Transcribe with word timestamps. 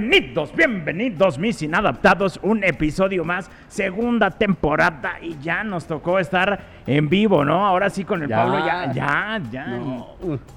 bienvenidos, 0.00 0.54
bienvenidos 0.54 1.38
mis 1.38 1.62
inadaptados, 1.62 2.38
un 2.42 2.62
episodio 2.62 3.24
más, 3.24 3.50
segunda 3.68 4.30
temporada 4.30 5.14
y 5.22 5.38
ya 5.40 5.64
nos 5.64 5.86
tocó 5.86 6.18
estar 6.18 6.75
en 6.86 7.08
vivo, 7.08 7.44
¿no? 7.44 7.66
Ahora 7.66 7.90
sí 7.90 8.04
con 8.04 8.22
el 8.22 8.28
Ya. 8.28 8.36
Pablo 8.36 8.64
ya, 8.64 8.92
ya, 8.92 9.40
ya, 9.50 9.66
No. 9.66 10.06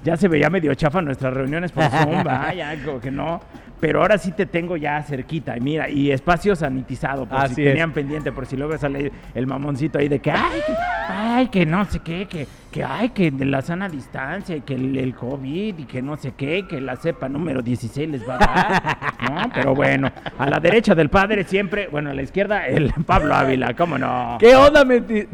ya 0.04 0.16
se 0.16 0.28
veía 0.28 0.48
medio 0.50 0.74
chafa 0.74 1.02
nuestras 1.02 1.32
reuniones 1.34 1.72
por 1.72 1.84
Zoom, 1.84 2.22
ya 2.56 2.74
como 2.84 3.00
que 3.00 3.10
no, 3.10 3.40
pero 3.80 4.02
ahora 4.02 4.18
sí 4.18 4.32
te 4.32 4.44
tengo 4.46 4.76
ya 4.76 5.02
cerquita 5.02 5.56
y 5.56 5.60
mira, 5.60 5.88
y 5.88 6.10
espacio 6.12 6.54
sanitizado, 6.54 7.26
por 7.26 7.38
Así 7.38 7.54
si 7.56 7.62
es. 7.62 7.68
tenían 7.70 7.92
pendiente, 7.92 8.30
por 8.30 8.44
si 8.46 8.56
luego 8.56 8.76
sale 8.78 9.10
el 9.34 9.46
mamoncito 9.46 9.98
ahí 9.98 10.08
de 10.08 10.18
que, 10.20 10.30
ay, 10.30 10.60
que, 10.66 10.72
ay, 11.08 11.48
que 11.48 11.66
no 11.66 11.84
sé 11.86 12.00
qué, 12.00 12.26
que, 12.26 12.46
que, 12.70 12.84
ay, 12.84 13.08
que 13.08 13.30
de 13.30 13.46
la 13.46 13.62
sana 13.62 13.88
distancia 13.88 14.54
y 14.54 14.60
que 14.60 14.74
el, 14.74 14.96
el 14.98 15.14
COVID 15.14 15.78
y 15.78 15.84
que 15.86 16.02
no 16.02 16.16
sé 16.18 16.32
qué, 16.36 16.66
que 16.68 16.78
la 16.80 16.96
cepa 16.96 17.28
número 17.28 17.62
16 17.62 18.08
les 18.10 18.28
va 18.28 18.34
a 18.34 18.38
dar, 18.38 18.98
¿no? 19.30 19.50
Pero 19.54 19.74
bueno, 19.74 20.12
a 20.38 20.46
la 20.48 20.60
derecha 20.60 20.94
del 20.94 21.08
padre 21.08 21.44
siempre, 21.44 21.88
bueno, 21.88 22.10
a 22.10 22.14
la 22.14 22.20
izquierda 22.22 22.66
el 22.66 22.92
Pablo 23.06 23.34
Ávila, 23.34 23.72
¿cómo 23.74 23.96
no? 23.96 24.36
¿Qué 24.38 24.54
onda, 24.54 24.84
Meti- 24.84 25.26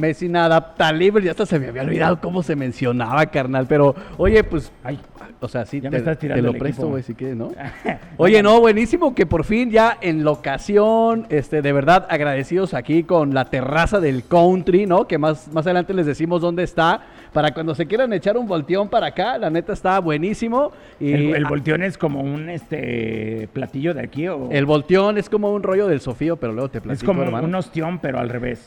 Adaptable? 0.88 1.24
Ya 1.24 1.32
hasta 1.32 1.46
se 1.46 1.58
me 1.58 1.68
había 1.68 1.82
olvidado 1.82 2.20
cómo 2.20 2.42
se 2.42 2.56
mencionaba, 2.56 3.26
carnal. 3.26 3.66
Pero, 3.68 3.94
oye, 4.16 4.44
pues, 4.44 4.72
Ay, 4.82 4.98
o 5.40 5.48
sea, 5.48 5.66
sí, 5.66 5.80
Ya 5.80 5.90
te, 5.90 5.96
me 5.96 5.98
estás 5.98 6.18
tirando 6.18 6.42
te 6.42 6.52
lo 6.52 6.58
presto, 6.58 6.88
güey, 6.88 7.02
si 7.02 7.14
quieres, 7.14 7.36
¿no? 7.36 7.52
Oye, 8.16 8.42
no, 8.42 8.60
buenísimo 8.60 9.14
que 9.14 9.26
por 9.26 9.44
fin 9.44 9.70
ya 9.70 9.98
en 10.00 10.24
locación, 10.24 11.26
este, 11.28 11.62
de 11.62 11.72
verdad 11.72 12.06
agradecidos 12.08 12.74
aquí 12.74 13.02
con 13.04 13.34
la 13.34 13.46
terraza 13.46 14.00
del 14.00 14.24
country, 14.24 14.86
¿no? 14.86 15.06
Que 15.06 15.18
más, 15.18 15.48
más 15.52 15.66
adelante 15.66 15.92
les 15.94 16.06
decimos 16.06 16.40
dónde 16.40 16.62
está, 16.62 17.02
para 17.36 17.52
cuando 17.52 17.74
se 17.74 17.84
quieran 17.84 18.14
echar 18.14 18.38
un 18.38 18.48
volteón 18.48 18.88
para 18.88 19.08
acá, 19.08 19.36
la 19.36 19.50
neta 19.50 19.74
está 19.74 19.98
buenísimo. 19.98 20.72
Y 20.98 21.12
el, 21.12 21.34
el 21.34 21.44
volteón 21.44 21.82
es 21.82 21.98
como 21.98 22.22
un 22.22 22.48
este 22.48 23.46
platillo 23.52 23.92
de 23.92 24.00
aquí 24.00 24.26
o 24.26 24.48
el 24.50 24.64
volteón 24.64 25.18
es 25.18 25.28
como 25.28 25.52
un 25.52 25.62
rollo 25.62 25.86
del 25.86 26.00
Sofío, 26.00 26.36
pero 26.38 26.54
luego 26.54 26.70
te 26.70 26.80
platico, 26.80 27.02
es 27.02 27.06
como 27.06 27.22
hermano. 27.24 27.46
un 27.46 27.54
ostión 27.54 27.98
pero 27.98 28.20
al 28.20 28.30
revés, 28.30 28.66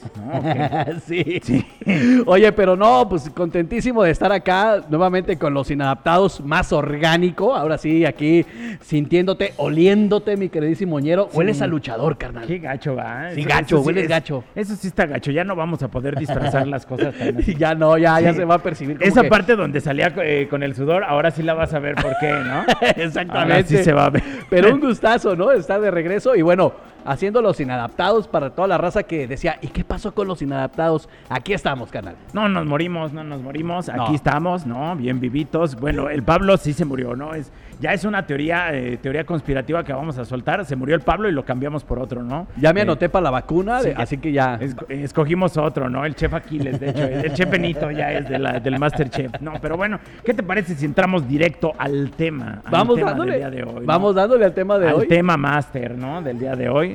sí. 1.08 1.42
Oye, 2.28 2.52
pero 2.52 2.76
no, 2.76 3.10
pues 3.10 3.28
contentísimo 3.32 4.04
de 4.04 4.12
estar 4.12 4.32
acá 4.32 4.84
nuevamente 4.88 5.36
con 5.40 5.52
los 5.56 5.72
inadaptados 5.72 6.40
más 6.40 6.72
orgánico. 6.72 7.56
Ahora 7.56 7.80
sí, 7.80 8.06
aquí 8.06 8.46
sintiéndote, 8.82 9.54
oliéndote, 9.58 10.38
mi 10.38 10.50
queridísimo 10.50 11.00
ñero. 11.00 11.28
Hueles 11.34 11.64
a 11.64 11.66
luchador, 11.66 12.20
carnal. 12.20 12.46
Qué 12.46 12.60
gacho 12.60 12.96
va. 12.96 13.32
Sí, 13.34 13.44
gacho, 13.46 13.82
hueles 13.82 14.04
es- 14.04 14.10
gacho. 14.10 14.44
Eso 14.54 14.76
sí 14.76 14.90
está 14.90 15.08
gacho. 15.08 15.32
Ya 15.32 15.44
no 15.44 15.56
vamos 15.56 15.82
a 15.82 15.88
poder 15.88 16.20
disfrazar 16.20 16.68
las 16.68 16.86
cosas 16.86 17.16
tan 17.18 17.36
ya 17.58 17.74
no, 17.74 17.98
ya, 17.98 18.20
ya 18.22 18.32
se 18.34 18.46
va 18.46 18.59
a 18.60 18.64
percibir. 18.64 18.98
como 18.98 19.08
Esa 19.10 19.24
que- 19.24 19.30
parte 19.30 19.56
donde 19.56 19.82
salía 19.82 20.14
eh, 20.24 20.48
con 20.50 20.64
el 20.64 20.76
sudor, 20.76 21.04
ahora 21.04 21.32
sí 21.32 21.44
la 21.44 21.54
vas 21.54 21.74
a 21.74 21.80
ver 21.80 21.96
por 21.96 22.14
qué, 22.20 22.32
¿no? 22.32 22.64
Exactamente. 22.96 23.54
Ahora 23.54 23.64
sí 23.64 23.78
se 23.84 23.92
va 23.94 24.06
a 24.06 24.10
ver. 24.12 24.24
Pero 24.50 24.74
un 24.74 24.80
gustazo, 24.80 25.36
¿no? 25.36 25.52
Estar 25.52 25.82
de 25.82 25.92
regreso 25.92 26.36
y 26.36 26.42
bueno, 26.42 26.74
haciendo 27.06 27.42
los 27.42 27.60
inadaptados 27.60 28.28
para 28.28 28.50
toda 28.52 28.68
la 28.68 28.78
raza 28.78 29.04
que 29.04 29.28
decía, 29.28 29.58
¿y 29.62 29.68
qué 29.68 29.84
pasó 29.84 30.14
con 30.14 30.28
los 30.28 30.42
inadaptados? 30.42 31.10
Aquí 31.30 31.54
estamos, 31.54 31.90
canal. 31.92 32.16
No 32.34 32.48
nos 32.50 32.66
morimos, 32.66 33.14
no 33.14 33.24
nos 33.24 33.42
morimos. 33.42 33.88
No. 33.88 34.06
Aquí 34.06 34.16
estamos, 34.16 34.66
¿no? 34.66 34.96
Bien 34.96 35.20
vivitos. 35.20 35.76
Bueno, 35.80 36.10
el 36.10 36.24
Pablo 36.24 36.58
sí 36.58 36.74
se 36.74 36.86
murió, 36.86 37.16
¿no? 37.16 37.34
Es, 37.34 37.52
ya 37.80 37.94
es 37.94 38.04
una 38.06 38.26
teoría, 38.26 38.74
eh, 38.74 38.98
teoría 38.98 39.24
conspirativa 39.26 39.84
que 39.84 39.94
vamos 39.94 40.18
a 40.18 40.26
soltar. 40.26 40.66
Se 40.66 40.76
murió 40.76 40.96
el 40.96 41.02
Pablo 41.02 41.30
y 41.30 41.32
lo 41.32 41.46
cambiamos 41.46 41.84
por 41.84 42.00
otro, 42.00 42.24
¿no? 42.24 42.48
Ya 42.58 42.74
me 42.74 42.82
Eh, 42.82 42.84
anoté 42.84 43.10
para 43.10 43.24
la 43.24 43.32
vacuna, 43.32 43.78
de- 43.82 43.92
sí, 43.92 43.96
ya- 43.98 44.04
así 44.04 44.18
que 44.18 44.32
ya. 44.32 44.56
Es- 44.56 44.76
escogimos 44.90 45.56
otro, 45.58 45.90
¿no? 45.90 46.06
El 46.06 46.16
chef 46.16 46.34
Aquiles, 46.34 46.80
de 46.80 46.90
hecho. 46.90 47.04
El 47.06 47.34
chef 47.34 47.50
Benito 47.50 47.90
ya 47.92 48.12
es 48.12 48.28
de 48.30 48.38
la- 48.40 48.60
del 48.60 48.78
Masterchef. 48.80 49.40
No, 49.42 49.54
pero 49.62 49.78
bueno, 49.78 50.00
¿qué 50.26 50.34
te 50.34 50.44
parece 50.44 50.76
si 50.76 50.86
entramos 50.86 51.28
directo 51.28 51.74
al 51.78 52.12
tema? 52.12 52.62
al 52.66 52.72
Vamos 52.72 52.96
tema 52.96 53.10
dándole. 53.12 53.32
del 53.34 53.40
día 53.40 53.50
de 53.50 53.64
hoy, 53.64 53.80
¿no? 53.82 53.86
Vamos 53.86 54.16
dándole 54.16 54.46
al 54.46 54.54
tema 54.54 54.78
de 54.78 54.90
al 54.90 54.96
hoy. 54.96 55.08
tema 55.08 55.38
máster, 55.38 55.98
¿no? 55.98 56.22
Del 56.22 56.38
día 56.40 56.56
de 56.56 56.70
hoy, 56.70 56.89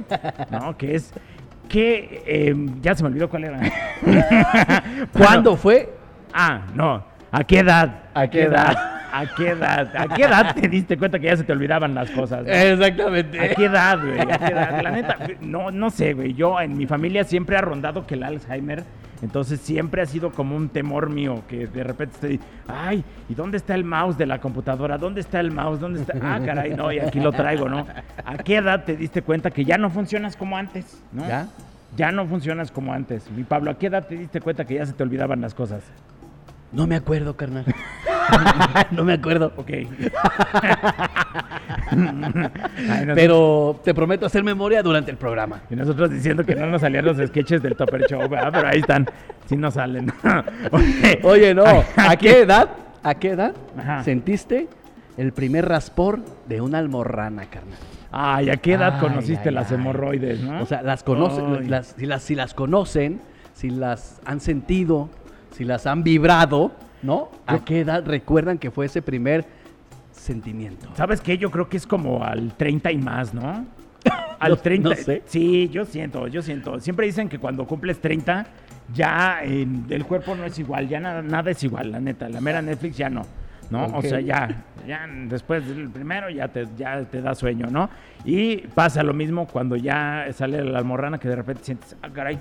¿no? 0.50 0.76
Que 0.76 0.94
es 0.94 1.12
que 1.68 2.22
eh, 2.26 2.54
ya 2.80 2.94
se 2.94 3.02
me 3.02 3.08
olvidó 3.08 3.28
cuál 3.28 3.44
era. 3.44 3.60
¿Cuándo 5.12 5.56
fue? 5.56 5.92
Ah, 6.32 6.62
no. 6.74 7.04
¿A 7.30 7.44
qué 7.44 7.60
edad? 7.60 8.02
¿A 8.14 8.28
qué 8.28 8.42
edad? 8.42 8.94
¿A 9.12 9.26
qué 9.36 9.48
edad? 9.50 9.96
¿A 9.96 10.08
qué 10.08 10.22
edad 10.24 10.54
te 10.54 10.68
diste 10.68 10.96
cuenta 10.96 11.18
que 11.18 11.26
ya 11.26 11.36
se 11.36 11.44
te 11.44 11.52
olvidaban 11.52 11.94
las 11.94 12.10
cosas? 12.10 12.44
no? 12.44 12.52
Exactamente. 12.52 13.40
¿A 13.40 13.54
qué 13.54 13.64
edad, 13.66 13.98
güey? 14.00 14.20
¿A 14.20 14.38
qué 14.38 14.52
edad? 14.52 14.82
La 14.82 14.90
neta, 14.90 15.16
no, 15.40 15.70
no 15.70 15.90
sé, 15.90 16.14
güey. 16.14 16.34
Yo 16.34 16.60
en 16.60 16.76
mi 16.76 16.86
familia 16.86 17.24
siempre 17.24 17.56
ha 17.56 17.60
rondado 17.60 18.06
que 18.06 18.14
el 18.14 18.24
Alzheimer. 18.24 18.82
Entonces 19.24 19.58
siempre 19.58 20.02
ha 20.02 20.06
sido 20.06 20.30
como 20.32 20.54
un 20.54 20.68
temor 20.68 21.08
mío 21.08 21.42
que 21.48 21.66
de 21.66 21.82
repente 21.82 22.14
estoy, 22.14 22.40
ay, 22.68 23.02
¿y 23.26 23.34
dónde 23.34 23.56
está 23.56 23.74
el 23.74 23.82
mouse 23.82 24.18
de 24.18 24.26
la 24.26 24.38
computadora? 24.38 24.98
¿Dónde 24.98 25.22
está 25.22 25.40
el 25.40 25.50
mouse? 25.50 25.80
¿Dónde 25.80 26.02
está? 26.02 26.12
Ah, 26.20 26.38
caray, 26.44 26.74
no, 26.74 26.92
y 26.92 26.98
aquí 26.98 27.20
lo 27.20 27.32
traigo, 27.32 27.66
¿no? 27.66 27.86
¿A 28.22 28.36
qué 28.36 28.56
edad 28.56 28.84
te 28.84 28.94
diste 28.96 29.22
cuenta 29.22 29.50
que 29.50 29.64
ya 29.64 29.78
no 29.78 29.88
funcionas 29.88 30.36
como 30.36 30.58
antes? 30.58 31.02
¿no? 31.10 31.26
¿Ya? 31.26 31.48
Ya 31.96 32.12
no 32.12 32.26
funcionas 32.26 32.70
como 32.70 32.92
antes. 32.92 33.30
Mi 33.30 33.44
Pablo, 33.44 33.70
¿a 33.70 33.78
qué 33.78 33.86
edad 33.86 34.06
te 34.06 34.14
diste 34.14 34.42
cuenta 34.42 34.66
que 34.66 34.74
ya 34.74 34.84
se 34.84 34.92
te 34.92 35.02
olvidaban 35.02 35.40
las 35.40 35.54
cosas? 35.54 35.82
No 36.74 36.86
me 36.86 36.96
acuerdo, 36.96 37.36
carnal. 37.36 37.64
no 38.90 39.04
me 39.04 39.12
acuerdo. 39.14 39.52
Ok. 39.56 39.70
Pero 43.14 43.80
te 43.84 43.94
prometo 43.94 44.26
hacer 44.26 44.42
memoria 44.42 44.82
durante 44.82 45.10
el 45.10 45.16
programa. 45.16 45.62
Y 45.70 45.76
nosotros 45.76 46.10
diciendo 46.10 46.44
que 46.44 46.54
no 46.54 46.66
nos 46.66 46.80
salían 46.80 47.04
los 47.04 47.16
sketches 47.18 47.62
del 47.62 47.76
Topper 47.76 48.02
Show, 48.08 48.20
¿verdad? 48.28 48.50
Pero 48.52 48.68
ahí 48.68 48.80
están, 48.80 49.06
sí 49.46 49.56
nos 49.56 49.74
salen. 49.74 50.12
Oye, 50.72 51.20
Oye, 51.22 51.54
no. 51.54 51.64
¿A 51.96 52.16
qué 52.16 52.40
edad? 52.40 52.68
¿A 53.02 53.14
qué 53.14 53.30
edad 53.30 53.54
Ajá. 53.78 54.02
sentiste 54.02 54.68
el 55.16 55.32
primer 55.32 55.68
raspor 55.68 56.20
de 56.48 56.60
una 56.60 56.78
almorrana, 56.78 57.44
carnal? 57.46 57.78
Ay, 58.10 58.50
¿a 58.50 58.56
qué 58.56 58.74
edad 58.74 58.94
Ay, 58.94 59.00
conociste 59.00 59.48
ay, 59.50 59.54
las 59.54 59.70
ay. 59.70 59.76
hemorroides, 59.76 60.40
no? 60.40 60.62
O 60.62 60.66
sea, 60.66 60.82
las 60.82 61.02
conocen, 61.02 61.70
las- 61.70 61.94
si, 61.98 62.06
las, 62.06 62.22
si 62.22 62.34
las 62.34 62.54
conocen, 62.54 63.20
si 63.54 63.70
las 63.70 64.20
han 64.24 64.40
sentido, 64.40 65.10
si 65.54 65.64
las 65.64 65.86
han 65.86 66.02
vibrado, 66.02 66.72
¿no? 67.02 67.28
¿A 67.46 67.56
Yo- 67.56 67.64
qué 67.64 67.80
edad 67.80 68.04
recuerdan 68.06 68.58
que 68.58 68.70
fue 68.70 68.86
ese 68.86 69.02
primer 69.02 69.44
sentimiento? 70.12 70.88
¿Sabes 70.94 71.20
qué? 71.20 71.38
Yo 71.38 71.50
creo 71.50 71.68
que 71.68 71.76
es 71.76 71.86
como 71.86 72.22
al 72.24 72.54
30 72.56 72.92
y 72.92 72.98
más, 72.98 73.32
¿no? 73.34 73.64
Al 74.38 74.50
No- 74.50 74.56
30. 74.58 74.88
no 74.90 74.94
sé. 74.96 75.22
Sí, 75.26 75.68
yo 75.70 75.84
siento, 75.84 76.26
yo 76.28 76.42
siento. 76.42 76.78
Siempre 76.80 77.06
dicen 77.06 77.28
que 77.28 77.38
cuando 77.38 77.66
cumples 77.66 78.00
30, 78.00 78.46
ya 78.92 79.38
eh, 79.44 79.66
el 79.88 80.04
cuerpo 80.04 80.34
no 80.34 80.44
es 80.44 80.58
igual, 80.58 80.88
ya 80.88 81.00
nada, 81.00 81.22
nada 81.22 81.50
es 81.50 81.62
igual, 81.64 81.90
la 81.92 82.00
neta. 82.00 82.28
La 82.28 82.40
mera 82.40 82.60
Netflix 82.60 82.96
ya 82.96 83.08
no. 83.08 83.22
¿no? 83.70 83.86
O 83.96 84.02
sea, 84.02 84.20
ya, 84.20 84.64
ya 84.86 85.06
después 85.26 85.66
del 85.66 85.88
primero 85.88 86.28
ya 86.28 86.48
te, 86.48 86.68
ya 86.76 87.02
te 87.04 87.22
da 87.22 87.34
sueño, 87.34 87.66
¿no? 87.70 87.88
Y 88.24 88.58
pasa 88.58 89.02
lo 89.02 89.14
mismo 89.14 89.46
cuando 89.46 89.74
ya 89.76 90.26
sale 90.34 90.62
la 90.62 90.78
almorrana 90.78 91.18
que 91.18 91.28
de 91.28 91.36
repente 91.36 91.64
sientes, 91.64 91.96
ah, 92.02 92.08
caray. 92.12 92.38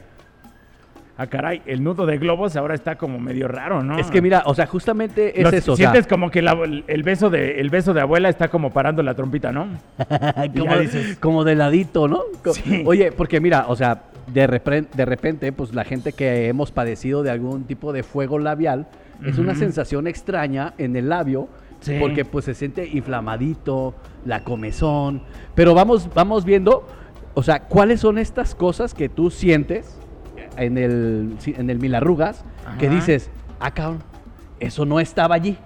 Ah, 1.15 1.27
caray, 1.27 1.61
el 1.67 1.83
nudo 1.83 2.07
de 2.07 2.17
globos 2.17 2.55
ahora 2.55 2.73
está 2.73 2.95
como 2.97 3.19
medio 3.19 3.47
raro, 3.47 3.83
¿no? 3.83 3.99
Es 3.99 4.09
que 4.09 4.19
mira, 4.19 4.41
o 4.47 4.55
sea, 4.55 4.65
justamente 4.65 5.37
es 5.39 5.43
Los- 5.43 5.53
eso. 5.53 5.73
o 5.73 5.75
sea, 5.75 5.91
Sientes 5.91 6.07
como 6.07 6.31
que 6.31 6.41
la- 6.41 6.57
el, 6.87 7.03
beso 7.03 7.29
de, 7.29 7.59
el 7.61 7.69
beso 7.69 7.93
de 7.93 8.01
abuela 8.01 8.29
está 8.29 8.47
como 8.47 8.71
parando 8.71 9.03
la 9.03 9.13
trompita, 9.13 9.51
¿no? 9.51 9.67
Como, 10.57 10.65
ya 10.71 10.79
dices- 10.79 11.17
como 11.19 11.43
de 11.43 11.55
ladito, 11.55 12.07
¿no? 12.07 12.21
Sí. 12.53 12.81
Oye, 12.87 13.11
porque 13.11 13.39
mira, 13.39 13.65
o 13.67 13.75
sea, 13.75 14.03
de, 14.25 14.47
de 14.95 15.05
repente, 15.05 15.51
pues 15.51 15.75
la 15.75 15.83
gente 15.83 16.13
que 16.13 16.47
hemos 16.47 16.71
padecido 16.71 17.21
de 17.21 17.29
algún 17.29 17.65
tipo 17.65 17.93
de 17.93 18.01
fuego 18.01 18.39
labial, 18.39 18.87
es 19.23 19.37
una 19.37 19.53
sensación 19.55 20.07
extraña 20.07 20.73
en 20.79 20.95
el 20.95 21.09
labio, 21.09 21.47
Sí. 21.79 21.97
porque 21.99 22.25
pues 22.25 22.45
se 22.45 22.53
siente 22.55 22.87
inflamadito, 22.87 23.93
la 24.25 24.43
comezón, 24.43 25.21
pero 25.53 25.73
vamos, 25.75 26.09
vamos 26.13 26.43
viendo, 26.45 26.87
o 27.33 27.43
sea, 27.43 27.59
¿cuáles 27.63 27.99
son 27.99 28.17
estas 28.17 28.55
cosas 28.55 28.93
que 28.93 29.09
tú 29.09 29.29
sientes 29.29 29.99
en 30.57 30.77
el, 30.77 31.37
en 31.45 31.69
el 31.69 31.79
mil 31.79 31.95
arrugas, 31.95 32.43
que 32.79 32.87
Ajá. 32.87 32.95
dices, 32.95 33.29
ah, 33.59 33.71
cabrón, 33.71 34.03
eso 34.59 34.85
no 34.85 34.99
estaba 34.99 35.35
allí? 35.35 35.57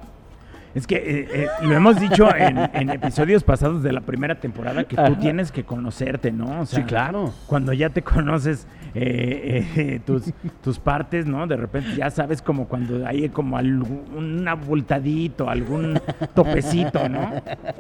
Es 0.76 0.86
que 0.86 0.96
eh, 0.96 1.28
eh, 1.34 1.48
lo 1.64 1.74
hemos 1.74 2.00
dicho 2.00 2.30
en, 2.36 2.58
en 2.72 2.90
episodios 2.92 3.44
pasados 3.44 3.82
de 3.82 3.92
la 3.92 4.02
primera 4.02 4.36
temporada 4.36 4.84
que 4.84 4.96
tú 4.96 5.02
Ajá. 5.02 5.18
tienes 5.18 5.52
que 5.52 5.64
conocerte, 5.64 6.32
¿no? 6.32 6.62
O 6.62 6.66
sea, 6.68 6.80
sí, 6.80 6.86
claro. 6.86 7.34
Cuando 7.48 7.74
ya 7.74 7.90
te 7.90 8.04
conoces 8.04 8.68
eh, 8.94 10.00
tus, 10.06 10.32
tus 10.62 10.78
partes, 10.78 11.26
¿no? 11.26 11.48
De 11.48 11.58
repente 11.58 11.96
ya 11.96 12.12
sabes 12.12 12.44
como 12.44 12.68
cuando 12.68 13.08
hay 13.08 13.28
como 13.30 13.58
algún 13.58 14.48
abultadito, 14.48 15.50
algún 15.50 16.00
topecito, 16.36 17.10
¿no? 17.10 17.32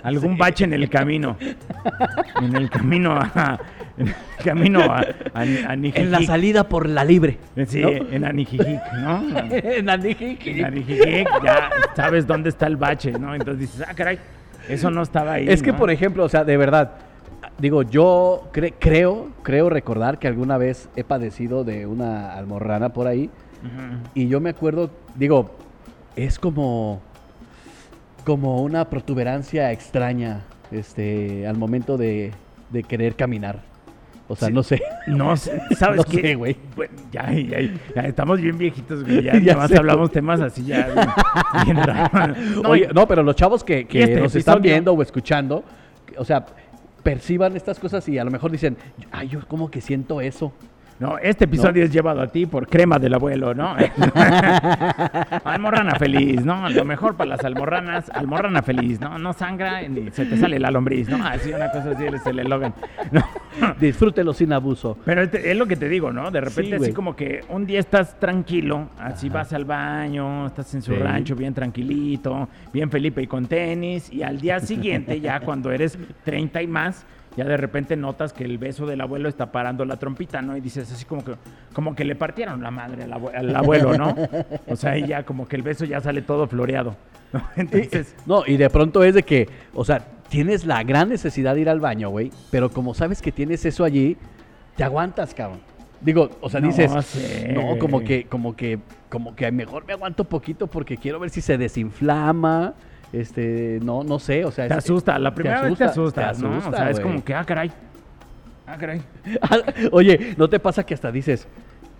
Algún 0.01 0.36
bache 0.36 0.63
en 0.63 0.74
el 0.74 0.89
camino. 0.89 1.38
En 2.42 2.56
el 2.56 2.68
camino 2.69 3.12
a... 3.12 3.59
En 3.97 4.07
el 4.09 4.15
camino 4.44 4.81
a, 4.81 4.99
a, 5.33 5.39
a 5.41 5.73
En 5.73 6.11
la 6.11 6.21
salida 6.21 6.69
por 6.69 6.88
la 6.88 7.03
libre. 7.03 7.39
Sí, 7.65 7.81
¿no? 7.81 7.89
en 7.89 8.25
Anijijic, 8.25 8.94
¿no? 8.94 9.23
en 9.51 9.89
Anijijic. 9.89 10.47
En 10.47 10.65
Anijijic 10.65 11.27
ya 11.44 11.69
sabes 11.95 12.27
dónde 12.27 12.49
está 12.49 12.67
el 12.67 12.77
bache, 12.77 13.11
¿no? 13.13 13.33
Entonces 13.33 13.59
dices, 13.71 13.85
ah, 13.88 13.94
caray, 13.95 14.19
eso 14.69 14.91
no 14.91 15.01
estaba 15.01 15.33
ahí. 15.33 15.47
Es 15.49 15.63
que, 15.63 15.71
¿no? 15.71 15.77
por 15.77 15.89
ejemplo, 15.89 16.23
o 16.25 16.29
sea, 16.29 16.44
de 16.44 16.57
verdad, 16.57 16.91
digo, 17.57 17.81
yo 17.81 18.49
cre- 18.53 18.73
creo, 18.79 19.29
creo 19.41 19.69
recordar 19.69 20.19
que 20.19 20.27
alguna 20.27 20.57
vez 20.57 20.89
he 20.95 21.03
padecido 21.03 21.63
de 21.63 21.88
una 21.88 22.33
almorrana 22.33 22.89
por 22.89 23.07
ahí 23.07 23.29
y 24.13 24.27
yo 24.27 24.39
me 24.39 24.51
acuerdo, 24.51 24.91
digo, 25.15 25.49
es 26.15 26.38
como, 26.38 27.01
como 28.23 28.61
una 28.61 28.85
protuberancia 28.89 29.71
extraña 29.71 30.41
este, 30.71 31.47
al 31.47 31.57
momento 31.57 31.97
de, 31.97 32.31
de 32.69 32.83
querer 32.83 33.15
caminar. 33.15 33.61
O 34.29 34.35
sea, 34.35 34.50
Sí. 34.50 34.53
no 34.53 34.63
sé. 34.63 34.81
No, 35.07 35.38
sé, 35.38 35.62
¿sabes 35.77 35.97
No 35.97 36.03
qué? 36.03 36.21
sé, 36.21 36.35
güey. 36.35 36.57
Bueno, 36.75 36.94
ya, 37.12 37.31
ya, 37.31 37.59
ya 37.95 38.01
estamos 38.01 38.41
bien 38.41 38.57
viejitos, 38.57 39.03
güey. 39.03 39.24
Ya, 39.24 39.56
más 39.57 39.71
hablamos 39.71 40.12
temas 40.12 40.41
así 40.41 40.65
ya 40.65 40.88
bien. 41.65 41.77
No, 42.62 42.69
Oye, 42.69 42.89
no, 42.94 43.07
pero 43.07 43.24
los 43.24 43.35
chavos 43.35 43.63
que, 43.63 43.85
que 43.88 44.03
este 44.03 44.19
nos 44.21 44.35
están 44.35 44.62
viendo 44.62 44.91
o 44.94 45.01
escuchando, 45.01 45.63
o 46.18 46.25
sea, 46.25 46.45
perciban 47.03 47.56
estas 47.56 47.79
cosas 47.79 48.07
y 48.09 48.18
a 48.18 48.24
lo 48.25 48.31
mejor 48.31 48.51
dicen, 48.51 48.75
ay, 49.12 49.29
yo 49.29 49.39
como 49.47 49.71
que 49.71 49.79
siento 49.81 50.19
eso. 50.19 50.51
No, 50.99 51.19
este 51.19 51.45
episodio 51.45 51.83
es 51.83 51.91
llevado 51.94 52.21
a 52.21 52.27
ti 52.27 52.47
por 52.47 52.67
crema 52.67 52.97
del 52.97 53.13
abuelo, 53.13 53.53
¿no? 53.53 53.75
almorrana 55.44 55.95
feliz, 55.95 56.44
¿no? 56.44 56.67
Lo 56.69 56.85
mejor 56.85 57.15
para 57.15 57.29
las 57.31 57.45
almorranas, 57.45 58.09
almorrana 58.09 58.63
feliz, 58.63 58.99
¿no? 58.99 59.19
No 59.19 59.33
sangra 59.33 59.81
ni 59.88 60.09
se 60.11 60.25
te 60.25 60.38
sale 60.38 60.59
la 60.59 60.71
lombriz, 60.71 61.07
¿no? 61.07 61.23
Así 61.23 61.53
una 61.53 61.69
cosa 61.71 61.91
así 61.91 62.03
es 62.05 62.25
el 62.25 62.39
eslogan. 62.39 62.73
No. 63.11 63.23
Disfrútelo 63.79 64.33
sin 64.33 64.53
abuso. 64.53 64.97
Pero 65.05 65.21
este- 65.21 65.51
es 65.51 65.57
lo 65.57 65.67
que 65.67 65.75
te 65.75 65.88
digo, 65.88 66.11
¿no? 66.11 66.31
De 66.31 66.41
repente 66.41 66.77
Sí, 66.77 66.83
así 66.85 66.94
como 66.94 67.15
que 67.15 67.41
un 67.49 67.65
día 67.67 67.79
estás 67.79 68.19
tranquilo, 68.19 68.89
así 68.99 69.29
vas 69.29 69.53
al 69.53 69.65
baño, 69.65 70.47
estás 70.47 70.73
en 70.73 70.81
su 70.81 70.94
Sí. 70.94 70.99
rancho 70.99 71.35
bien 71.35 71.53
tranquilito, 71.53 72.49
bien 72.73 72.89
Felipe 72.89 73.21
y 73.21 73.27
con 73.27 73.45
tenis, 73.45 74.11
y 74.11 74.23
al 74.23 74.39
día 74.39 74.59
siguiente, 74.59 75.19
ya 75.21 75.39
cuando 75.41 75.71
eres 75.71 75.97
30 76.23 76.61
y 76.61 76.67
más, 76.67 77.05
ya 77.38 77.45
de 77.45 77.56
repente 77.56 77.95
notas 77.95 78.34
que 78.34 78.44
el 78.44 78.57
beso 78.57 78.86
del 78.86 79.00
abuelo 79.00 79.30
está 79.30 79.51
parando 79.54 79.86
la 79.86 79.95
trompita, 79.95 80.42
¿no? 80.42 80.57
Y 80.57 80.62
dices 80.62 80.92
así 80.92 81.06
como 81.06 81.24
que, 81.24 81.36
como 81.72 81.95
que 81.95 82.04
le 82.04 82.16
partieron 82.16 82.62
la 82.62 82.72
madre 82.72 83.04
al, 83.04 83.13
abue- 83.13 83.34
al 83.34 83.56
abuelo, 83.56 83.98
¿no? 83.98 84.13
O 84.68 84.75
sea, 84.75 84.98
y 84.98 85.07
ya 85.07 85.24
como 85.24 85.48
que 85.48 85.56
el 85.56 85.62
beso 85.62 85.86
ya 85.86 86.01
sale 86.01 86.22
todo 86.24 86.48
floreado. 86.48 86.95
¿no? 87.31 87.42
Entonces, 87.56 88.16
No, 88.25 88.44
y 88.45 88.57
de 88.57 88.69
pronto 88.69 89.04
es 89.04 89.13
de 89.16 89.24
que, 89.24 89.48
o 89.74 89.86
sea, 89.86 90.00
tienes 90.30 90.66
la 90.66 90.84
gran 90.84 91.07
necesidad 91.10 91.56
de 91.56 91.62
ir 91.62 91.69
al 91.69 91.80
baño, 91.80 92.10
güey, 92.10 92.31
pero 92.51 92.69
como 92.72 92.94
sabes 92.94 93.22
que 93.22 93.31
tienes 93.31 93.63
eso 93.66 93.83
allí, 93.86 94.18
te 94.75 94.83
aguantas, 94.83 95.33
cabrón. 95.33 95.60
Digo, 96.01 96.30
o 96.42 96.50
sea, 96.50 96.60
No 96.60 96.68
dices, 96.68 96.92
sé, 97.06 97.54
no, 97.54 97.78
como 97.80 98.01
que, 98.01 98.25
como 98.25 98.56
que, 98.56 98.78
como 99.10 99.36
que 99.36 99.51
mejor 99.51 99.86
me 99.86 99.94
aguanto 99.94 100.25
poquito 100.25 100.68
porque 100.68 100.95
quiero 100.98 101.19
ver 101.19 101.30
si 101.31 101.42
se 101.42 101.57
desinflama, 101.57 102.74
este, 103.13 103.80
no, 103.83 104.04
no 104.04 104.19
sé, 104.19 104.44
o 104.45 104.51
sea, 104.51 104.68
te 104.68 104.74
es- 104.74 104.77
asusta, 104.80 105.18
la 105.19 105.33
primera 105.33 105.62
vez 105.62 105.77
te 105.77 105.83
asusta, 105.86 106.31
te 106.33 106.42
¿no? 106.42 106.50
O 106.50 106.57
asusta, 106.57 106.77
sea, 106.77 106.89
es 106.89 107.00
como 107.00 107.24
que, 107.24 107.33
ah, 107.33 107.44
caray. 107.45 107.71
Ah, 108.65 108.77
caray. 108.77 109.01
Oye, 109.92 110.36
¿no 110.38 110.50
te 110.50 110.59
pasa 110.59 110.86
que 110.86 110.94
hasta 110.94 111.12
dices, 111.12 111.48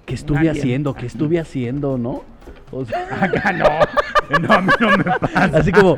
¿qué 0.06 0.14
estuve 0.16 0.50
haciendo? 0.50 0.94
¿Qué 0.94 1.06
estuve 1.06 1.40
haciendo? 1.40 1.98
¿No? 1.98 2.24
O 2.72 2.84
sea, 2.86 3.08
Acá 3.22 3.52
no. 3.54 4.40
No, 4.40 4.54
a 4.54 4.62
mí 4.62 4.72
no 4.80 4.98
me 4.98 5.04
pasa. 5.20 5.46
así 5.58 5.72
como, 5.72 5.98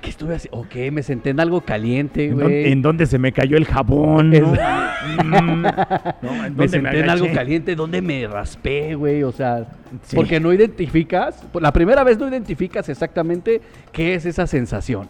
¿qué 0.00 0.10
estuve 0.10 0.36
haciendo? 0.36 0.58
Ok, 0.60 0.74
me 0.92 1.02
senté 1.02 1.30
en 1.30 1.40
algo 1.40 1.60
caliente, 1.60 2.26
¿En, 2.26 2.34
güey. 2.40 2.72
en 2.72 2.82
dónde 2.82 3.06
se 3.06 3.18
me 3.18 3.32
cayó 3.32 3.56
el 3.56 3.64
jabón? 3.66 4.30
¿no? 4.30 4.52
Mm, 5.08 5.62
¿no? 5.62 6.44
¿En 6.44 6.56
me 6.56 6.68
senté 6.68 7.00
en 7.00 7.08
algo 7.08 7.26
caliente, 7.32 7.74
¿dónde 7.76 8.02
me 8.02 8.26
raspé, 8.26 8.94
güey? 8.94 9.22
O 9.22 9.32
sea, 9.32 9.66
Sí. 10.02 10.16
porque 10.16 10.40
no 10.40 10.52
identificas, 10.52 11.42
la 11.54 11.72
primera 11.72 12.02
vez 12.04 12.18
no 12.18 12.28
identificas 12.28 12.88
exactamente 12.88 13.60
qué 13.92 14.14
es 14.14 14.26
esa 14.26 14.46
sensación. 14.46 15.08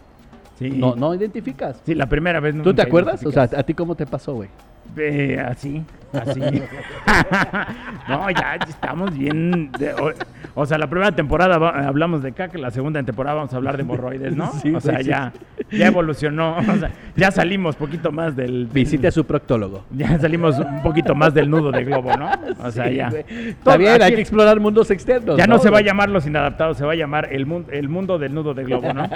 Sí. 0.59 0.71
No, 0.71 0.95
no 0.95 1.15
identificas. 1.15 1.81
Sí, 1.87 1.95
la 1.95 2.07
primera 2.07 2.39
vez. 2.41 2.55
¿Tú 2.63 2.75
te 2.75 2.83
acuerdas? 2.83 3.25
O 3.25 3.33
sea. 3.33 3.45
¿a 3.45 3.63
ti 3.63 3.75
cómo 3.75 3.95
te 3.95 4.07
pasó, 4.07 4.35
güey? 4.35 4.49
Eh, 4.97 5.39
así, 5.47 5.83
así. 6.13 6.41
no, 8.09 8.31
ya 8.31 8.59
estamos 8.69 9.17
bien. 9.17 9.71
de- 9.79 9.93
o, 9.95 10.13
o 10.55 10.67
sea, 10.67 10.79
la 10.79 10.89
primera 10.89 11.13
temporada 11.13 11.59
va- 11.59 11.87
hablamos 11.87 12.23
de 12.23 12.33
caca, 12.33 12.59
la 12.59 12.71
segunda 12.71 13.03
temporada 13.03 13.37
vamos 13.37 13.53
a 13.53 13.57
hablar 13.57 13.77
de 13.77 13.83
hemorroides, 13.83 14.35
¿no? 14.37 14.51
Sí, 14.63 14.75
o 14.75 14.81
sea, 14.81 14.99
sí. 14.99 15.05
ya, 15.05 15.33
ya 15.71 15.87
evolucionó. 15.87 16.57
O 16.69 16.77
sea, 16.77 16.91
ya 17.17 17.31
salimos 17.31 17.77
poquito 17.77 18.11
más 18.13 18.35
del. 18.37 18.67
Visite 18.67 19.09
a 19.09 19.11
su 19.11 19.25
proctólogo. 19.25 19.85
Ya 19.91 20.19
salimos 20.19 20.59
un 20.59 20.83
poquito 20.83 21.15
más 21.15 21.33
del 21.35 21.49
nudo 21.51 21.71
de 21.71 21.85
globo, 21.85 22.17
¿no? 22.17 22.31
O 22.63 22.71
sea, 22.71 22.89
Sí, 22.89 22.95
ya. 22.97 23.09
Está 23.09 23.77
bien, 23.77 24.01
hay 24.03 24.15
que 24.15 24.21
explorar 24.21 24.59
mundos 24.61 24.91
externos. 24.91 25.37
Ya 25.37 25.47
no 25.47 25.59
se 25.59 25.71
va 25.71 25.79
a 25.79 25.83
llamar 25.83 26.09
los 26.09 26.27
inadaptados, 26.27 26.77
se 26.77 26.85
va 26.85 26.93
a 26.93 26.97
llamar 26.97 27.29
el, 27.33 27.47
el 27.71 27.89
mundo 27.89 28.19
del 28.19 28.35
nudo 28.35 28.55
de 28.55 28.65
globo, 28.65 28.93
¿no? 28.93 29.09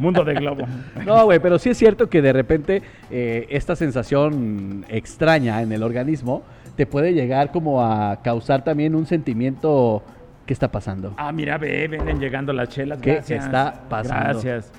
Mundo 0.00 0.24
de 0.24 0.34
globo. 0.34 0.64
No, 1.04 1.24
güey, 1.24 1.38
pero 1.40 1.58
sí 1.58 1.70
es 1.70 1.76
cierto 1.78 2.08
que 2.08 2.22
de 2.22 2.32
repente 2.32 2.82
eh, 3.10 3.46
esta 3.50 3.76
sensación 3.76 4.84
extraña 4.88 5.60
en 5.62 5.72
el 5.72 5.82
organismo 5.82 6.42
te 6.76 6.86
puede 6.86 7.12
llegar 7.12 7.50
como 7.52 7.84
a 7.84 8.22
causar 8.22 8.64
también 8.64 8.94
un 8.94 9.06
sentimiento. 9.06 10.02
¿Qué 10.46 10.52
está 10.52 10.70
pasando? 10.72 11.14
Ah, 11.18 11.30
mira, 11.30 11.56
ve, 11.58 11.86
vienen 11.88 12.18
llegando 12.18 12.52
las 12.52 12.68
chelas. 12.70 12.98
¿Qué 13.00 13.14
Gracias. 13.14 13.44
está 13.44 13.82
pasando? 13.88 14.24
Gracias. 14.40 14.72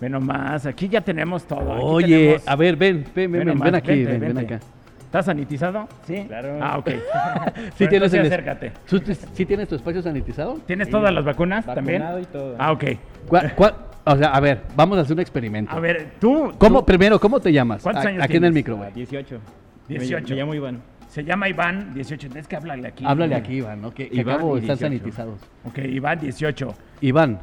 Ve 0.00 0.08
nomás, 0.08 0.64
aquí 0.66 0.88
ya 0.88 1.00
tenemos 1.02 1.44
todo. 1.44 1.72
aquí 1.74 1.82
Oye, 1.84 2.16
tenemos- 2.18 2.48
a 2.48 2.56
ver, 2.56 2.76
ven, 2.76 2.96
ven, 2.96 3.14
ven, 3.14 3.32
ve 3.32 3.38
ven, 3.40 3.48
nomás, 3.48 3.64
ven 3.66 3.74
aquí, 3.74 3.88
vente, 3.90 4.10
ven, 4.12 4.20
ven 4.20 4.34
vente. 4.36 4.54
acá. 4.54 4.64
¿Estás 5.04 5.26
sanitizado? 5.26 5.86
Sí. 6.06 6.24
Claro. 6.26 6.58
Ah, 6.62 6.78
ok. 6.78 6.90
¿Sí 7.76 7.86
tienes, 7.86 8.14
el- 8.14 8.26
acércate. 8.26 8.72
¿Tú 8.88 8.98
te- 9.00 9.14
¿Sí 9.14 9.44
tienes 9.44 9.68
tu 9.68 9.74
espacio 9.74 10.00
sanitizado? 10.00 10.54
¿Tienes 10.66 10.86
Sí. 10.86 10.92
todas 10.92 11.12
las 11.12 11.24
vacunas 11.24 11.66
también? 11.66 12.00
Vacunado 12.00 12.20
y 12.20 12.24
todo. 12.24 12.56
Ah, 12.58 12.72
ok. 12.72 12.84
¿Cuá- 13.28 13.54
cuá- 13.54 13.74
o 14.04 14.16
sea, 14.16 14.28
a 14.28 14.40
ver, 14.40 14.62
vamos 14.76 14.98
a 14.98 15.02
hacer 15.02 15.14
un 15.14 15.20
experimento. 15.20 15.72
A 15.72 15.80
ver, 15.80 16.12
tú. 16.20 16.52
¿Cómo, 16.58 16.80
tú- 16.80 16.86
primero, 16.86 17.18
cómo 17.20 17.40
te 17.40 17.52
llamas? 17.52 17.82
¿Cuántos 17.82 18.04
A- 18.04 18.08
años 18.08 18.22
Aquí 18.24 18.36
en 18.36 18.44
el 18.44 18.52
micro, 18.52 18.74
Ah, 18.74 18.78
güey. 18.78 18.92
18. 18.92 19.38
18. 19.88 20.24
Me, 20.24 20.30
me 20.34 20.40
llamo 20.40 20.54
Iván. 20.54 20.82
Se 21.08 21.24
llama 21.24 21.48
Iván, 21.48 21.92
18. 21.94 22.28
Tienes 22.28 22.48
que 22.48 22.56
hablarle 22.56 22.88
aquí. 22.88 23.04
Háblale 23.06 23.34
aquí, 23.34 23.54
Iván, 23.56 23.82
¿no? 23.82 23.92
Que, 23.92 24.08
que 24.08 24.20
Iván 24.20 24.36
acabo 24.36 24.56
están 24.56 24.78
18. 24.78 25.02
sanitizados. 25.02 25.40
Ok, 25.64 25.78
Iván, 25.78 26.20
18. 26.20 26.74
Iván, 27.02 27.38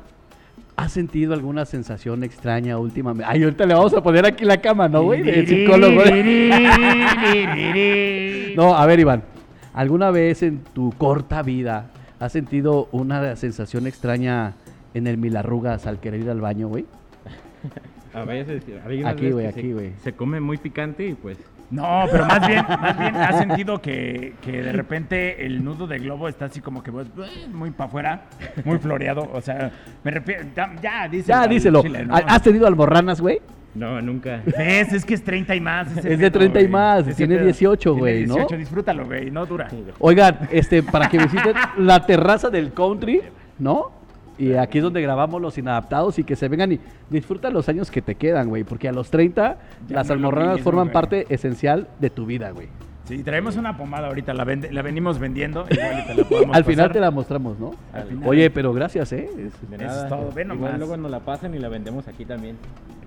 ¿has 0.76 0.92
sentido 0.92 1.34
alguna 1.34 1.66
sensación 1.66 2.24
extraña 2.24 2.78
últimamente? 2.80 3.32
Ay, 3.32 3.44
ahorita 3.44 3.66
le 3.66 3.74
vamos 3.76 3.94
a 3.94 4.02
poner 4.02 4.26
aquí 4.26 4.44
la 4.44 4.58
cama, 4.58 4.88
¿no, 4.88 5.04
güey? 5.04 5.22
De 5.22 5.46
psicólogo. 5.46 6.02
No, 8.56 8.76
a 8.76 8.86
ver, 8.86 9.00
Iván. 9.00 9.24
¿Alguna 9.74 10.12
vez 10.12 10.44
en 10.44 10.60
tu 10.74 10.92
corta 10.98 11.42
vida 11.44 11.92
has 12.20 12.32
sentido 12.34 12.90
una 12.92 13.36
sensación 13.36 13.88
extraña 13.88 14.56
en 14.94 15.07
el 15.07 15.18
milarrugas 15.18 15.86
al 15.88 16.00
querer 16.00 16.21
ir 16.21 16.30
al 16.30 16.41
baño, 16.41 16.68
güey? 16.68 16.86
A 18.13 18.24
veces, 18.24 18.63
hay 18.88 19.01
unas 19.01 19.13
Aquí, 19.13 19.29
güey, 19.31 19.46
aquí, 19.46 19.62
se- 19.62 19.74
güey. 19.74 19.91
Se 20.03 20.13
come 20.13 20.39
muy 20.39 20.58
picante 20.58 21.05
y 21.05 21.13
pues 21.13 21.38
No, 21.69 22.05
pero 22.12 22.25
más 22.25 22.48
bien, 22.48 22.65
más 22.67 22.98
bien 22.98 23.15
has 23.15 23.38
sentido 23.38 23.79
que, 23.79 24.34
que 24.41 24.63
de 24.63 24.72
repente 24.72 25.46
el 25.46 25.63
nudo 25.63 25.86
de 25.86 26.00
globo 26.00 26.27
está 26.27 26.46
así 26.46 26.60
como 26.62 26.81
que 26.81 26.91
pues, 26.91 27.08
muy 27.53 27.69
para 27.69 27.88
afuera, 27.88 28.22
muy 28.65 28.79
floreado. 28.79 29.29
O 29.31 29.41
sea, 29.41 29.72
me 30.03 30.10
refiero. 30.12 30.43
Ya, 30.55 30.74
ya 30.81 31.08
díselo. 31.08 31.41
Ya, 31.43 31.48
díselo. 31.48 31.81
chile, 31.84 32.05
¿no? 32.05 32.15
¿Has 32.15 32.41
tenido 32.41 32.65
almorranas, 32.65 33.22
güey? 33.22 33.39
no, 33.75 34.01
nunca. 34.01 34.41
¿Ves? 34.58 34.91
Es 34.91 35.05
que 35.05 35.13
es 35.13 35.24
30 35.24 35.55
y 35.55 35.62
más. 35.62 35.96
Es 35.96 36.03
de 36.03 36.17
pedo, 36.17 36.31
30 36.31 36.62
y 36.62 36.67
más, 36.67 37.01
Ese 37.08 37.13
tiene 37.13 37.36
pedo. 37.36 37.46
18, 37.46 37.77
Tiene 37.93 38.00
güey, 38.00 38.25
¿no? 38.25 38.34
18, 38.34 38.58
disfrútalo, 38.58 39.05
güey, 39.05 39.29
no 39.29 39.46
dura. 39.46 39.67
Oigan, 40.00 40.50
este, 40.51 40.81
para 40.81 41.08
que 41.08 41.19
visiten 41.19 41.53
la 41.77 42.03
terraza 42.05 42.50
del 42.50 42.74
country, 42.74 43.22
¿no? 43.60 43.99
Y 44.39 44.53
aquí 44.55 44.77
es 44.79 44.84
donde 44.84 45.01
grabamos 45.01 45.41
los 45.41 45.58
inadaptados 45.58 46.17
y 46.17 46.24
que 46.24 46.36
se 46.36 46.48
vengan 46.48 46.72
y 46.72 46.79
disfruta 47.10 47.50
los 47.50 47.67
años 47.69 47.91
que 47.91 48.01
te 48.01 48.15
quedan, 48.15 48.48
güey. 48.50 48.63
Porque 48.63 48.88
a 48.88 48.91
los 48.93 49.12
30 49.12 49.58
Ya 49.88 49.96
las 49.96 50.08
no 50.08 50.13
almorranas 50.13 50.62
forman 50.62 50.86
güey. 50.86 50.93
parte 50.93 51.25
esencial 51.29 51.88
de 52.00 52.10
tu 52.10 52.25
vida, 52.25 52.51
güey. 52.51 52.67
Sí, 53.03 53.24
traemos 53.24 53.58
una 53.58 53.75
pomada 53.75 54.08
ahorita, 54.08 54.36
la, 54.36 54.46
vende- 54.46 54.72
la 54.72 54.84
venimos 54.84 55.17
vendiendo. 55.17 55.65
Igual 55.69 56.00
y 56.03 56.08
te 56.08 56.13
la 56.15 56.24
podemos 56.29 56.55
Al 56.55 56.63
final 56.63 56.77
pasar. 56.86 56.91
te 56.93 57.00
la 57.00 57.12
mostramos, 57.12 57.60
¿no? 57.60 57.72
Al 57.91 58.03
final. 58.03 58.29
Oye, 58.29 58.50
pero 58.51 58.72
gracias, 58.72 59.12
¿eh? 59.13 59.27
Es- 59.36 59.69
De 59.69 59.75
Eso 59.77 59.86
nada. 59.86 60.03
es 60.03 60.10
todo, 60.10 60.31
ve 60.31 60.46
nomás. 60.46 60.58
Igual 60.60 60.77
luego 60.79 60.98
nos 60.98 61.10
la 61.12 61.19
pasan 61.19 61.55
y 61.55 61.60
la 61.60 61.69
vendemos 61.69 62.08
aquí 62.08 62.24
también. 62.24 62.55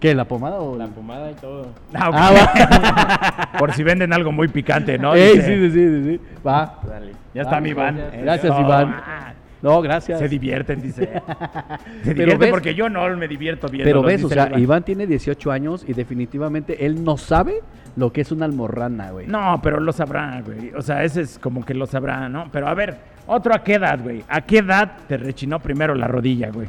¿Qué, 0.01 0.13
la 0.17 0.25
pomada 0.25 0.59
o 0.59 0.77
La 0.77 0.89
pomada 0.89 1.31
y 1.31 1.35
todo. 1.35 1.69
Ah, 1.95 2.09
ok. 2.11 2.15
Ah, 2.19 3.53
Por 3.59 3.73
si 3.75 3.85
venden 3.85 4.13
algo 4.13 4.33
muy 4.33 4.49
picante, 4.49 4.99
¿no? 4.99 5.15
Ey, 5.15 5.37
sí, 5.37 5.43
sí, 5.43 5.71
sí, 5.71 5.89
sí, 5.89 6.05
sí. 6.05 6.21
Va. 6.45 6.81
Dale. 6.87 7.13
Ya 7.33 7.43
está 7.43 7.61
mi 7.61 7.71
Iván. 7.71 7.95
Gracias. 7.97 8.23
Gracias. 8.23 8.61
Iván. 8.61 8.95
No, 9.63 9.81
gracias. 9.81 10.19
Se 10.19 10.29
divierten, 10.29 10.83
dice. 10.83 11.09
Se 12.03 12.11
divierten 12.15 12.39
ves- 12.39 12.51
porque 12.51 12.75
yo 12.75 12.89
no 12.89 13.09
me 13.17 13.29
divierto 13.29 13.69
bien. 13.69 13.85
Pero 13.85 14.03
ves, 14.03 14.25
o 14.25 14.29
sea, 14.29 14.59
Iván 14.59 14.83
tiene 14.85 15.07
18 15.07 15.51
años 15.53 15.85
y 15.87 15.93
definitivamente 15.93 16.85
él 16.85 17.05
no 17.05 17.17
sabe 17.17 17.61
lo 17.97 18.13
que 18.13 18.23
es 18.23 18.33
una 18.33 18.45
almorrana, 18.47 19.11
güey. 19.13 19.27
No, 19.27 19.61
pero 19.63 19.79
lo 19.79 19.93
sabrá, 19.93 20.43
güey. 20.45 20.73
O 20.77 20.83
sea, 20.83 21.05
ese 21.05 21.21
es 21.23 21.39
como 21.39 21.65
que 21.65 21.75
lo 21.75 21.87
sabrá, 21.87 22.29
¿no? 22.29 22.49
Pero 22.51 22.67
a 22.69 22.75
ver, 22.75 22.97
otro 23.27 23.55
a 23.55 23.63
qué 23.63 23.75
edad, 23.75 24.01
güey. 24.03 24.25
¿A 24.29 24.41
qué 24.41 24.59
edad 24.59 24.93
te 25.07 25.17
rechinó 25.17 25.61
primero 25.61 25.95
la 25.95 26.09
rodilla, 26.09 26.51
güey? 26.51 26.69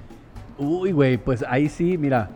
Uy, 0.58 0.92
güey, 0.92 1.18
pues 1.18 1.44
ahí 1.50 1.70
sí, 1.70 1.98
mira. 1.98 2.30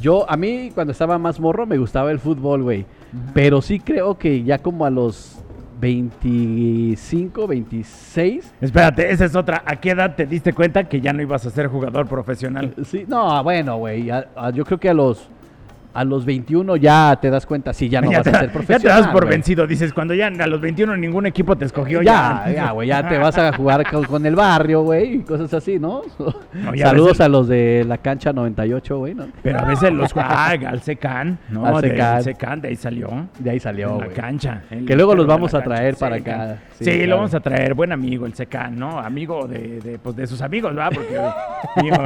Yo, 0.00 0.28
a 0.28 0.36
mí 0.36 0.70
cuando 0.74 0.90
estaba 0.92 1.16
más 1.18 1.38
morro 1.38 1.66
me 1.66 1.78
gustaba 1.78 2.10
el 2.10 2.18
fútbol, 2.18 2.62
güey. 2.62 2.84
Pero 3.32 3.62
sí 3.62 3.78
creo 3.78 4.18
que 4.18 4.42
ya 4.42 4.58
como 4.58 4.84
a 4.84 4.90
los 4.90 5.43
25, 5.80 7.46
26. 7.46 8.54
Espérate, 8.60 9.10
esa 9.10 9.24
es 9.24 9.34
otra. 9.36 9.62
¿A 9.66 9.76
qué 9.76 9.90
edad 9.90 10.14
te 10.16 10.26
diste 10.26 10.52
cuenta 10.52 10.84
que 10.84 11.00
ya 11.00 11.12
no 11.12 11.22
ibas 11.22 11.44
a 11.46 11.50
ser 11.50 11.66
jugador 11.68 12.06
profesional? 12.06 12.74
Sí, 12.84 13.04
no, 13.08 13.42
bueno, 13.42 13.76
güey. 13.78 14.10
a- 14.10 14.26
a- 14.36 14.50
Yo 14.50 14.64
creo 14.64 14.78
que 14.78 14.88
a 14.88 14.94
los 14.94 15.28
a 15.94 16.04
los 16.04 16.24
21 16.26 16.76
ya 16.76 17.16
te 17.22 17.30
das 17.30 17.46
cuenta 17.46 17.72
si 17.72 17.88
ya 17.88 18.00
no 18.00 18.10
Ya 18.10 18.18
vas 18.18 18.24
te, 18.24 18.30
a 18.30 18.40
ser 18.40 18.46
ya 18.48 18.52
profesional. 18.52 18.82
te 18.82 18.88
das 19.02 19.08
por 19.12 19.28
vencido. 19.28 19.66
Dices, 19.66 19.92
cuando 19.92 20.12
ya 20.14 20.26
a 20.26 20.46
los 20.46 20.60
21 20.60 20.96
ningún 20.96 21.26
equipo 21.26 21.56
te 21.56 21.64
escogió. 21.64 22.02
Ya, 22.02 22.44
ya, 22.54 22.70
güey, 22.72 22.88
ya 22.88 23.08
te 23.08 23.16
vas 23.24 23.38
a 23.38 23.52
jugar 23.54 23.88
con, 23.90 24.04
con 24.04 24.26
el 24.26 24.34
barrio, 24.34 24.82
güey, 24.82 25.14
y 25.16 25.18
cosas 25.20 25.54
así, 25.54 25.78
¿no? 25.78 26.02
a 26.18 26.76
Saludos 26.76 27.08
veces- 27.08 27.20
a 27.20 27.28
los 27.28 27.48
de 27.48 27.84
la 27.86 27.98
cancha 27.98 28.32
98, 28.32 28.98
güey, 28.98 29.14
¿no? 29.14 29.26
Pero 29.42 29.60
a 29.60 29.64
veces 29.64 29.92
los 29.92 30.10
ah, 30.16 30.50
al 30.66 30.82
Secan, 30.82 31.38
¿no? 31.48 31.64
Al 31.64 31.80
de- 31.80 32.22
Secan. 32.22 32.60
de 32.60 32.68
ahí 32.68 32.76
salió. 32.76 33.28
De 33.38 33.50
ahí 33.50 33.60
salió, 33.60 33.98
la 34.00 34.08
cancha. 34.08 34.62
Que 34.86 34.96
luego 34.96 35.14
los 35.14 35.26
vamos 35.26 35.52
la 35.52 35.60
a 35.60 35.62
traer 35.62 35.96
para 35.96 36.16
Secan. 36.16 36.40
acá. 36.40 36.58
Sí, 36.78 36.84
Sí, 36.84 37.06
lo 37.06 37.16
vamos 37.16 37.34
a 37.34 37.40
traer. 37.40 37.74
Buen 37.74 37.92
amigo, 37.92 38.26
el 38.26 38.34
Secan, 38.34 38.78
¿no? 38.78 38.98
Amigo 38.98 39.46
de, 39.46 39.80
de, 39.80 39.98
pues, 39.98 40.16
de 40.16 40.26
sus 40.26 40.42
amigos, 40.42 40.74
¿verdad? 40.74 40.90
Porque 40.94 41.14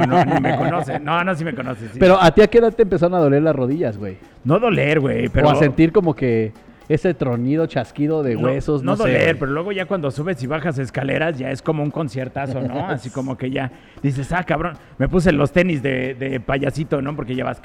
no, 0.07 0.23
ni 0.25 0.39
me 0.41 0.55
conoce. 0.57 0.99
No, 0.99 1.23
no, 1.23 1.35
sí 1.35 1.43
me 1.43 1.53
conoce. 1.53 1.87
sí. 1.89 1.97
Pero 1.99 2.21
a 2.21 2.31
ti 2.31 2.41
a 2.41 2.47
qué 2.47 2.59
edad 2.59 2.73
te 2.73 2.83
empezaron 2.83 3.15
a 3.15 3.19
doler 3.19 3.41
las 3.41 3.55
güey? 3.97 4.17
no 4.43 4.59
doler, 4.59 4.99
güey, 4.99 5.29
pero... 5.29 5.47
o 5.47 5.51
a 5.51 5.55
sentir 5.55 5.91
como 5.91 6.15
que 6.15 6.53
ese 6.87 7.13
tronido, 7.13 7.67
chasquido 7.67 8.23
de 8.23 8.35
huesos, 8.35 8.81
no, 8.81 8.91
no, 8.91 8.97
sé, 8.97 9.03
doler, 9.03 9.21
güey. 9.21 9.39
pero 9.39 9.51
luego 9.51 9.71
ya 9.71 9.85
cuando 9.85 10.09
subes 10.09 10.41
y 10.41 10.47
bajas 10.47 10.79
escaleras 10.79 11.37
ya 11.37 11.51
es 11.51 11.61
como 11.61 11.83
un 11.83 11.91
conciertazo, 11.91 12.61
¿no? 12.61 12.85
Así 12.87 13.11
como 13.11 13.37
que 13.37 13.51
ya 13.51 13.71
dices, 14.01 14.31
ah, 14.31 14.43
cabrón, 14.43 14.75
me 14.97 15.07
puse 15.07 15.31
los 15.31 15.51
tenis 15.51 15.83
de, 15.83 16.15
de 16.15 16.39
payasito, 16.39 17.01
¿no? 17.01 17.15
Porque 17.15 17.35
ya 17.35 17.45
vas... 17.45 17.61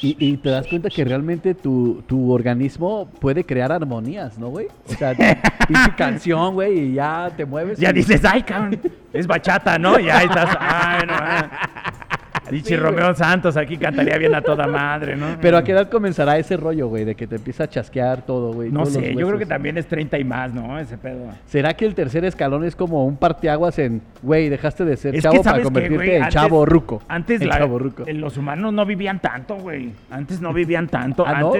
Y, 0.00 0.16
y 0.18 0.36
te 0.36 0.50
das 0.50 0.66
cuenta 0.66 0.90
que 0.90 1.04
realmente 1.04 1.54
tu, 1.54 2.02
tu 2.06 2.30
organismo 2.30 3.08
puede 3.20 3.44
crear 3.44 3.72
armonías, 3.72 4.38
¿no, 4.38 4.48
güey? 4.48 4.66
O 4.86 4.92
sea, 4.92 5.14
pinche 5.66 5.94
canción, 5.96 6.54
güey, 6.54 6.78
y 6.78 6.94
ya 6.94 7.32
te 7.34 7.46
mueves. 7.46 7.78
Ya 7.78 7.90
y- 7.90 7.94
dices, 7.94 8.22
ay, 8.24 8.42
cabrón, 8.42 8.78
es 9.12 9.26
bachata, 9.26 9.78
¿no? 9.78 9.98
Y 9.98 10.10
ahí 10.10 10.26
estás, 10.26 10.56
ay, 10.60 11.06
no, 11.06 11.14
ah. 11.16 11.93
Dichi 12.54 12.68
Sí, 12.68 12.76
güey. 12.76 12.90
Romeo 12.90 13.14
Santos 13.14 13.56
aquí 13.56 13.76
cantaría 13.76 14.16
bien 14.16 14.34
a 14.34 14.40
toda 14.42 14.66
madre, 14.66 15.16
¿no? 15.16 15.26
Pero 15.40 15.56
a 15.58 15.64
qué 15.64 15.72
edad 15.72 15.88
comenzará 15.90 16.38
ese 16.38 16.56
rollo, 16.56 16.88
güey, 16.88 17.04
de 17.04 17.14
que 17.14 17.26
te 17.26 17.36
empieza 17.36 17.64
a 17.64 17.68
chasquear 17.68 18.22
todo, 18.22 18.52
güey. 18.52 18.70
No 18.70 18.86
sé, 18.86 19.14
yo 19.14 19.26
creo 19.26 19.38
que 19.38 19.46
también 19.46 19.76
es 19.78 19.86
30 19.86 20.18
y 20.18 20.24
más, 20.24 20.52
¿no? 20.54 20.78
Ese 20.78 20.96
pedo. 20.96 21.28
¿Será 21.46 21.74
que 21.74 21.84
el 21.84 21.94
tercer 21.94 22.24
escalón 22.24 22.64
es 22.64 22.76
como 22.76 23.04
un 23.04 23.16
parteaguas 23.16 23.78
en, 23.78 24.00
güey, 24.22 24.48
dejaste 24.48 24.84
de 24.84 24.96
ser 24.96 25.14
Es 25.16 25.22
chavo 25.22 25.38
para 25.38 25.44
¿sabes 25.44 25.58
qué, 25.60 25.64
convertirte 25.64 25.96
güey? 25.96 26.16
en 26.16 26.22
Antes- 26.22 26.34
chavo 26.34 26.64
ruco? 26.66 27.02
Antes 27.08 27.40
En 27.40 27.48
la- 27.48 27.58
chavo 27.58 27.78
ruco. 27.78 28.04
los 28.06 28.36
humanos 28.36 28.72
no 28.72 28.86
vivían 28.86 29.18
tanto, 29.20 29.56
güey. 29.56 29.90
Antes 30.10 30.40
no 30.40 30.52
vivían 30.52 30.86
tanto. 30.88 31.24
¿Ah, 31.26 31.40
no? 31.40 31.52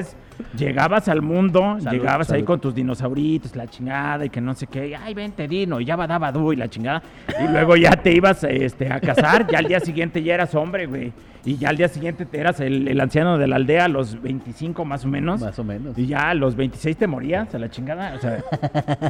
Llegabas 0.56 1.08
al 1.08 1.22
mundo, 1.22 1.76
Salud, 1.80 1.98
llegabas 1.98 2.30
ahí 2.30 2.42
con 2.42 2.60
tus 2.60 2.74
dinosauritos, 2.74 3.56
la 3.56 3.66
chingada, 3.66 4.24
y 4.24 4.30
que 4.30 4.40
no 4.40 4.54
sé 4.54 4.66
qué. 4.66 4.88
y, 4.88 4.94
Ay, 4.94 5.14
vente, 5.14 5.48
Dino, 5.48 5.80
y 5.80 5.84
ya 5.84 5.96
va 5.96 6.06
daba 6.06 6.32
y 6.52 6.56
la 6.56 6.68
chingada. 6.68 7.02
Y 7.40 7.50
luego 7.50 7.76
ya 7.76 7.92
te 7.92 8.12
ibas 8.12 8.44
este, 8.44 8.92
a 8.92 9.00
casar, 9.00 9.46
ya 9.50 9.58
al 9.58 9.66
día 9.66 9.80
siguiente 9.80 10.22
ya 10.22 10.34
eras 10.34 10.54
hombre, 10.54 10.86
güey. 10.86 11.12
Y 11.46 11.58
ya 11.58 11.68
al 11.68 11.76
día 11.76 11.88
siguiente 11.88 12.24
te 12.24 12.40
eras 12.40 12.58
el, 12.60 12.88
el 12.88 12.98
anciano 13.00 13.36
de 13.36 13.46
la 13.46 13.56
aldea, 13.56 13.84
a 13.84 13.88
los 13.88 14.20
25 14.22 14.84
más 14.86 15.04
o 15.04 15.08
menos. 15.08 15.42
Más 15.42 15.58
o 15.58 15.64
menos. 15.64 15.98
Y 15.98 16.06
ya 16.06 16.30
a 16.30 16.34
los 16.34 16.56
26 16.56 16.96
te 16.96 17.06
morías 17.06 17.54
a 17.54 17.58
la 17.58 17.68
chingada. 17.68 18.14
O 18.14 18.18
sea, 18.18 18.42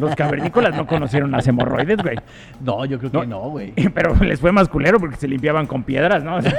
los 0.01 0.17
cavernícolas 0.17 0.75
no 0.75 0.87
conocieron 0.87 1.31
las 1.31 1.47
hemorroides, 1.47 1.99
güey. 2.03 2.17
No, 2.61 2.85
yo 2.87 2.99
creo 2.99 3.13
que 3.13 3.27
no, 3.27 3.51
güey. 3.51 3.73
Pero 3.95 4.17
les 4.17 4.41
fue 4.41 4.51
más 4.51 4.69
culero 4.69 4.99
porque 4.99 5.17
se 5.17 5.29
limpiaban 5.29 5.67
con 5.67 5.85
piedras, 5.85 6.25
¿no? 6.25 6.37
O 6.37 6.43
sea, 6.43 6.59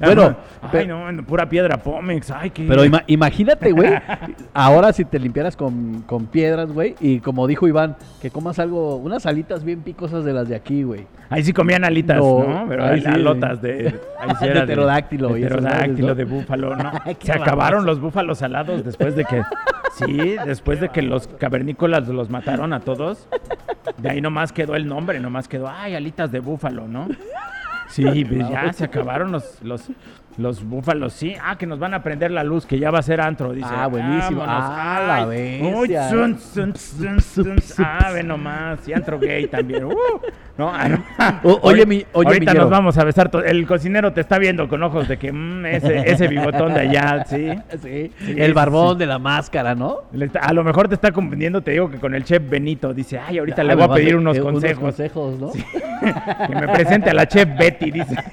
Bueno, 0.00 0.36
ay, 0.72 0.86
no, 0.86 1.10
no, 1.12 1.24
pura 1.24 1.48
piedra 1.48 1.76
Pómex, 1.78 2.30
ay, 2.30 2.50
qué. 2.50 2.64
Pero 2.68 2.84
ima- 2.84 3.04
imagínate, 3.06 3.72
güey, 3.72 3.90
ahora 4.54 4.92
si 4.92 5.04
te 5.04 5.18
limpiaras 5.18 5.56
con, 5.56 6.02
con 6.02 6.26
piedras, 6.26 6.72
güey, 6.72 6.94
y 7.00 7.20
como 7.20 7.46
dijo 7.46 7.66
Iván, 7.68 7.96
que 8.20 8.30
comas 8.30 8.58
algo, 8.58 8.96
unas 8.96 9.26
alitas 9.26 9.64
bien 9.64 9.80
picosas 9.82 10.24
de 10.24 10.32
las 10.32 10.48
de 10.48 10.56
aquí, 10.56 10.82
güey. 10.82 11.06
Ahí 11.30 11.42
sí 11.42 11.52
comían 11.52 11.84
alitas, 11.84 12.18
No, 12.18 12.44
¿no? 12.44 12.66
Pero 12.68 12.84
ahí 12.84 13.00
sí. 13.00 13.06
alotas 13.08 13.60
de. 13.62 13.98
Ahí 14.20 14.30
sí 14.38 14.46
De 14.54 14.62
pterodáctilo 14.62 15.28
De 15.28 15.40
pterodáctilo, 15.40 16.14
de 16.14 16.24
búfalo, 16.24 16.76
¿no? 16.76 16.92
Se 17.20 17.32
acabaron 17.32 17.86
los 17.86 17.98
búfalos 18.00 18.38
salados 18.38 18.84
después 18.84 19.16
de 19.16 19.24
que. 19.24 19.42
Sí, 19.94 20.36
después 20.44 20.80
de 20.80 20.88
que 20.90 21.02
los 21.02 21.26
cavernícolas 21.28 22.06
los 22.08 22.28
mataron 22.28 22.72
a 22.72 22.80
todos. 22.80 23.28
De 23.98 24.10
ahí 24.10 24.20
nomás 24.20 24.52
quedó 24.52 24.74
el 24.74 24.86
nombre, 24.88 25.20
nomás 25.20 25.46
quedó, 25.48 25.68
ay, 25.68 25.94
alitas 25.94 26.30
de 26.32 26.40
búfalo, 26.40 26.88
¿no? 26.88 27.08
Sí, 27.88 28.24
pues 28.24 28.48
ya 28.48 28.72
se 28.72 28.84
acabaron 28.84 29.32
los, 29.32 29.62
los, 29.62 29.88
los 30.36 30.64
búfalos, 30.64 31.12
sí. 31.12 31.34
Ah, 31.42 31.56
que 31.56 31.66
nos 31.66 31.78
van 31.78 31.94
a 31.94 32.02
prender 32.02 32.30
la 32.30 32.42
luz, 32.44 32.66
que 32.66 32.78
ya 32.78 32.90
va 32.90 32.98
a 32.98 33.02
ser 33.02 33.20
antro, 33.20 33.52
dice. 33.52 33.68
Ah, 33.70 33.86
buenísimo. 33.86 34.40
Vámonos. 34.40 34.64
Ah, 34.70 35.04
la 35.06 35.14
Ay, 35.28 35.60
uy, 35.62 35.80
bestia. 35.88 36.08
zun, 36.08 36.38
zun, 36.38 36.74
zun, 37.20 37.20
zun. 37.20 37.84
Ah, 37.84 38.10
ve 38.12 38.22
nomás. 38.22 38.86
Y 38.88 38.92
antro 38.92 39.18
gay 39.18 39.46
también. 39.46 39.84
Uh, 39.84 39.94
no, 40.58 40.70
ah. 40.72 41.40
O- 41.44 41.58
oye, 41.62 41.84
mi- 41.86 42.04
oye, 42.12 42.28
Ahorita 42.28 42.54
nos 42.54 42.70
vamos 42.70 42.96
a 42.98 43.04
besar. 43.04 43.30
El 43.44 43.66
cocinero 43.66 44.12
te 44.12 44.20
está 44.20 44.38
viendo 44.38 44.68
con 44.68 44.82
ojos 44.82 45.06
de 45.08 45.16
que 45.18 45.32
mm, 45.32 45.66
ese, 45.66 46.10
ese 46.10 46.28
bigotón 46.28 46.74
de 46.74 46.80
allá, 46.80 47.24
sí. 47.26 47.50
Sí, 47.82 48.10
Sí, 48.18 48.34
el 48.38 48.54
barbón 48.54 48.94
sí. 48.94 48.98
de 49.00 49.06
la 49.06 49.18
máscara, 49.18 49.74
¿no? 49.74 49.98
A 50.40 50.52
lo 50.52 50.64
mejor 50.64 50.88
te 50.88 50.94
está 50.94 51.12
confundiendo, 51.12 51.60
te 51.60 51.72
digo 51.72 51.90
que 51.90 51.98
con 51.98 52.14
el 52.14 52.24
chef 52.24 52.48
Benito. 52.48 52.92
Dice, 52.94 53.18
ay, 53.18 53.38
ahorita 53.38 53.60
Ah, 53.62 53.64
le 53.64 53.76
me 53.76 53.86
voy 53.86 53.92
a 53.92 53.94
pedir 53.96 54.16
unos 54.16 54.36
eh, 54.36 54.40
consejos. 54.40 54.80
consejos, 54.80 55.38
¿no? 55.38 55.52
que 56.46 56.54
me 56.54 56.68
presente 56.68 57.10
a 57.10 57.14
la 57.14 57.26
chef 57.28 57.48
Betty, 57.58 57.90
dice. 57.90 58.16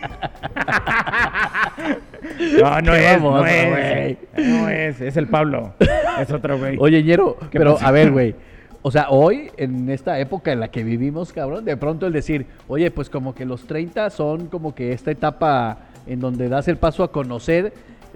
no, 2.61 2.81
no 2.81 2.93
es, 2.95 3.21
no 3.21 3.45
es. 3.45 4.17
No 4.37 4.69
es, 4.69 5.01
es 5.01 5.17
el 5.17 5.27
Pablo. 5.27 5.73
Es 6.19 6.31
otro 6.31 6.57
güey. 6.59 6.77
Oye, 6.79 7.03
Ñero, 7.03 7.37
¿Qué 7.51 7.57
pero 7.57 7.73
pasa? 7.73 7.87
a 7.87 7.91
ver, 7.91 8.11
güey. 8.11 8.35
O 8.83 8.89
sea, 8.91 9.09
hoy, 9.09 9.51
en 9.57 9.89
esta 9.89 10.19
época 10.19 10.51
en 10.51 10.59
la 10.59 10.69
que 10.69 10.83
vivimos, 10.83 11.31
cabrón, 11.33 11.65
de 11.65 11.77
pronto 11.77 12.07
el 12.07 12.13
decir, 12.13 12.47
oye, 12.67 12.89
pues 12.89 13.09
como 13.09 13.35
que 13.35 13.45
los 13.45 13.67
30 13.67 14.09
son 14.09 14.47
como 14.47 14.73
que 14.73 14.91
esta 14.91 15.11
etapa 15.11 15.77
en 16.07 16.19
donde 16.19 16.49
das 16.49 16.67
el 16.67 16.77
paso 16.77 17.03
a 17.03 17.11
conocer 17.11 17.73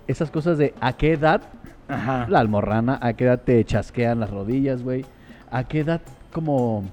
esas 0.07 0.31
cosas 0.31 0.57
de 0.57 0.73
a 0.81 0.93
qué 0.93 1.13
edad 1.13 1.41
Ajá. 1.87 2.25
la 2.29 2.39
almorrana, 2.39 2.97
a 3.01 3.13
qué 3.13 3.25
edad 3.25 3.41
te 3.43 3.63
chasquean 3.63 4.19
las 4.19 4.31
rodillas, 4.31 4.81
güey, 4.81 5.05
a 5.51 5.63
qué 5.65 5.81
edad 5.81 6.01
como... 6.31 6.83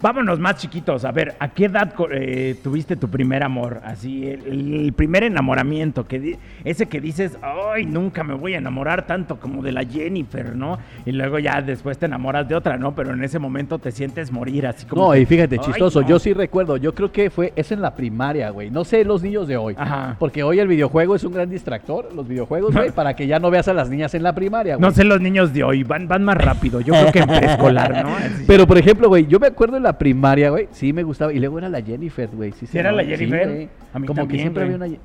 Vámonos 0.00 0.38
más 0.38 0.56
chiquitos. 0.56 1.04
A 1.04 1.10
ver, 1.10 1.34
¿a 1.40 1.48
qué 1.48 1.64
edad 1.64 1.92
eh, 2.12 2.56
tuviste 2.62 2.94
tu 2.94 3.08
primer 3.08 3.42
amor? 3.42 3.80
Así, 3.84 4.28
el, 4.28 4.74
el 4.74 4.92
primer 4.92 5.24
enamoramiento. 5.24 6.06
Que 6.06 6.38
ese 6.64 6.86
que 6.86 7.00
dices, 7.00 7.36
ay, 7.42 7.84
nunca 7.84 8.22
me 8.22 8.34
voy 8.34 8.54
a 8.54 8.58
enamorar 8.58 9.06
tanto 9.06 9.40
como 9.40 9.62
de 9.62 9.72
la 9.72 9.84
Jennifer, 9.84 10.54
¿no? 10.54 10.78
Y 11.04 11.12
luego 11.12 11.38
ya 11.40 11.60
después 11.62 11.98
te 11.98 12.06
enamoras 12.06 12.48
de 12.48 12.54
otra, 12.54 12.76
¿no? 12.76 12.94
Pero 12.94 13.12
en 13.12 13.24
ese 13.24 13.38
momento 13.40 13.78
te 13.78 13.90
sientes 13.90 14.30
morir, 14.30 14.66
así 14.68 14.86
como. 14.86 15.06
No, 15.06 15.12
que, 15.12 15.20
y 15.20 15.26
fíjate, 15.26 15.56
"Ay, 15.58 15.66
chistoso, 15.66 16.00
no". 16.02 16.06
yo 16.08 16.18
sí 16.18 16.32
recuerdo, 16.32 16.76
yo 16.76 16.94
creo 16.94 17.10
que 17.10 17.30
fue, 17.30 17.52
es 17.56 17.72
en 17.72 17.82
la 17.82 17.94
primaria, 17.94 18.50
güey, 18.50 18.70
no 18.70 18.84
sé 18.84 19.04
los 19.04 19.22
niños 19.22 19.48
de 19.48 19.56
hoy, 19.56 19.74
Ajá. 19.76 20.16
porque 20.18 20.42
hoy 20.42 20.60
el 20.60 20.68
videojuego 20.68 21.16
es 21.16 21.24
un 21.24 21.32
gran 21.32 21.50
distractor, 21.50 22.12
los 22.14 22.28
videojuegos, 22.28 22.72
güey, 22.74 22.90
para 22.94 23.14
que 23.16 23.26
ya 23.26 23.38
no 23.40 23.50
veas 23.50 23.66
a 23.68 23.74
las 23.74 23.88
niñas 23.90 24.14
en 24.14 24.22
la 24.22 24.34
primaria, 24.34 24.76
güey. 24.76 24.88
No 24.88 24.94
sé 24.94 25.02
los 25.04 25.20
niños 25.20 25.52
de 25.52 25.64
hoy, 25.64 25.82
van, 25.82 26.06
van 26.06 26.22
más 26.24 26.36
rápido. 26.36 26.80
Yo 26.80 26.94
creo 26.94 27.12
que 27.12 27.18
en 27.20 27.26
preescolar, 27.26 28.04
¿no? 28.04 28.14
Así. 28.16 28.44
Pero, 28.46 28.66
por 28.66 28.78
ejemplo, 28.78 29.08
güey, 29.08 29.26
yo 29.26 29.40
me 29.40 29.48
acuerdo 29.48 29.76
en 29.76 29.82
la 29.82 29.87
primaria, 29.96 30.50
güey, 30.50 30.68
sí 30.72 30.92
me 30.92 31.04
gustaba. 31.04 31.32
Y 31.32 31.38
luego 31.38 31.58
era 31.58 31.68
la 31.68 31.80
Jennifer, 31.80 32.28
güey. 32.32 32.52
Sí, 32.52 32.66
¿Sí 32.66 32.76
era 32.76 32.90
la 32.90 33.04
Jennifer? 33.04 33.68
A 33.94 33.98
mí 33.98 34.06
Como 34.06 34.26
que 34.26 34.38
siempre 34.38 34.64
güey. 34.64 34.74
había 34.74 34.86
una... 34.88 34.98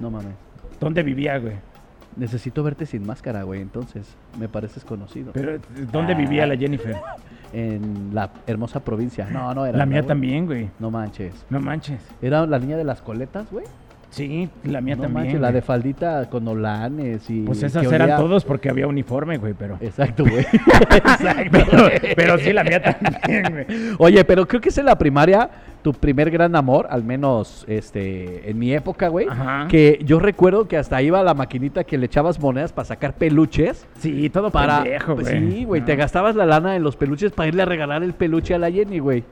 No 0.00 0.10
mames. 0.10 0.34
¿Dónde 0.80 1.02
vivía, 1.02 1.38
güey? 1.38 1.54
Necesito 2.16 2.62
verte 2.62 2.86
sin 2.86 3.06
máscara, 3.06 3.44
güey. 3.44 3.60
Entonces, 3.60 4.06
me 4.38 4.48
pareces 4.48 4.84
conocido. 4.84 5.32
Pero, 5.32 5.58
¿dónde 5.92 6.14
vivía 6.14 6.46
la 6.46 6.56
Jennifer? 6.56 6.96
En 7.52 8.10
la 8.12 8.30
hermosa 8.46 8.80
provincia. 8.80 9.28
No, 9.30 9.54
no 9.54 9.64
era. 9.66 9.78
La 9.78 9.86
mía 9.86 10.00
güey. 10.00 10.08
también, 10.08 10.46
güey. 10.46 10.70
No 10.78 10.90
manches. 10.90 11.34
No 11.50 11.60
manches. 11.60 12.00
Era 12.20 12.46
la 12.46 12.58
niña 12.58 12.76
de 12.76 12.84
las 12.84 13.00
coletas, 13.02 13.50
güey. 13.50 13.64
Sí, 14.10 14.48
la 14.64 14.80
mía 14.80 14.96
No 14.96 15.02
también. 15.02 15.24
manches, 15.24 15.40
la 15.40 15.52
de 15.52 15.62
faldita 15.62 16.28
con 16.28 16.46
olanes 16.48 17.30
y. 17.30 17.42
Pues 17.42 17.62
esas 17.62 17.86
olía- 17.86 17.94
eran 17.96 18.16
todos 18.18 18.44
porque 18.44 18.68
había 18.68 18.86
uniforme, 18.88 19.38
güey, 19.38 19.54
pero... 19.56 19.78
Exacto, 19.80 20.24
güey. 20.28 20.44
pero, 21.52 21.88
pero 22.16 22.38
sí, 22.38 22.52
la 22.52 22.64
mía 22.64 22.82
también, 22.82 23.52
güey. 23.52 23.66
Oye, 23.98 24.24
pero 24.24 24.46
creo 24.48 24.60
que 24.60 24.70
es 24.70 24.78
en 24.78 24.86
la 24.86 24.98
primaria 24.98 25.48
tu 25.82 25.94
primer 25.94 26.30
gran 26.30 26.56
amor, 26.56 26.86
al 26.90 27.04
menos 27.04 27.64
este 27.66 28.50
en 28.50 28.58
mi 28.58 28.72
época, 28.74 29.08
güey. 29.08 29.26
Ajá. 29.28 29.66
Que 29.68 30.00
yo 30.04 30.18
recuerdo 30.18 30.68
que 30.68 30.76
hasta 30.76 31.00
iba 31.00 31.22
la 31.22 31.32
maquinita 31.34 31.84
que 31.84 31.96
le 31.96 32.06
echabas 32.06 32.38
monedas 32.38 32.72
para 32.72 32.84
sacar 32.86 33.14
peluches. 33.14 33.86
Sí, 33.98 34.28
todo 34.28 34.50
Para, 34.50 34.82
pendejo, 34.82 35.14
pues 35.14 35.28
güey. 35.30 35.50
sí, 35.52 35.64
güey, 35.64 35.84
te 35.84 35.96
gastabas 35.96 36.34
la 36.36 36.44
lana 36.46 36.76
en 36.76 36.82
los 36.82 36.96
peluches 36.96 37.32
para 37.32 37.48
irle 37.48 37.62
a 37.62 37.66
regalar 37.66 38.02
el 38.02 38.12
peluche 38.12 38.54
a 38.54 38.58
la 38.58 38.70
Jenny, 38.70 38.98
güey. 38.98 39.24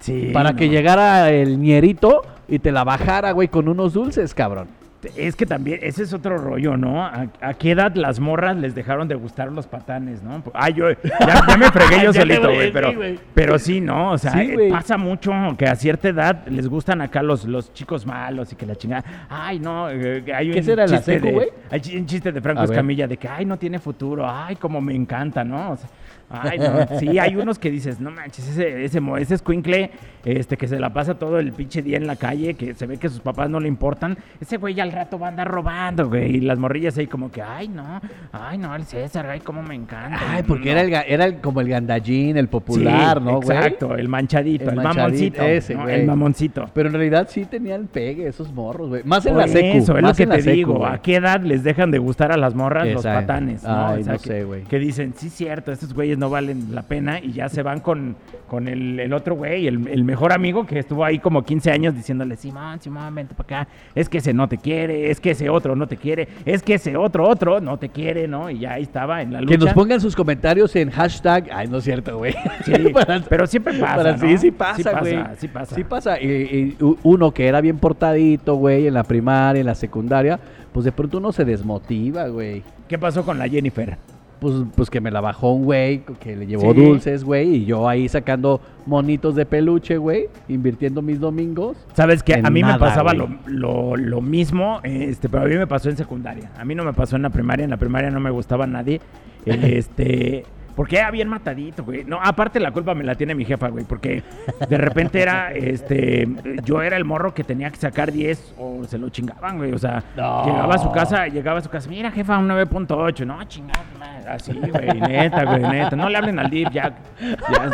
Sí, 0.00 0.30
para 0.32 0.52
no. 0.52 0.58
que 0.58 0.68
llegara 0.68 1.30
el 1.30 1.58
ñerito 1.60 2.22
y 2.48 2.58
te 2.58 2.72
la 2.72 2.84
bajara, 2.84 3.32
güey, 3.32 3.48
con 3.48 3.68
unos 3.68 3.94
dulces, 3.94 4.34
cabrón. 4.34 4.68
Es 5.16 5.36
que 5.36 5.46
también, 5.46 5.80
ese 5.82 6.02
es 6.02 6.12
otro 6.12 6.38
rollo, 6.38 6.76
¿no? 6.76 7.04
¿A, 7.04 7.28
a 7.40 7.54
qué 7.54 7.72
edad 7.72 7.94
las 7.94 8.20
morras 8.20 8.56
les 8.56 8.74
dejaron 8.74 9.08
de 9.08 9.14
gustar 9.14 9.52
los 9.52 9.66
patanes, 9.66 10.22
no? 10.22 10.42
Ah, 10.54 10.70
yo, 10.70 10.90
ya, 10.90 11.46
ya 11.48 11.56
me 11.56 11.70
fregué 11.70 12.04
yo 12.04 12.12
solito, 12.14 12.52
güey, 12.52 12.72
pero, 12.72 12.90
sí, 12.90 13.18
pero 13.34 13.58
sí, 13.58 13.80
¿no? 13.80 14.12
O 14.12 14.18
sea, 14.18 14.32
Sí, 14.32 14.54
eh, 14.58 14.68
pasa 14.70 14.96
mucho 14.96 15.32
que 15.56 15.66
a 15.66 15.74
cierta 15.76 16.08
edad 16.08 16.46
les 16.48 16.68
gustan 16.68 17.00
acá 17.00 17.22
los, 17.22 17.44
los 17.44 17.72
chicos 17.72 18.06
malos 18.06 18.52
y 18.52 18.56
que 18.56 18.66
la 18.66 18.76
chingada. 18.76 19.04
Ay, 19.28 19.58
no, 19.58 19.90
eh, 19.90 20.24
hay 20.34 20.50
¿Qué 20.50 20.58
un 20.58 20.64
será, 20.64 20.86
la 20.86 20.96
chiste 20.96 21.20
de, 21.20 21.52
hay 21.70 21.96
un 21.96 22.06
chiste 22.06 22.32
de 22.32 22.40
Franco. 22.40 22.62
Escamilla 22.64 23.06
de 23.06 23.16
que, 23.16 23.28
ay, 23.28 23.44
no 23.44 23.56
tiene 23.58 23.78
futuro, 23.78 24.28
ay, 24.28 24.56
como 24.56 24.80
me 24.80 24.94
encanta, 24.94 25.44
¿no? 25.44 25.72
O 25.72 25.76
sea, 25.76 25.88
Ay, 26.28 26.58
no. 26.58 26.86
Sí, 26.98 27.18
hay 27.18 27.36
unos 27.36 27.58
que 27.58 27.70
dices, 27.70 28.00
no 28.00 28.10
manches, 28.10 28.48
ese, 28.48 28.84
ese, 28.84 29.00
ese 29.18 29.34
escuincle, 29.34 29.90
este, 30.24 30.56
que 30.56 30.66
se 30.66 30.78
la 30.78 30.92
pasa 30.92 31.18
todo 31.18 31.38
el 31.38 31.52
pinche 31.52 31.82
día 31.82 31.96
en 31.96 32.06
la 32.06 32.16
calle, 32.16 32.54
que 32.54 32.74
se 32.74 32.86
ve 32.86 32.98
que 32.98 33.08
sus 33.08 33.20
papás 33.20 33.48
no 33.48 33.60
le 33.60 33.68
importan. 33.68 34.18
Ese 34.40 34.56
güey 34.56 34.74
ya 34.74 34.82
al 34.82 34.92
rato 34.96 35.18
va 35.18 35.26
a 35.26 35.30
andar 35.30 35.48
robando, 35.48 36.08
güey. 36.08 36.36
Y 36.36 36.40
las 36.40 36.58
morrillas 36.58 36.98
ahí 36.98 37.06
como 37.06 37.30
que, 37.30 37.40
ay, 37.42 37.68
no, 37.68 38.00
ay, 38.32 38.58
no, 38.58 38.74
el 38.74 38.84
César, 38.84 39.26
ay, 39.30 39.40
cómo 39.40 39.62
me 39.62 39.74
encanta. 39.74 40.18
Ay, 40.28 40.42
porque 40.42 40.72
no. 40.74 40.80
era, 40.80 41.00
el, 41.02 41.12
era 41.12 41.24
el- 41.26 41.40
como 41.40 41.60
el 41.60 41.68
gandallín, 41.68 42.36
el 42.36 42.48
popular, 42.48 43.18
Sí, 43.18 43.24
¿no, 43.24 43.40
güey? 43.40 43.56
Exacto, 43.56 43.94
el 43.96 44.08
manchadito, 44.08 44.64
El 44.64 44.70
el, 44.70 44.76
manchadito, 44.76 45.02
mamoncito. 45.02 45.42
ese, 45.42 45.74
¿no? 45.74 45.82
güey. 45.84 46.00
El 46.00 46.06
mamoncito. 46.06 46.70
Pero 46.74 46.88
en 46.88 46.94
realidad 46.94 47.28
sí 47.30 47.44
tenían 47.44 47.86
pegue 47.86 48.26
esos 48.26 48.52
morros, 48.52 48.88
güey. 48.88 49.02
Más 49.04 49.24
en 49.26 49.34
Por 49.34 49.42
la 49.42 49.48
secu. 49.48 49.78
Eso 49.78 49.96
es 49.96 50.02
lo 50.02 50.14
que 50.14 50.26
te 50.26 50.42
secu, 50.42 50.54
digo. 50.56 50.86
¿A 50.86 50.98
qué 50.98 51.16
edad 51.16 51.40
les 51.42 51.62
dejan 51.62 51.90
de 51.90 51.98
gustar 51.98 52.32
a 52.32 52.36
las 52.36 52.54
morras 52.54 52.88
los 52.88 53.02
patanes? 53.04 53.62
¿no? 53.62 53.86
ay, 53.88 54.00
O 54.00 54.04
sea, 54.04 54.12
no 54.14 54.18
que, 54.18 54.28
sé, 54.28 54.44
güey. 54.44 54.62
que 54.64 54.78
dicen, 54.78 55.12
sí, 55.16 55.30
cierto, 55.30 55.72
estos 55.72 55.92
güeyes 55.94 56.18
no 56.18 56.30
valen 56.30 56.74
la 56.74 56.82
pena 56.82 57.20
y 57.20 57.32
ya 57.32 57.48
se 57.48 57.62
van 57.62 57.80
con, 57.80 58.16
con 58.48 58.68
el, 58.68 58.98
el 59.00 59.12
otro 59.12 59.34
güey, 59.34 59.66
el, 59.66 59.86
el 59.88 60.04
mejor 60.04 60.32
amigo 60.32 60.64
que 60.66 60.78
estuvo 60.78 61.04
ahí 61.04 61.18
como 61.18 61.42
15 61.44 61.70
años 61.70 61.94
diciéndole, 61.94 62.36
Simón, 62.36 62.80
Simón, 62.80 63.14
vente 63.14 63.34
para 63.34 63.62
acá. 63.62 63.70
Es 63.94 64.08
que 64.08 64.18
ese 64.18 64.32
no 64.32 64.48
te 64.48 64.58
quiere, 64.58 64.85
es 64.90 65.20
que 65.20 65.30
ese 65.32 65.48
otro 65.50 65.76
no 65.76 65.86
te 65.86 65.96
quiere, 65.96 66.28
es 66.44 66.62
que 66.62 66.74
ese 66.74 66.96
otro 66.96 67.28
otro 67.28 67.60
no 67.60 67.78
te 67.78 67.88
quiere, 67.88 68.26
¿no? 68.28 68.50
Y 68.50 68.60
ya 68.60 68.74
ahí 68.74 68.82
estaba 68.82 69.22
en 69.22 69.32
la 69.32 69.40
lucha. 69.40 69.52
Que 69.58 69.64
nos 69.64 69.72
pongan 69.74 70.00
sus 70.00 70.14
comentarios 70.16 70.74
en 70.76 70.90
hashtag. 70.90 71.48
Ay, 71.52 71.68
no 71.68 71.78
es 71.78 71.84
cierto, 71.84 72.18
güey. 72.18 72.34
Sí, 72.64 72.72
Para- 72.92 73.20
pero 73.28 73.46
siempre 73.46 73.74
pasa, 73.78 73.96
para- 73.96 74.16
¿no? 74.16 74.18
Sí, 74.28 74.38
sí 74.38 74.50
pasa, 74.50 74.76
Sí 74.76 74.82
pasa, 74.84 75.00
güey. 75.00 75.18
sí 75.38 75.48
pasa. 75.48 75.74
Sí 75.74 75.84
pasa. 75.84 76.20
Y, 76.20 76.26
y 76.28 76.76
uno 77.02 77.32
que 77.32 77.46
era 77.46 77.60
bien 77.60 77.78
portadito, 77.78 78.54
güey, 78.56 78.86
en 78.86 78.94
la 78.94 79.04
primaria, 79.04 79.60
en 79.60 79.66
la 79.66 79.74
secundaria, 79.74 80.38
pues 80.72 80.84
de 80.84 80.92
pronto 80.92 81.18
uno 81.18 81.32
se 81.32 81.44
desmotiva, 81.44 82.28
güey. 82.28 82.62
¿Qué 82.88 82.98
pasó 82.98 83.24
con 83.24 83.38
la 83.38 83.48
Jennifer? 83.48 83.96
Pues, 84.40 84.54
pues 84.74 84.90
que 84.90 85.00
me 85.00 85.10
la 85.10 85.22
bajó 85.22 85.52
un 85.52 85.64
güey, 85.64 86.02
que 86.20 86.36
le 86.36 86.46
llevó 86.46 86.72
Sí. 86.74 86.80
dulces, 86.84 87.24
güey, 87.24 87.54
y 87.54 87.64
yo 87.64 87.88
ahí 87.88 88.06
sacando 88.08 88.60
monitos 88.84 89.34
de 89.34 89.46
peluche, 89.46 89.96
güey, 89.96 90.26
invirtiendo 90.48 91.00
mis 91.00 91.18
domingos. 91.20 91.78
Sabes 91.94 92.22
que 92.22 92.34
a 92.34 92.50
mí 92.50 92.60
nada, 92.60 92.74
me 92.74 92.78
pasaba 92.80 93.14
lo, 93.14 93.30
lo- 93.46 93.96
lo 93.96 94.20
mismo, 94.20 94.80
este, 94.82 95.30
pero 95.30 95.44
a 95.44 95.46
mí 95.46 95.54
me 95.56 95.66
pasó 95.66 95.88
en 95.88 95.96
secundaria. 95.96 96.50
A 96.58 96.64
mí 96.66 96.74
no 96.74 96.84
me 96.84 96.92
pasó 96.92 97.16
en 97.16 97.22
la 97.22 97.30
primaria, 97.30 97.64
en 97.64 97.70
la 97.70 97.78
primaria 97.78 98.10
no 98.10 98.20
me 98.20 98.30
gustaba 98.30 98.66
nadie. 98.66 99.00
Este, 99.46 100.44
porque 100.76 100.98
era 100.98 101.10
bien 101.10 101.26
matadito, 101.28 101.82
güey. 101.82 102.04
No, 102.04 102.20
aparte 102.22 102.60
la 102.60 102.70
culpa 102.70 102.94
me 102.94 103.02
la 103.02 103.14
tiene 103.16 103.34
mi 103.34 103.44
jefa, 103.44 103.68
güey, 103.68 103.84
porque 103.84 104.22
de 104.68 104.78
repente 104.78 105.20
era, 105.20 105.50
este, 105.54 106.28
yo 106.62 106.82
era 106.82 106.96
el 106.96 107.04
morro 107.04 107.34
que 107.34 107.42
tenía 107.42 107.70
que 107.70 107.76
sacar 107.78 108.12
10 108.12 108.54
o 108.58 108.84
se 108.84 108.98
lo 108.98 109.08
chingaban, 109.08 109.56
güey. 109.56 109.72
O 109.72 109.78
sea, 109.78 110.04
No. 110.16 110.44
llegaba 110.44 110.74
a 110.74 110.78
su 110.78 110.92
casa, 110.92 111.26
llegaba 111.26 111.58
a 111.58 111.62
su 111.62 111.70
casa, 111.70 111.88
mira 111.88 112.10
jefa, 112.12 112.38
un 112.38 112.46
9.8, 112.48 113.26
no, 113.26 113.42
chingada, 113.44 113.82
así, 114.28 114.52
güey, 114.52 115.00
neta, 115.00 115.44
güey, 115.44 115.62
neta. 115.62 115.96
No 115.96 116.08
le 116.08 116.18
hablen 116.18 116.38
al 116.38 116.50
DIF, 116.50 116.68
ya, 116.70 116.94
ya, 117.20 117.70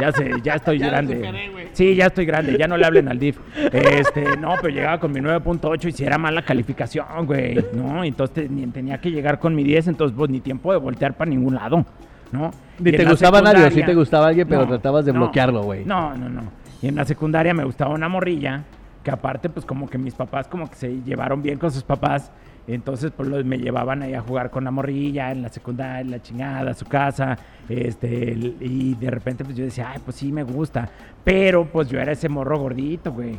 ya 0.00 0.12
sé, 0.12 0.30
ya 0.44 0.54
estoy 0.54 0.78
Ya 0.78 0.88
grande. 0.88 1.14
superé. 1.16 1.68
Sí, 1.72 1.94
ya 1.94 2.06
estoy 2.06 2.26
grande, 2.26 2.56
ya 2.58 2.68
no 2.68 2.76
le 2.76 2.84
hablen 2.84 3.08
al 3.08 3.18
DIF. 3.18 3.38
Este, 3.72 4.36
no, 4.36 4.56
pero 4.60 4.68
llegaba 4.74 5.00
con 5.00 5.10
mi 5.10 5.20
9.8 5.20 5.88
y 5.88 5.92
si 5.92 6.04
era 6.04 6.18
mala 6.18 6.42
calificación, 6.42 7.06
güey, 7.24 7.64
¿no? 7.72 8.04
Entonces 8.04 8.50
ni- 8.50 8.66
tenía 8.66 8.98
que 9.00 9.10
llegar 9.10 9.38
con 9.38 9.54
mi 9.54 9.64
10, 9.64 9.88
entonces 9.88 10.14
pues 10.16 10.30
ni 10.30 10.40
tiempo 10.40 10.70
de 10.72 10.78
voltear 10.78 11.14
para 11.14 11.30
ningún 11.30 11.54
lado, 11.54 11.86
¿no? 12.32 12.50
Ni 12.78 12.90
te 12.92 13.04
gustaba 13.04 13.40
nadie, 13.42 13.70
sí 13.70 13.82
te 13.84 13.94
gustaba 13.94 14.28
alguien, 14.28 14.48
pero 14.48 14.62
No, 14.62 14.68
tratabas 14.68 15.04
de 15.04 15.12
no, 15.12 15.20
bloquearlo, 15.20 15.62
güey. 15.62 15.84
No, 15.84 16.14
no, 16.16 16.28
no. 16.28 16.42
Y 16.80 16.88
en 16.88 16.96
la 16.96 17.04
secundaria 17.04 17.54
me 17.54 17.64
gustaba 17.64 17.94
una 17.94 18.08
morrilla, 18.08 18.64
que 19.04 19.10
aparte 19.10 19.48
pues 19.48 19.64
como 19.66 19.88
que 19.88 19.98
mis 19.98 20.14
papás 20.14 20.48
como 20.48 20.68
que 20.68 20.74
se 20.76 21.02
llevaron 21.02 21.42
bien 21.42 21.58
con 21.58 21.70
sus 21.70 21.82
papás, 21.84 22.30
entonces 22.66 23.12
pues 23.16 23.28
los- 23.28 23.44
me 23.44 23.58
llevaban 23.58 24.02
ahí 24.02 24.14
a 24.14 24.20
jugar 24.20 24.50
con 24.50 24.64
la 24.64 24.70
morrilla 24.70 25.30
en 25.32 25.42
la 25.42 25.48
secundaria, 25.48 26.00
en 26.00 26.10
la 26.10 26.22
chingada, 26.22 26.70
a 26.70 26.74
su 26.74 26.86
casa, 26.86 27.36
este, 27.68 28.32
y 28.60 28.94
de 28.94 29.10
repente 29.10 29.44
pues 29.44 29.56
yo 29.56 29.64
decía, 29.64 29.90
ay, 29.92 30.00
pues 30.04 30.16
sí 30.16 30.32
me 30.32 30.42
gusta, 30.44 30.88
pero 31.24 31.64
pues 31.66 31.88
yo 31.88 32.00
era 32.00 32.12
ese 32.12 32.28
morro 32.28 32.58
gordito, 32.58 33.12
güey. 33.12 33.36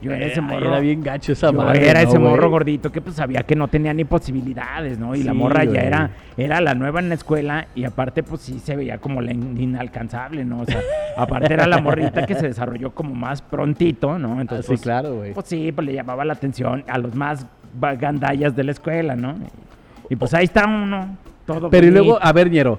Yo 0.00 0.12
era 0.12 0.26
ese 0.26 0.40
Ay, 0.40 0.46
morro. 0.46 0.66
Era 0.68 0.80
bien 0.80 1.02
gacho 1.02 1.32
esa 1.32 1.50
Yo 1.50 1.58
madre. 1.58 1.88
era 1.88 2.02
¿no, 2.02 2.08
ese 2.10 2.18
morro 2.18 2.50
gordito 2.50 2.92
que 2.92 3.00
pues 3.00 3.16
sabía 3.16 3.42
que 3.44 3.56
no 3.56 3.68
tenía 3.68 3.94
ni 3.94 4.04
posibilidades, 4.04 4.98
¿no? 4.98 5.14
Y 5.14 5.22
la 5.22 5.32
morra 5.32 5.64
ya 5.64 5.80
era, 5.80 6.10
era 6.36 6.60
la 6.60 6.74
nueva 6.74 7.00
en 7.00 7.08
la 7.08 7.14
escuela 7.14 7.68
y 7.74 7.84
aparte 7.84 8.22
pues 8.22 8.42
sí 8.42 8.58
se 8.58 8.76
veía 8.76 8.98
como 8.98 9.22
la 9.22 9.32
in- 9.32 9.58
inalcanzable, 9.58 10.44
¿no? 10.44 10.60
O 10.60 10.64
sea, 10.66 10.80
aparte 11.16 11.54
era 11.54 11.66
la 11.66 11.80
morrita 11.80 12.26
que 12.26 12.34
se 12.34 12.48
desarrolló 12.48 12.90
como 12.92 13.14
más 13.14 13.40
prontito, 13.40 14.18
¿no? 14.18 14.34
Ah, 14.36 14.40
Entonces, 14.42 14.66
sí, 14.66 14.72
pues, 14.72 14.80
claro, 14.82 15.14
güey. 15.16 15.32
pues 15.32 15.46
sí, 15.46 15.72
pues 15.72 15.86
le 15.86 15.94
llamaba 15.94 16.24
la 16.26 16.34
atención 16.34 16.84
a 16.88 16.98
los 16.98 17.14
más 17.14 17.46
gandallas 17.98 18.54
de 18.54 18.64
la 18.64 18.72
escuela, 18.72 19.16
¿no? 19.16 19.34
Y 20.10 20.16
pues 20.16 20.34
ahí 20.34 20.44
está 20.44 20.66
uno, 20.66 21.16
todo 21.46 21.70
Pero 21.70 21.86
y 21.86 21.90
luego, 21.90 22.18
a 22.20 22.32
ver, 22.32 22.50
Ñero. 22.50 22.78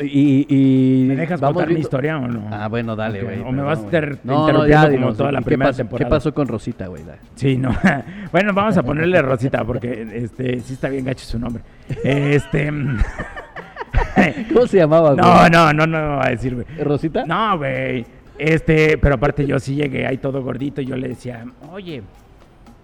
Y, 0.00 0.46
y 0.48 1.04
¿Me 1.06 1.16
dejas 1.16 1.40
vamos 1.40 1.54
contar 1.54 1.68
mi 1.68 1.74
viendo- 1.74 1.86
historia 1.86 2.16
o 2.18 2.26
no? 2.26 2.48
Ah, 2.50 2.66
bueno, 2.68 2.96
dale, 2.96 3.22
güey. 3.22 3.40
o 3.40 3.52
me 3.52 3.62
vas 3.62 3.78
güey. 3.80 3.90
ter- 3.90 4.18
No, 4.24 4.32
no, 4.34 4.40
interrumpiendo 4.48 4.90
ya, 4.90 5.00
como 5.00 5.14
toda 5.14 5.32
la 5.32 5.38
¿qué 5.40 5.44
primera 5.44 5.70
pasó- 5.70 5.76
temporada. 5.76 6.04
¿Qué 6.06 6.10
pasó 6.10 6.34
con 6.34 6.48
Rosita, 6.48 6.86
güey? 6.86 7.02
Sí, 7.34 7.56
no. 7.58 7.70
bueno, 8.32 8.52
vamos 8.54 8.76
a 8.78 8.82
ponerle 8.82 9.20
Rosita 9.20 9.64
porque 9.64 10.08
este 10.14 10.60
sí 10.60 10.72
está 10.74 10.88
bien 10.88 11.04
gacho 11.04 11.24
su 11.26 11.38
nombre. 11.38 11.62
Este 12.02 12.72
¿Cómo 14.52 14.66
se 14.66 14.78
llamaba, 14.78 15.12
güey? 15.14 15.22
No, 15.24 15.48
no, 15.48 15.72
no, 15.72 15.86
no 15.86 15.98
me 15.98 16.06
va 16.16 16.26
a 16.26 16.30
decir, 16.30 16.54
güey. 16.54 16.66
¿Rosita? 16.82 17.24
No, 17.26 17.58
güey. 17.58 18.04
Este, 18.38 18.96
pero 18.98 19.16
aparte 19.16 19.46
yo 19.46 19.58
sí 19.60 19.74
llegué 19.74 20.06
ahí 20.06 20.16
todo 20.18 20.42
gordito 20.42 20.80
y 20.80 20.86
yo 20.86 20.96
le 20.96 21.08
decía, 21.08 21.44
oye, 21.70 22.02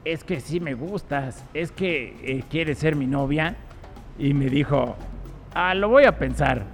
es 0.04 0.24
que 0.24 0.40
sí 0.40 0.60
me 0.60 0.74
gustas, 0.74 1.44
es 1.54 1.72
que 1.72 2.14
eh, 2.22 2.44
quieres 2.50 2.78
ser 2.78 2.96
mi 2.96 3.06
novia. 3.06 3.56
Y 4.18 4.34
me 4.34 4.46
dijo, 4.46 4.96
ah, 5.54 5.74
lo 5.74 5.88
voy 5.88 6.04
a 6.04 6.18
pensar. 6.18 6.64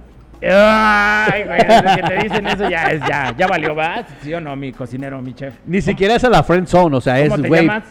Ay, 0.47 1.43
güey, 1.43 1.59
desde 1.67 1.95
que 1.95 2.03
te 2.03 2.23
dicen 2.23 2.47
eso 2.47 2.69
ya 2.69 2.83
es, 2.91 3.01
ya, 3.07 3.33
ya 3.37 3.47
valió, 3.47 3.73
¿vas? 3.75 4.05
¿Sí 4.21 4.33
o 4.33 4.41
no, 4.41 4.55
mi 4.55 4.71
cocinero, 4.71 5.21
mi 5.21 5.33
chef? 5.33 5.53
Ni 5.65 5.81
siquiera 5.81 6.15
es 6.15 6.23
a 6.23 6.29
la 6.29 6.43
friend 6.43 6.67
zone, 6.67 6.95
o 6.95 7.01
sea, 7.01 7.19
es, 7.19 7.29
¿Cómo 7.29 7.41
te 7.41 7.47
güey. 7.47 7.61
llamas? 7.61 7.83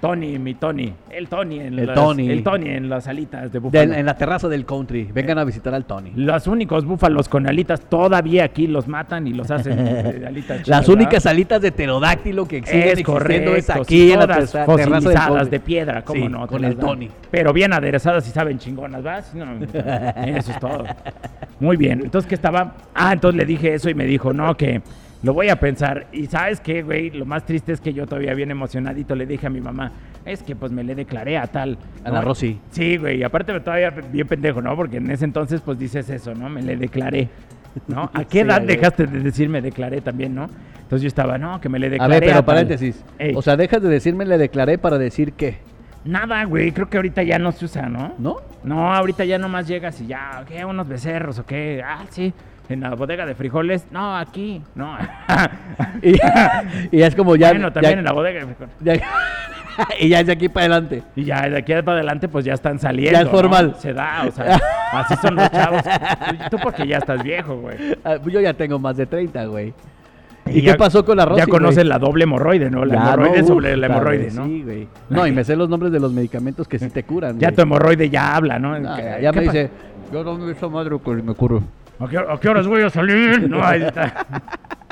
Tony, 0.00 0.38
mi 0.38 0.54
Tony. 0.54 0.92
El 1.10 1.28
Tony 1.28 1.60
en, 1.60 1.78
El 1.78 1.86
las, 1.86 1.94
Tony. 1.94 2.30
el 2.30 2.42
Tony 2.42 2.68
en 2.70 2.88
las 2.88 3.06
alitas 3.08 3.52
de 3.52 3.58
búfalo. 3.58 3.80
del- 3.90 3.98
en 3.98 4.06
la 4.06 4.14
terraza 4.16 4.48
del 4.48 4.64
country. 4.64 5.08
Vengan 5.12 5.38
a 5.38 5.44
visitar 5.44 5.74
al 5.74 5.84
Tony. 5.84 6.12
Los 6.16 6.46
únicos 6.46 6.84
búfalos 6.84 7.28
con 7.28 7.46
alitas 7.48 7.80
todavía 7.80 8.44
aquí 8.44 8.66
los 8.66 8.86
matan 8.88 9.26
y 9.26 9.32
los 9.32 9.50
hacen 9.50 9.76
de 9.76 10.26
alitas 10.26 10.58
chidas, 10.62 10.68
Las 10.68 10.86
¿verdad? 10.86 10.94
únicas 11.02 11.26
alitas 11.26 11.60
de 11.62 11.72
pterodáctilo 11.72 12.46
que 12.46 12.62
siguen 12.64 12.98
es 12.98 13.02
correcto, 13.02 13.54
es 13.54 13.70
aquí 13.70 14.12
en 14.12 14.20
la 14.20 14.26
terraza 14.26 14.64
fosilizadas 14.64 15.50
de 15.50 15.60
piedra, 15.60 16.02
¿cómo 16.02 16.22
Sí, 16.24 16.28
no? 16.28 16.46
Con 16.46 16.64
el. 16.64 16.76
Tony. 16.76 17.08
Pero 17.30 17.52
bien 17.52 17.72
aderezadas 17.72 18.26
y 18.28 18.30
saben 18.30 18.58
chingonas, 18.58 19.02
¿vas? 19.02 19.34
No, 19.34 19.46
eso 19.64 20.50
es 20.52 20.58
todo. 20.60 20.84
Muy 21.60 21.76
bien. 21.76 22.02
Entonces, 22.04 22.28
que 22.28 22.34
estaba? 22.36 22.74
Ah, 22.94 23.12
entonces 23.12 23.36
le 23.36 23.44
dije 23.44 23.74
eso 23.74 23.90
y 23.90 23.94
me 23.94 24.04
dijo, 24.04 24.32
no, 24.32 24.56
que 24.56 24.80
lo 25.22 25.34
voy 25.34 25.48
a 25.48 25.56
pensar. 25.56 26.06
Y 26.12 26.26
¿sabes 26.26 26.60
qué, 26.60 26.82
güey? 26.82 27.10
Lo 27.10 27.24
más 27.24 27.44
triste 27.44 27.72
es 27.72 27.80
que 27.80 27.92
yo 27.92 28.06
todavía 28.06 28.34
bien 28.34 28.50
emocionadito 28.50 29.14
le 29.14 29.26
dije 29.26 29.46
a 29.46 29.50
mi 29.50 29.60
mamá, 29.60 29.92
es 30.24 30.42
que 30.42 30.54
pues 30.54 30.72
me 30.72 30.84
le 30.84 30.94
declaré 30.94 31.38
a 31.38 31.46
tal. 31.46 31.78
A 32.04 32.08
¿no? 32.08 32.14
la 32.14 32.20
Rosy. 32.22 32.58
Sí, 32.70 32.96
güey. 32.96 33.18
Y 33.18 33.22
aparte 33.22 33.52
me 33.52 33.60
todavía 33.60 33.90
bien 33.90 34.26
pendejo, 34.26 34.62
¿no? 34.62 34.76
Porque 34.76 34.98
en 34.98 35.10
ese 35.10 35.24
entonces 35.24 35.60
pues 35.60 35.78
dices 35.78 36.08
eso, 36.10 36.34
¿no? 36.34 36.48
Me 36.48 36.62
le 36.62 36.76
declaré. 36.76 37.28
¿No? 37.86 38.10
¿A 38.14 38.24
qué 38.28 38.40
edad 38.40 38.60
dejaste 38.62 39.06
de 39.06 39.20
decir 39.20 39.48
me 39.48 39.60
declaré 39.60 40.00
también, 40.00 40.34
no? 40.34 40.48
Entonces 40.82 41.02
yo 41.02 41.08
estaba, 41.08 41.36
no, 41.36 41.60
que 41.60 41.68
me 41.68 41.78
le 41.78 41.88
A 41.88 41.90
declaré. 41.90 42.12
ver, 42.14 42.20
pero 42.20 42.34
tal". 42.34 42.44
paréntesis. 42.44 43.04
Ey. 43.18 43.34
O 43.34 43.42
sea, 43.42 43.56
dejas 43.56 43.82
de 43.82 43.88
decirme 43.88 44.24
le 44.24 44.38
declaré 44.38 44.78
para 44.78 44.98
decir 44.98 45.32
qué, 45.34 45.58
Nada, 46.04 46.44
güey, 46.44 46.72
creo 46.72 46.88
que 46.88 46.96
ahorita 46.96 47.22
ya 47.22 47.38
no 47.38 47.52
se 47.52 47.64
usa, 47.66 47.88
¿no? 47.88 48.14
¿no? 48.18 48.36
No, 48.64 48.94
ahorita 48.94 49.24
ya 49.24 49.36
nomás 49.36 49.66
llegas 49.66 50.00
y 50.00 50.06
ya, 50.06 50.42
¿qué? 50.48 50.64
Unos 50.64 50.88
becerros 50.88 51.38
o 51.38 51.44
qué. 51.44 51.82
Ah, 51.84 52.04
sí, 52.08 52.32
en 52.68 52.80
la 52.80 52.94
bodega 52.94 53.24
de 53.26 53.34
frijoles. 53.34 53.86
No, 53.90 54.16
aquí, 54.16 54.62
no. 54.74 54.96
Y, 56.02 56.16
y 56.96 57.02
es 57.02 57.14
como 57.14 57.36
ya. 57.36 57.50
bueno, 57.50 57.72
también 57.72 57.94
ya- 57.94 57.98
en 58.00 58.04
la 58.04 58.12
bodega 58.12 58.40
de 58.40 58.46
frijoles. 58.46 58.74
ya- 58.80 59.00
y 60.00 60.08
ya 60.08 60.20
es 60.20 60.26
de 60.26 60.32
aquí 60.32 60.48
para 60.48 60.66
adelante. 60.66 61.02
Y 61.16 61.24
ya 61.24 61.48
de 61.48 61.58
aquí 61.58 61.72
para 61.82 61.92
adelante, 61.98 62.28
pues 62.28 62.44
ya 62.44 62.54
están 62.54 62.78
saliendo. 62.78 63.12
Ya 63.12 63.20
es 63.20 63.26
¿no? 63.26 63.30
formal. 63.30 63.74
Se 63.78 63.92
da, 63.92 64.24
o 64.26 64.30
sea, 64.32 64.60
así 64.92 65.14
son 65.16 65.36
los 65.36 65.50
chavos. 65.50 65.82
Tú- 66.50 66.58
porque 66.62 66.86
ya 66.86 66.98
estás 66.98 67.22
viejo, 67.22 67.56
güey. 67.56 67.76
Ah, 68.04 68.16
Yo 68.26 68.40
ya 68.40 68.54
tengo 68.54 68.78
más 68.78 68.96
de 68.96 69.06
30, 69.06 69.44
güey. 69.46 69.72
Y 70.46 70.60
¿Y, 70.60 70.62
ya- 70.62 70.72
qué 70.72 70.78
pasó 70.78 71.04
con 71.04 71.16
la 71.18 71.26
Rosy, 71.26 71.40
Ya 71.40 71.46
conoces 71.46 71.84
la 71.86 71.98
doble 71.98 72.24
hemorroide, 72.24 72.70
¿no? 72.70 72.84
La 72.84 72.94
Ya, 72.94 73.00
hemorroide 73.12 73.42
no, 73.42 73.46
sobre 73.48 73.76
la 73.76 73.86
hemorroide, 73.86 74.30
¿no? 74.32 74.46
Sí, 74.46 74.62
güey. 74.62 74.88
No, 75.10 75.26
y 75.26 75.32
me 75.32 75.44
sé 75.44 75.54
los 75.56 75.68
nombres 75.68 75.92
de 75.92 76.00
los 76.00 76.12
medicamentos 76.12 76.66
que 76.66 76.78
sí 76.78 76.88
te 76.90 77.02
curan. 77.04 77.38
Ya 77.38 77.52
tu 77.52 77.60
hemorroide 77.60 78.08
ya 78.08 78.34
habla, 78.34 78.58
¿no? 78.58 78.78
No, 78.78 78.96
¿Qué- 78.96 79.18
ya 79.22 79.30
me 79.32 79.42
dice, 79.42 79.70
yo 80.12 80.24
no 80.24 80.48
esa 80.50 80.68
madre 80.68 80.96
que 81.04 81.10
me 81.10 81.34
curo. 81.34 81.62
¿A 82.00 82.08
qué, 82.08 82.18
a 82.18 82.38
qué 82.40 82.48
horas 82.48 82.66
voy 82.66 82.82
a 82.82 82.90
salir? 82.90 83.48
No, 83.48 83.64
ahí 83.64 83.82
está. 83.82 84.26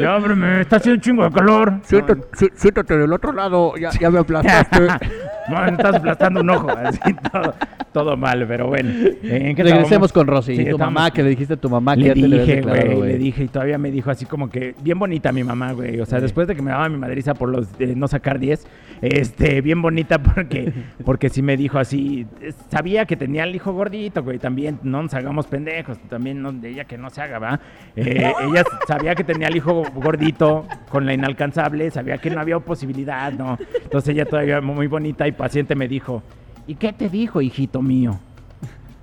Ya, 0.00 0.16
hombre, 0.16 0.34
me 0.34 0.60
está 0.62 0.76
haciendo 0.76 0.96
un 0.96 1.00
chingo 1.00 1.24
de 1.24 1.30
calor. 1.30 1.74
Siéntate, 1.82 2.22
sí- 2.34 2.48
siéntate 2.54 2.96
del 2.98 3.12
otro 3.12 3.32
lado, 3.32 3.74
ya, 3.76 3.90
ya 3.90 4.10
me 4.10 4.18
aplastaste. 4.18 4.86
No, 5.48 5.60
me 5.60 5.70
estás 5.72 5.96
aplastando 5.96 6.40
un 6.40 6.50
ojo, 6.50 6.70
así 6.70 7.00
todo. 7.32 7.52
todo 7.92 8.16
mal, 8.16 8.44
pero 8.46 8.68
bueno. 8.68 8.88
¿en 8.90 9.56
qué 9.56 9.62
Regresemos 9.64 9.82
estábamos? 9.86 10.12
con 10.12 10.26
Rosy. 10.28 10.54
Sí, 10.56 10.64
tu 10.66 10.70
estábamos- 10.70 10.94
mamá, 10.94 11.10
que 11.10 11.22
le 11.24 11.30
dijiste 11.30 11.54
a 11.54 11.56
tu 11.56 11.68
mamá 11.68 11.94
que 11.96 12.00
Le 12.02 12.06
ya 12.06 12.14
te 12.14 12.20
le 12.28 12.38
dije, 12.38 12.54
declarado, 12.56 12.86
güey, 12.86 12.96
güey. 12.98 13.12
le 13.14 13.18
dije 13.18 13.42
y 13.42 13.48
todavía 13.48 13.76
me 13.76 13.90
dijo 13.90 14.08
así 14.12 14.24
como 14.24 14.48
que 14.48 14.76
bien 14.84 15.00
bonita 15.00 15.32
mi 15.32 15.42
mamá, 15.42 15.72
güey. 15.72 15.98
O 16.00 16.06
sea, 16.06 16.18
Sí. 16.20 16.22
después 16.22 16.46
de 16.46 16.54
que 16.54 16.62
me 16.62 16.70
daba 16.70 16.88
mi 16.88 16.96
madriza 16.96 17.34
por 17.34 17.48
los 17.48 17.76
de 17.76 17.96
no 17.96 18.06
sacar 18.06 18.38
10, 18.38 18.64
este, 19.02 19.60
bien 19.62 19.82
bonita 19.82 20.22
porque 20.22 20.72
porque 21.04 21.28
sí 21.28 21.42
me 21.42 21.56
dijo 21.56 21.80
así, 21.80 22.24
sabía 22.70 23.04
que 23.04 23.16
tenía 23.16 23.42
el 23.42 23.56
hijo 23.56 23.72
gordito, 23.72 24.22
güey, 24.22 24.38
también 24.38 24.78
no 24.84 25.02
nos 25.02 25.12
hagamos 25.14 25.48
pendejos, 25.48 25.98
también 26.08 26.40
no, 26.40 26.52
de 26.52 26.68
ella 26.70 26.84
que 26.84 26.96
no 26.96 27.10
se 27.10 27.20
haga, 27.20 27.40
¿va? 27.40 27.60
Eh, 27.96 28.32
ella 28.48 28.62
sabía 28.86 29.16
que 29.16 29.24
tenía 29.24 29.48
el 29.48 29.56
hijo 29.56 29.81
gordito 29.94 30.66
con 30.88 31.06
la 31.06 31.14
inalcanzable, 31.14 31.90
sabía 31.90 32.18
que 32.18 32.30
no 32.30 32.40
había 32.40 32.58
posibilidad, 32.58 33.32
¿no? 33.32 33.58
Entonces 33.82 34.14
ella 34.14 34.24
todavía 34.24 34.60
muy 34.60 34.86
bonita 34.86 35.26
y 35.26 35.32
paciente 35.32 35.74
me 35.74 35.88
dijo, 35.88 36.22
¿y 36.66 36.74
qué 36.74 36.92
te 36.92 37.08
dijo, 37.08 37.40
hijito 37.40 37.82
mío? 37.82 38.18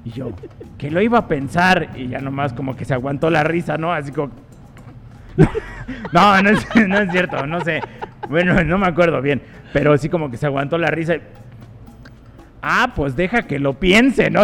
Y 0.05 0.11
yo, 0.11 0.31
que 0.77 0.89
lo 0.89 1.01
iba 1.01 1.19
a 1.19 1.27
pensar. 1.27 1.89
Y 1.95 2.07
ya 2.07 2.19
nomás 2.19 2.53
como 2.53 2.75
que 2.75 2.85
se 2.85 2.93
aguantó 2.93 3.29
la 3.29 3.43
risa, 3.43 3.77
¿no? 3.77 3.91
Así 3.93 4.11
como... 4.11 4.31
No, 6.13 6.41
no 6.41 6.49
es, 6.51 7.11
cierto, 7.11 7.45
no 7.47 7.61
sé. 7.61 7.81
Bueno, 8.29 8.63
no 8.63 8.77
me 8.77 8.87
acuerdo 8.87 9.21
bien. 9.21 9.41
Pero 9.73 9.97
sí 9.97 10.07
como 10.07 10.29
que 10.29 10.37
se 10.37 10.45
aguantó 10.45 10.77
la 10.77 10.91
risa. 10.91 11.15
y, 11.15 11.21
Ah, 12.61 12.91
pues 12.95 13.15
deja 13.15 13.43
que 13.43 13.57
lo 13.57 13.73
piense, 13.73 14.29
¿no? 14.29 14.41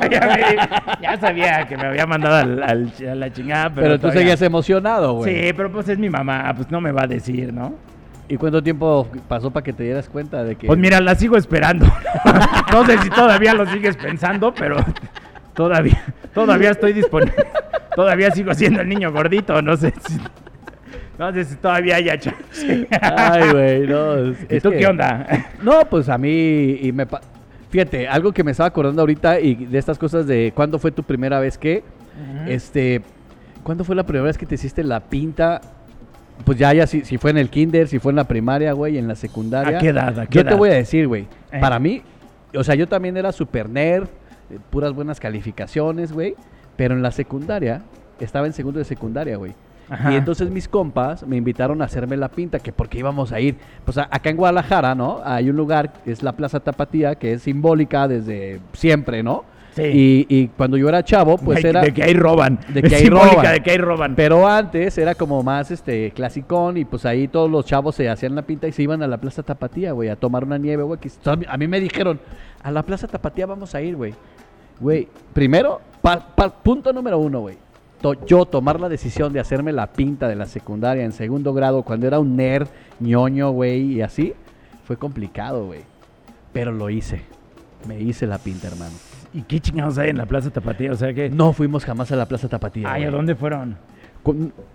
ya, 1.02 1.16
sabía 1.20 1.66
que 1.66 1.76
me 1.76 1.86
había 1.86 2.06
mandado 2.06 2.36
al- 2.36 2.62
al- 2.62 2.92
a 3.10 3.14
la 3.14 3.32
chingada, 3.32 3.70
pero... 3.70 3.82
Pero, 3.82 3.94
tú 3.96 4.00
todavía- 4.02 4.20
seguías 4.20 4.42
emocionado, 4.42 5.12
güey. 5.14 5.34
Sí, 5.48 5.52
pero 5.56 5.70
pues 5.72 5.88
es 5.88 5.98
mi 5.98 6.08
mamá, 6.10 6.52
pues 6.54 6.70
no 6.70 6.80
me 6.80 6.92
va 6.92 7.02
a 7.02 7.06
decir, 7.06 7.52
¿no? 7.52 7.74
¿Y 8.28 8.36
cuánto 8.36 8.62
tiempo 8.62 9.08
pasó 9.26 9.50
para 9.50 9.64
que 9.64 9.72
te 9.72 9.82
dieras 9.84 10.08
cuenta 10.08 10.44
de 10.44 10.56
que... 10.56 10.66
Pues 10.66 10.78
mira, 10.78 11.00
la 11.00 11.14
sigo 11.14 11.36
esperando. 11.36 11.86
no 12.72 12.84
sé 12.84 12.98
si 12.98 13.08
todavía 13.10 13.54
lo 13.54 13.64
sigues 13.66 13.96
pensando, 13.96 14.52
pero 14.52 14.76
todavía, 15.54 16.02
todavía 16.34 16.70
estoy 16.70 16.92
disponible. 16.92 17.46
Todavía 17.96 18.30
sigo 18.30 18.52
siendo 18.54 18.80
el 18.82 18.88
niño 18.88 19.10
gordito, 19.12 19.60
no 19.62 19.76
sé 19.76 19.92
si, 20.06 20.18
no 21.18 21.32
sé 21.32 21.44
si 21.44 21.56
todavía 21.56 21.96
haya 21.96 22.18
chance. 22.18 22.86
Ay, 23.00 23.50
güey, 23.50 23.86
no. 23.88 24.28
¿Y 24.50 24.60
tú 24.60 24.70
que- 24.70 24.76
qué 24.78 24.86
onda? 24.86 25.26
No, 25.62 25.80
pues 25.88 26.08
a 26.10 26.18
mí 26.18 26.78
y 26.82 26.92
me 26.92 27.06
fíjate, 27.70 28.08
algo 28.08 28.32
que 28.32 28.44
me 28.44 28.50
estaba 28.50 28.68
acordando 28.68 29.02
ahorita 29.02 29.40
y 29.40 29.54
de 29.66 29.78
estas 29.78 29.98
cosas 29.98 30.26
de 30.26 30.52
cuándo 30.54 30.78
fue 30.78 30.90
tu 30.90 31.02
primera 31.02 31.38
vez 31.40 31.58
que 31.58 31.82
este 32.46 33.02
¿cuándo 33.62 33.84
fue 33.84 33.94
la 33.94 34.04
primera 34.04 34.24
vez 34.24 34.38
que 34.38 34.46
te 34.46 34.54
hiciste 34.56 34.82
la 34.84 35.00
pinta? 35.00 35.60
Pues 36.44 36.56
ya 36.58 36.72
ya 36.72 36.86
si, 36.86 37.04
si 37.04 37.18
fue 37.18 37.30
en 37.30 37.38
el 37.38 37.50
kinder, 37.50 37.88
si 37.88 37.98
fue 37.98 38.12
en 38.12 38.16
la 38.16 38.24
primaria, 38.24 38.72
güey, 38.72 38.96
en 38.96 39.08
la 39.08 39.14
secundaria. 39.16 39.78
¿A 39.78 39.80
qué 39.80 39.88
edad? 39.88 40.18
¿A 40.18 40.26
qué 40.26 40.38
yo 40.38 40.44
te 40.44 40.54
voy 40.54 40.70
a 40.70 40.74
decir, 40.74 41.06
güey, 41.08 41.26
Eh. 41.52 41.60
para 41.60 41.78
mí, 41.78 42.02
o 42.54 42.62
sea, 42.64 42.74
yo 42.76 42.86
también 42.88 43.16
era 43.16 43.32
super 43.32 43.68
nerd, 43.68 44.04
eh, 44.50 44.58
puras 44.70 44.92
buenas 44.92 45.18
calificaciones, 45.20 46.12
güey, 46.12 46.34
pero 46.76 46.94
en 46.94 47.02
la 47.02 47.10
secundaria 47.10 47.82
estaba 48.20 48.46
en 48.46 48.52
segundo 48.52 48.78
de 48.78 48.84
secundaria, 48.84 49.36
güey. 49.36 49.52
Ajá. 49.90 50.12
Y 50.12 50.16
entonces 50.16 50.50
mis 50.50 50.68
compas 50.68 51.26
me 51.26 51.36
invitaron 51.36 51.80
a 51.82 51.86
hacerme 51.86 52.16
la 52.16 52.28
pinta, 52.28 52.58
que 52.58 52.72
porque 52.72 52.98
íbamos 52.98 53.32
a 53.32 53.40
ir. 53.40 53.56
Pues 53.84 53.98
a- 53.98 54.08
acá 54.10 54.30
en 54.30 54.36
Guadalajara, 54.36 54.94
¿no? 54.94 55.20
Hay 55.24 55.48
un 55.50 55.56
lugar, 55.56 55.92
que 56.04 56.12
es 56.12 56.22
la 56.22 56.32
Plaza 56.32 56.60
Tapatía, 56.60 57.14
que 57.14 57.32
es 57.32 57.42
simbólica 57.42 58.06
desde 58.08 58.60
siempre, 58.72 59.22
¿no? 59.22 59.44
Sí. 59.74 59.82
Y, 59.84 60.26
y 60.28 60.48
cuando 60.48 60.76
yo 60.76 60.88
era 60.88 61.04
chavo, 61.04 61.38
pues 61.38 61.62
de, 61.62 61.68
era... 61.68 61.82
de 61.82 61.94
que 61.94 62.02
ahí 62.02 62.12
roban. 62.14 62.58
de 62.68 62.80
que 62.82 62.88
Es 62.88 62.94
ahí 62.94 63.08
roban. 63.08 63.52
de 63.52 63.60
que 63.62 63.70
ahí 63.70 63.78
roban. 63.78 64.14
Pero 64.16 64.48
antes 64.48 64.98
era 64.98 65.14
como 65.14 65.42
más 65.44 65.70
este 65.70 66.10
clasicón 66.10 66.76
y 66.78 66.84
pues 66.84 67.06
ahí 67.06 67.28
todos 67.28 67.48
los 67.48 67.64
chavos 67.64 67.94
se 67.94 68.08
hacían 68.08 68.34
la 68.34 68.42
pinta 68.42 68.66
y 68.66 68.72
se 68.72 68.82
iban 68.82 69.02
a 69.04 69.06
la 69.06 69.18
Plaza 69.18 69.44
Tapatía, 69.44 69.92
güey, 69.92 70.08
a 70.08 70.16
tomar 70.16 70.42
una 70.42 70.58
nieve, 70.58 70.82
güey. 70.82 70.98
que 70.98 71.08
a 71.24 71.36
mí- 71.36 71.46
A 71.48 71.56
mí 71.56 71.68
me 71.68 71.78
dijeron, 71.80 72.18
a 72.62 72.70
la 72.72 72.82
Plaza 72.82 73.06
Tapatía 73.06 73.46
vamos 73.46 73.72
a 73.74 73.80
ir, 73.80 73.94
güey. 73.94 74.14
Güey, 74.80 75.08
primero, 75.32 75.80
pa- 76.02 76.26
pa- 76.34 76.50
punto 76.50 76.92
número 76.92 77.18
uno, 77.18 77.40
güey. 77.40 77.56
To- 78.00 78.24
yo 78.26 78.44
tomar 78.44 78.78
la 78.80 78.88
decisión 78.88 79.32
de 79.32 79.40
hacerme 79.40 79.72
la 79.72 79.88
pinta 79.88 80.28
de 80.28 80.36
la 80.36 80.46
secundaria 80.46 81.04
en 81.04 81.12
segundo 81.12 81.52
grado 81.52 81.82
cuando 81.82 82.06
era 82.06 82.18
un 82.20 82.36
nerd, 82.36 82.68
ñoño, 83.00 83.50
güey, 83.50 83.94
y 83.94 84.02
así, 84.02 84.34
fue 84.84 84.96
complicado, 84.96 85.66
güey. 85.66 85.80
Pero 86.52 86.72
lo 86.72 86.90
hice. 86.90 87.22
Me 87.86 88.00
hice 88.00 88.26
la 88.26 88.38
pinta, 88.38 88.68
hermano. 88.68 88.94
¿Y 89.34 89.42
qué 89.42 89.60
chingados 89.60 89.98
hay 89.98 90.10
en 90.10 90.16
la 90.16 90.26
Plaza 90.26 90.50
Tapatía? 90.50 90.92
O 90.92 90.96
sea 90.96 91.12
que... 91.12 91.28
No 91.28 91.52
fuimos 91.52 91.84
jamás 91.84 92.10
a 92.12 92.16
la 92.16 92.26
Plaza 92.26 92.48
Tapatía. 92.48 92.90
Ay, 92.92 93.04
¿a 93.04 93.10
dónde 93.10 93.34
fueron? 93.34 93.76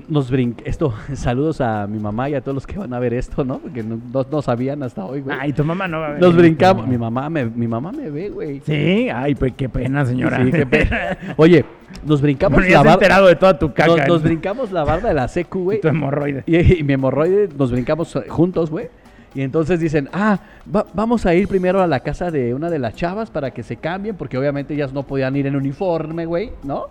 Nos 0.09 0.31
brin 0.31 0.55
esto, 0.65 0.93
saludos 1.13 1.61
a 1.61 1.85
mi 1.85 1.99
mamá 1.99 2.27
y 2.29 2.33
a 2.35 2.41
todos 2.41 2.55
los 2.55 2.65
que 2.67 2.77
van 2.79 2.91
a 2.93 2.99
ver 2.99 3.13
esto, 3.13 3.43
¿no? 3.45 3.59
Porque 3.59 3.83
no, 3.83 3.99
no- 4.11 4.25
no 4.31 4.41
sabían 4.41 4.81
hasta 4.81 5.05
hoy, 5.05 5.21
güey. 5.21 5.37
Ay, 5.39 5.53
tu 5.53 5.63
mamá 5.63 5.87
no 5.87 5.99
va 5.99 6.07
a 6.07 6.11
ver. 6.13 6.21
nos 6.21 6.35
brincamos, 6.35 6.87
mi 6.87 6.97
mamá 6.97 7.29
me, 7.29 7.45
mi 7.45 7.67
mamá 7.67 7.91
me 7.91 8.09
ve, 8.09 8.29
güey. 8.29 8.61
Sí, 8.65 9.09
ay, 9.13 9.35
pues 9.35 9.53
qué 9.55 9.69
pena, 9.69 10.05
señora. 10.05 10.43
Sí, 10.43 10.51
qué 10.51 10.65
pena. 10.65 11.17
Oye, 11.37 11.63
nos 12.05 12.21
brincamos 12.21 12.57
Bueno, 12.57 12.71
la 12.73 12.79
barda. 12.79 12.93
enterado 12.93 13.27
de 13.27 13.35
toda 13.35 13.59
tu 13.59 13.71
caca. 13.73 13.95
Nos, 13.95 14.07
nos 14.07 14.23
brincamos 14.23 14.71
la 14.71 14.83
barda 14.83 15.09
de 15.09 15.13
la 15.13 15.27
secu, 15.27 15.63
güey. 15.65 15.81
Tu 15.81 15.87
hemorroide. 15.87 16.43
Y, 16.47 16.79
y 16.79 16.83
mi 16.83 16.93
hemorroide 16.93 17.49
nos 17.55 17.71
brincamos 17.71 18.15
eh, 18.15 18.23
juntos, 18.29 18.71
güey. 18.71 18.87
Y 19.35 19.41
entonces 19.41 19.79
dicen, 19.79 20.09
ah, 20.13 20.39
va- 20.75 20.85
vamos 20.93 21.25
a 21.27 21.33
ir 21.35 21.47
primero 21.47 21.81
a 21.81 21.87
la 21.87 21.99
casa 22.01 22.31
de 22.31 22.53
una 22.55 22.69
de 22.69 22.79
las 22.79 22.95
chavas 22.95 23.29
para 23.29 23.51
que 23.51 23.61
se 23.63 23.77
cambien, 23.77 24.15
porque 24.15 24.37
obviamente 24.37 24.73
ellas 24.73 24.93
no 24.93 25.03
podían 25.03 25.35
ir 25.35 25.47
en 25.47 25.55
uniforme, 25.55 26.25
güey, 26.25 26.51
¿no? 26.63 26.87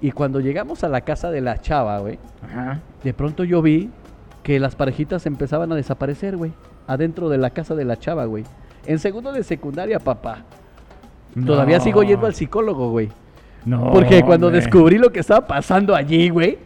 Y 0.00 0.12
cuando 0.12 0.40
llegamos 0.40 0.84
a 0.84 0.88
la 0.88 1.00
casa 1.02 1.30
de 1.30 1.40
la 1.40 1.58
chava, 1.60 1.98
güey, 1.98 2.18
Ajá. 2.42 2.80
de 3.02 3.14
pronto 3.14 3.44
yo 3.44 3.62
vi 3.62 3.90
que 4.42 4.60
las 4.60 4.74
parejitas 4.76 5.24
empezaban 5.26 5.72
a 5.72 5.74
desaparecer, 5.74 6.36
güey. 6.36 6.52
Adentro 6.86 7.28
de 7.30 7.38
la 7.38 7.50
casa 7.50 7.74
de 7.74 7.84
la 7.84 7.98
chava, 7.98 8.26
güey. 8.26 8.44
En 8.86 8.98
segundo 8.98 9.32
de 9.32 9.42
secundaria, 9.42 9.98
papá. 9.98 10.44
Todavía 11.46 11.80
sigo 11.80 12.02
yendo 12.02 12.26
al 12.26 12.34
psicólogo, 12.34 12.90
güey. 12.90 13.08
No. 13.64 13.90
Porque 13.92 14.22
cuando 14.22 14.48
hombre. 14.48 14.60
descubrí 14.60 14.98
lo 14.98 15.10
que 15.10 15.20
estaba 15.20 15.46
pasando 15.46 15.94
allí, 15.96 16.28
güey, 16.28 16.58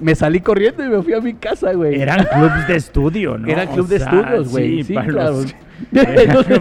me 0.00 0.14
salí 0.14 0.40
corriendo 0.40 0.84
y 0.84 0.88
me 0.88 1.02
fui 1.02 1.12
a 1.14 1.20
mi 1.20 1.34
casa, 1.34 1.72
güey. 1.72 2.00
Eran 2.00 2.24
clubs 2.24 2.66
de 2.68 2.76
estudio, 2.76 3.38
¿no? 3.38 3.48
Eran 3.48 3.68
club 3.68 3.86
O 3.86 3.88
de 3.88 3.96
estudios, 3.96 4.48
güey. 4.50 4.82
Sí, 4.84 4.94
para 4.94 5.06
claro. 5.08 5.30
los- 5.42 5.54
Entonces, 5.92 6.60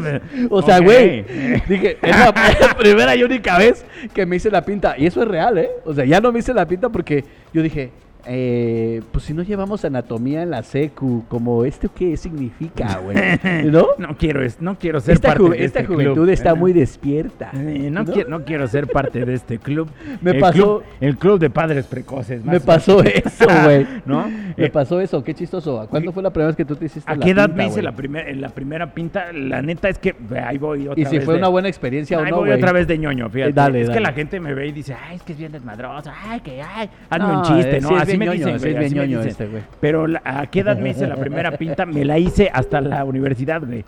o 0.49 0.61
sea, 0.63 0.79
güey, 0.79 1.23
dije, 1.67 1.97
es 2.01 2.15
la 2.17 2.33
primera 2.77 3.15
y 3.15 3.23
única 3.23 3.57
vez 3.59 3.85
que 4.15 4.25
me 4.25 4.37
hice 4.37 4.49
la 4.49 4.63
pinta. 4.63 4.95
Y 4.97 5.05
eso 5.05 5.21
es 5.21 5.27
real, 5.27 5.57
¿eh? 5.59 5.69
O 5.85 5.93
sea, 5.93 6.05
ya 6.05 6.19
no 6.19 6.31
me 6.31 6.39
hice 6.39 6.53
la 6.55 6.65
pinta 6.67 6.89
porque 6.89 7.23
yo 7.53 7.61
dije, 7.61 7.91
eh, 8.25 9.01
pues 9.11 9.25
si 9.25 9.33
no 9.33 9.43
llevamos 9.43 9.83
anatomía 9.85 10.43
en 10.43 10.51
la 10.51 10.63
secu, 10.63 11.23
como 11.27 11.65
esto 11.65 11.89
qué 11.93 12.15
significa, 12.17 12.97
güey. 13.03 13.17
¿No? 13.71 13.87
No 13.97 14.15
quiero, 14.17 14.41
no 14.59 14.77
quiero 14.77 14.99
ser 14.99 15.15
Esta, 15.15 15.29
parte 15.29 15.43
de 15.49 15.65
esta 15.65 15.79
este 15.79 15.93
juventud 15.93 16.13
club. 16.15 16.29
está 16.29 16.55
muy 16.55 16.73
despierta. 16.73 17.51
Eh, 17.53 17.89
no, 17.91 18.03
¿no? 18.03 18.13
Quiero, 18.13 18.29
no 18.29 18.43
quiero 18.45 18.67
ser 18.67 18.87
parte 18.87 19.25
de 19.25 19.33
este 19.33 19.57
club. 19.59 19.89
Me 20.21 20.31
el 20.31 20.39
pasó- 20.39 20.53
club- 20.53 20.83
el 20.99 21.17
club 21.17 21.39
de 21.39 21.49
padres 21.49 21.85
precoces. 21.87 22.43
Me 22.45 22.53
más 22.53 22.63
pasó 22.63 23.01
eso, 23.03 23.45
güey. 23.63 23.87
¿No? 24.05 24.27
Me 24.57 24.65
Eh, 24.65 24.69
pasó 24.69 24.99
eso, 25.01 25.23
qué 25.23 25.33
chistoso. 25.33 25.87
¿Cuándo 25.89 26.11
fue 26.11 26.21
la 26.23 26.29
primera 26.31 26.47
vez 26.47 26.55
que 26.55 26.65
tú 26.65 26.75
te 26.75 26.85
hiciste 26.85 27.09
¿A 27.11 27.15
la 27.15 27.23
qué 27.25 27.31
edad 27.31 27.45
pinta, 27.47 27.63
me 27.63 27.67
hice 27.69 27.81
la, 27.81 27.91
primer- 27.93 28.37
la 28.37 28.49
primera 28.49 28.93
pinta? 28.93 29.31
La 29.33 29.61
neta 29.61 29.89
es 29.89 29.97
que 29.97 30.15
ahí 30.45 30.57
voy 30.57 30.87
otra 30.87 31.01
Y 31.01 31.05
si 31.05 31.17
vez 31.17 31.25
fue 31.25 31.33
de- 31.35 31.39
una 31.39 31.47
buena 31.49 31.67
experiencia 31.69 32.17
o 32.19 32.23
Ahí 32.23 32.31
no, 32.31 32.37
voy 32.37 32.49
güey. 32.49 32.59
otra 32.59 32.71
vez 32.71 32.87
de 32.87 32.97
ñoño, 32.97 33.29
fíjate. 33.29 33.49
Eh, 33.51 33.53
dale, 33.53 33.81
es 33.81 33.89
que 33.89 33.99
la 33.99 34.13
gente 34.13 34.39
me 34.39 34.53
ve 34.53 34.67
y 34.67 34.71
dice, 34.71 34.93
ay, 34.93 35.15
es 35.15 35.23
que 35.23 35.33
es 35.33 35.39
bien 35.39 35.51
desmadroso, 35.51 36.11
ay, 36.27 36.39
que, 36.41 36.61
ay, 36.61 36.89
hazme 37.09 37.27
No, 37.27 37.39
un 37.39 37.43
chiste, 37.45 37.77
eh, 37.77 37.81
¿no? 37.81 37.89
Así 38.11 38.17
me 38.17 38.25
ñoño, 38.25 38.37
dicen, 38.37 38.57
güey, 38.59 38.85
así 38.85 38.95
me 38.95 39.07
dicen. 39.07 39.27
este, 39.27 39.47
güey. 39.47 39.63
Pero 39.79 40.07
la- 40.07 40.21
¿a 40.23 40.47
qué 40.47 40.59
edad 40.61 40.77
me 40.77 40.89
hice 40.91 41.07
la 41.07 41.15
primera 41.15 41.51
pinta? 41.57 41.85
Me 41.85 42.05
la 42.05 42.17
hice 42.19 42.49
hasta 42.53 42.81
la 42.81 43.03
universidad, 43.05 43.61
güey. 43.65 43.83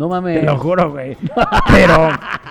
No 0.00 0.08
mames. 0.08 0.40
Te 0.40 0.46
lo 0.46 0.56
juro, 0.56 0.90
güey. 0.92 1.14
Pero, 1.70 2.08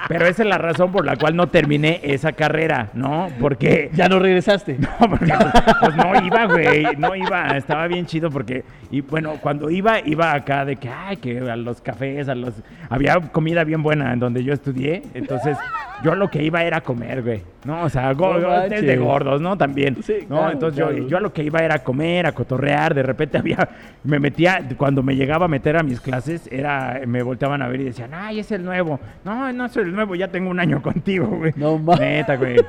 pero 0.07 0.27
esa 0.27 0.43
es 0.43 0.49
la 0.49 0.59
razón 0.59 0.91
por 0.91 1.03
la 1.03 1.15
cual 1.15 1.35
no 1.35 1.47
terminé 1.47 1.99
esa 2.03 2.31
carrera, 2.33 2.89
¿no? 2.93 3.27
Porque 3.41 3.89
Ya 3.93 4.07
no 4.07 4.19
regresaste. 4.19 4.77
no, 4.79 5.09
porque 5.09 5.33
pues, 5.33 5.75
pues 5.81 5.95
no 5.95 6.23
iba, 6.25 6.45
güey, 6.45 6.85
no 6.97 7.15
iba, 7.15 7.57
estaba 7.57 7.87
bien 7.87 8.05
chido 8.05 8.29
porque, 8.29 8.63
y 8.91 9.01
bueno, 9.01 9.33
cuando 9.41 9.71
iba, 9.71 9.99
iba 10.05 10.31
acá 10.33 10.63
de 10.63 10.75
que, 10.75 10.89
ay, 10.89 11.17
que 11.17 11.39
a 11.39 11.55
los 11.55 11.81
cafés, 11.81 12.29
a 12.29 12.35
los, 12.35 12.53
había 12.89 13.19
comida 13.19 13.63
bien 13.63 13.81
buena 13.81 14.13
en 14.13 14.19
donde 14.19 14.43
yo 14.43 14.53
estudié, 14.53 15.01
entonces 15.15 15.57
yo 16.03 16.15
lo 16.15 16.29
que 16.29 16.41
iba 16.43 16.63
era 16.63 16.81
comer, 16.81 17.23
güey, 17.23 17.41
¿no? 17.65 17.81
O 17.83 17.89
sea, 17.89 18.13
go- 18.13 18.37
No 18.37 18.61
es 18.63 18.81
de 18.81 18.95
gordos, 18.97 19.41
¿no? 19.41 19.57
También, 19.57 19.97
Sí, 20.03 20.17
¿no? 20.29 20.37
claro, 20.37 20.51
entonces 20.53 20.81
claro. 20.83 20.97
yo, 20.97 21.07
yo 21.07 21.19
lo 21.19 21.33
que 21.33 21.43
iba 21.43 21.59
era 21.59 21.79
comer, 21.79 22.25
a 22.27 22.31
cotorrear, 22.31 22.93
de 22.93 23.03
repente 23.03 23.37
había, 23.37 23.67
me 24.03 24.19
metía, 24.19 24.61
cuando 24.77 25.03
me 25.03 25.15
llegaba 25.15 25.45
a 25.45 25.49
meter 25.49 25.75
a 25.77 25.83
mis 25.83 25.99
clases, 25.99 26.47
era, 26.51 27.01
me 27.05 27.21
volteaban 27.39 27.61
a 27.61 27.67
ver 27.69 27.79
y 27.81 27.83
decían, 27.85 28.11
ay, 28.13 28.39
es 28.41 28.51
el 28.51 28.65
nuevo, 28.65 28.99
no, 29.23 29.51
no 29.53 29.69
soy 29.69 29.83
el 29.83 29.95
nuevo, 29.95 30.13
ya 30.15 30.27
tengo 30.27 30.49
un 30.49 30.59
año 30.59 30.81
contigo, 30.81 31.25
güey. 31.27 31.53
No 31.55 31.77
ma- 31.77 31.95
Neta, 31.95 32.35
güey. 32.35 32.57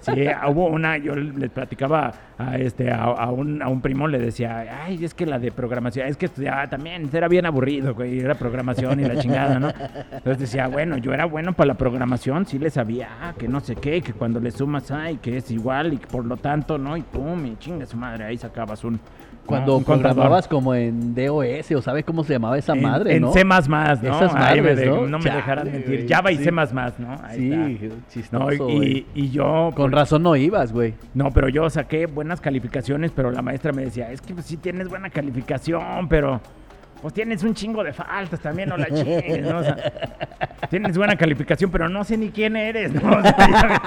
Sí, 0.00 0.26
hubo 0.48 0.66
una, 0.66 0.98
yo 0.98 1.14
les 1.16 1.48
platicaba 1.48 2.12
a 2.36 2.58
este 2.58 2.90
a, 2.90 3.04
a 3.04 3.30
un, 3.30 3.62
a 3.62 3.68
un 3.68 3.80
primo, 3.80 4.06
le 4.06 4.18
decía, 4.18 4.82
ay, 4.84 5.02
es 5.02 5.14
que 5.14 5.24
la 5.24 5.38
de 5.38 5.50
programación, 5.50 6.06
es 6.08 6.18
que 6.18 6.26
estudiaba 6.26 6.66
también, 6.68 7.08
era 7.10 7.26
bien 7.26 7.46
aburrido, 7.46 7.94
güey, 7.94 8.20
era 8.20 8.34
programación 8.34 9.00
y 9.00 9.04
la 9.04 9.16
chingada, 9.16 9.58
¿no? 9.58 9.70
Entonces 10.12 10.40
decía, 10.40 10.66
bueno, 10.66 10.98
yo 10.98 11.14
era 11.14 11.24
bueno 11.24 11.54
para 11.54 11.68
la 11.68 11.74
programación, 11.74 12.44
sí 12.44 12.58
le 12.58 12.68
sabía, 12.68 13.08
ah, 13.22 13.32
que 13.38 13.48
no 13.48 13.60
sé 13.60 13.76
qué, 13.76 14.02
que 14.02 14.12
cuando 14.12 14.40
le 14.40 14.50
sumas, 14.50 14.90
ay, 14.90 15.16
que 15.22 15.38
es 15.38 15.50
igual 15.50 15.94
y 15.94 15.96
que 15.96 16.06
por 16.06 16.26
lo 16.26 16.36
tanto, 16.36 16.76
¿no? 16.76 16.98
Y 16.98 17.02
pum, 17.02 17.46
y 17.46 17.56
chinga 17.56 17.86
su 17.86 17.96
madre, 17.96 18.24
ahí 18.24 18.36
sacabas 18.36 18.84
un... 18.84 19.00
Cuando 19.46 19.74
contador. 19.74 20.00
programabas 20.14 20.48
como 20.48 20.74
en 20.74 21.14
DOS 21.14 21.70
o 21.76 21.82
sabes 21.82 22.02
cómo 22.06 22.24
se 22.24 22.32
llamaba 22.32 22.56
esa 22.56 22.72
En- 22.72 22.80
madre, 22.82 23.16
en, 23.16 23.20
¿no? 23.22 23.32
C++, 23.32 23.44
¿no? 23.44 24.13
Esas 24.22 24.34
Ahí 24.34 24.60
me 24.60 24.74
¿no? 24.74 25.06
no 25.06 25.18
me 25.18 25.24
Chale, 25.24 25.36
dejarán 25.36 25.72
mentir. 25.72 25.96
güey, 25.96 26.08
Java 26.08 26.32
y 26.32 26.36
sí. 26.38 26.44
C++, 26.44 26.50
¿no? 26.50 27.16
Ahí 27.22 27.38
Sí, 28.08 28.20
está. 28.20 28.38
No, 28.38 28.50
chistoso, 28.50 28.70
y, 28.82 29.06
y 29.14 29.30
yo... 29.30 29.70
Con 29.74 29.92
razón 29.92 30.22
no 30.22 30.36
ibas, 30.36 30.72
güey. 30.72 30.94
No, 31.14 31.30
pero 31.32 31.48
yo 31.48 31.68
saqué 31.70 32.06
buenas 32.06 32.40
calificaciones, 32.40 33.10
pero 33.14 33.30
la 33.30 33.42
maestra 33.42 33.72
me 33.72 33.84
decía, 33.84 34.10
es 34.10 34.20
que 34.20 34.34
pues, 34.34 34.46
sí 34.46 34.56
tienes 34.56 34.88
buena 34.88 35.10
calificación, 35.10 36.08
pero 36.08 36.40
pues 37.04 37.12
tienes 37.12 37.42
un 37.44 37.52
chingo 37.52 37.84
de 37.84 37.92
faltas 37.92 38.40
también, 38.40 38.70
no 38.70 38.78
la 38.78 38.86
chingues, 38.86 39.42
¿no? 39.42 39.58
O 39.58 39.62
sea, 39.62 39.76
tienes 40.70 40.96
buena 40.96 41.16
calificación, 41.16 41.70
pero 41.70 41.86
no 41.86 42.02
sé 42.02 42.16
ni 42.16 42.30
quién 42.30 42.56
eres, 42.56 42.94
¿no? 42.94 43.02
O 43.18 43.22
sea, 43.22 43.36
ya- 43.36 43.82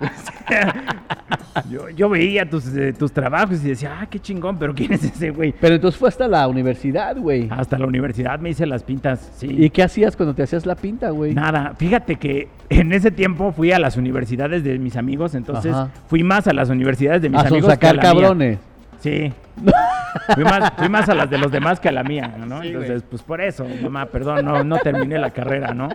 o 0.00 0.50
sea, 0.50 1.64
yo, 1.70 1.88
yo 1.88 2.08
veía 2.10 2.48
tus, 2.48 2.66
eh, 2.76 2.92
tus 2.92 3.10
trabajos 3.10 3.64
y 3.64 3.68
decía, 3.70 3.96
ah, 4.02 4.06
qué 4.10 4.18
chingón, 4.20 4.58
pero 4.58 4.74
¿quién 4.74 4.92
es 4.92 5.02
ese 5.02 5.30
güey? 5.30 5.54
Pero 5.58 5.76
entonces 5.76 5.98
fue 5.98 6.10
hasta 6.10 6.28
la 6.28 6.46
universidad, 6.46 7.16
güey. 7.16 7.48
Hasta 7.50 7.78
la 7.78 7.86
universidad 7.86 8.38
me 8.38 8.50
hice 8.50 8.66
las 8.66 8.82
pintas, 8.82 9.32
sí. 9.36 9.46
¿Y 9.50 9.70
qué 9.70 9.82
hacías 9.82 10.14
cuando 10.14 10.34
te 10.34 10.42
hacías 10.42 10.66
la 10.66 10.76
pinta, 10.76 11.08
güey? 11.08 11.34
Nada, 11.34 11.72
fíjate 11.78 12.16
que 12.16 12.48
en 12.68 12.92
ese 12.92 13.10
tiempo 13.10 13.50
fui 13.52 13.72
a 13.72 13.78
las 13.78 13.96
universidades 13.96 14.62
de 14.62 14.78
mis 14.78 14.96
amigos, 14.96 15.34
entonces 15.34 15.72
Ajá. 15.72 15.88
fui 16.06 16.22
más 16.22 16.46
a 16.46 16.52
las 16.52 16.68
universidades 16.68 17.22
de 17.22 17.30
mis 17.30 17.38
A 17.40 17.46
amigos 17.48 17.64
que 17.78 17.86
a 17.86 17.90
sacar 17.92 17.94
mía. 18.14 18.58
Sí. 18.98 19.32
fui, 20.34 20.44
más, 20.44 20.72
fui 20.76 20.88
más 20.88 21.08
a 21.08 21.14
las 21.14 21.30
de 21.30 21.38
los 21.38 21.50
demás 21.50 21.80
que 21.80 21.88
a 21.88 21.92
la 21.92 22.02
mía, 22.04 22.32
¿no? 22.46 22.62
Sí, 22.62 22.68
Entonces, 22.68 23.02
pues 23.08 23.22
por 23.22 23.40
eso, 23.40 23.66
mamá, 23.82 24.06
perdón, 24.06 24.44
no, 24.44 24.62
no 24.64 24.78
terminé 24.78 25.18
la 25.18 25.30
carrera, 25.30 25.72
¿no? 25.74 25.88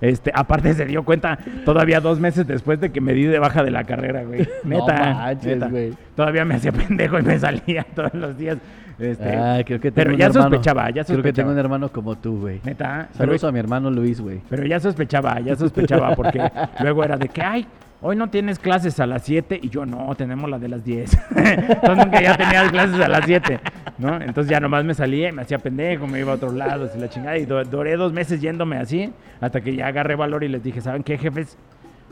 Este, 0.00 0.30
aparte 0.34 0.74
se 0.74 0.84
dio 0.86 1.04
cuenta 1.04 1.38
todavía 1.64 2.00
dos 2.00 2.18
meses 2.20 2.46
después 2.46 2.80
de 2.80 2.90
que 2.90 3.00
me 3.00 3.12
di 3.12 3.24
de 3.24 3.38
baja 3.38 3.62
de 3.62 3.70
la 3.70 3.84
carrera, 3.84 4.24
güey. 4.24 4.46
No 4.64 4.80
Neta, 4.86 5.14
manches, 5.14 5.46
neta. 5.54 5.68
güey. 5.68 5.94
Todavía 6.16 6.44
me 6.44 6.54
hacía 6.56 6.72
pendejo 6.72 7.18
y 7.18 7.22
me 7.22 7.38
salía 7.38 7.84
todos 7.94 8.12
los 8.14 8.36
días. 8.36 8.58
Este, 8.98 9.36
Ay, 9.36 9.64
creo 9.64 9.80
que 9.80 9.90
tengo 9.90 9.94
pero 9.96 10.10
un 10.12 10.16
ya 10.18 10.26
hermano- 10.26 10.42
sospechaba, 10.50 10.90
ya 10.90 11.04
Creo 11.04 11.04
que 11.04 11.04
tengo 11.06 11.22
sospechaba. 11.22 11.52
un 11.52 11.58
hermano 11.58 11.88
como 11.90 12.16
tú, 12.16 12.40
güey. 12.40 12.60
Neta, 12.64 13.08
Saludos 13.12 13.40
pero- 13.40 13.48
a 13.48 13.52
mi 13.52 13.58
hermano 13.58 13.90
Luis, 13.90 14.20
güey. 14.20 14.40
pero 14.48 14.64
ya 14.66 14.78
sospechaba, 14.78 15.40
ya 15.40 15.56
sospechaba, 15.56 16.14
porque 16.14 16.40
luego 16.80 17.02
era 17.04 17.16
de 17.16 17.28
que, 17.28 17.42
ay, 17.42 17.66
hoy 18.02 18.16
no 18.16 18.28
tienes 18.28 18.58
clases 18.58 19.00
a 19.00 19.06
las 19.06 19.22
7 19.22 19.58
y 19.62 19.68
yo 19.70 19.86
no, 19.86 20.14
tenemos 20.14 20.48
la 20.50 20.58
de 20.58 20.68
las 20.68 20.84
10. 20.84 21.16
Entonces 21.36 21.96
nunca 22.06 22.20
ya 22.22 22.36
tenía 22.36 22.68
clases 22.70 23.00
a 23.00 23.08
las 23.08 23.24
7, 23.24 23.60
¿no? 23.98 24.16
Entonces 24.16 24.50
ya 24.50 24.60
nomás 24.60 24.84
me 24.84 24.94
salía 24.94 25.28
y 25.28 25.32
me 25.32 25.42
hacía 25.42 25.58
pendejo, 25.58 26.06
me 26.06 26.20
iba 26.20 26.32
a 26.32 26.34
otros 26.36 26.54
lados 26.54 26.90
y 26.96 26.98
la 27.00 27.08
chingada. 27.08 27.38
Y 27.38 27.46
do- 27.46 27.64
duré 27.64 27.96
dos 27.96 28.12
meses 28.12 28.40
yéndome 28.40 28.76
así 28.76 29.12
hasta 29.40 29.60
que 29.60 29.74
ya 29.74 29.86
agarré 29.86 30.14
valor 30.16 30.44
y 30.44 30.48
les 30.48 30.62
dije, 30.62 30.80
¿saben 30.80 31.02
qué, 31.02 31.16
jefes? 31.18 31.56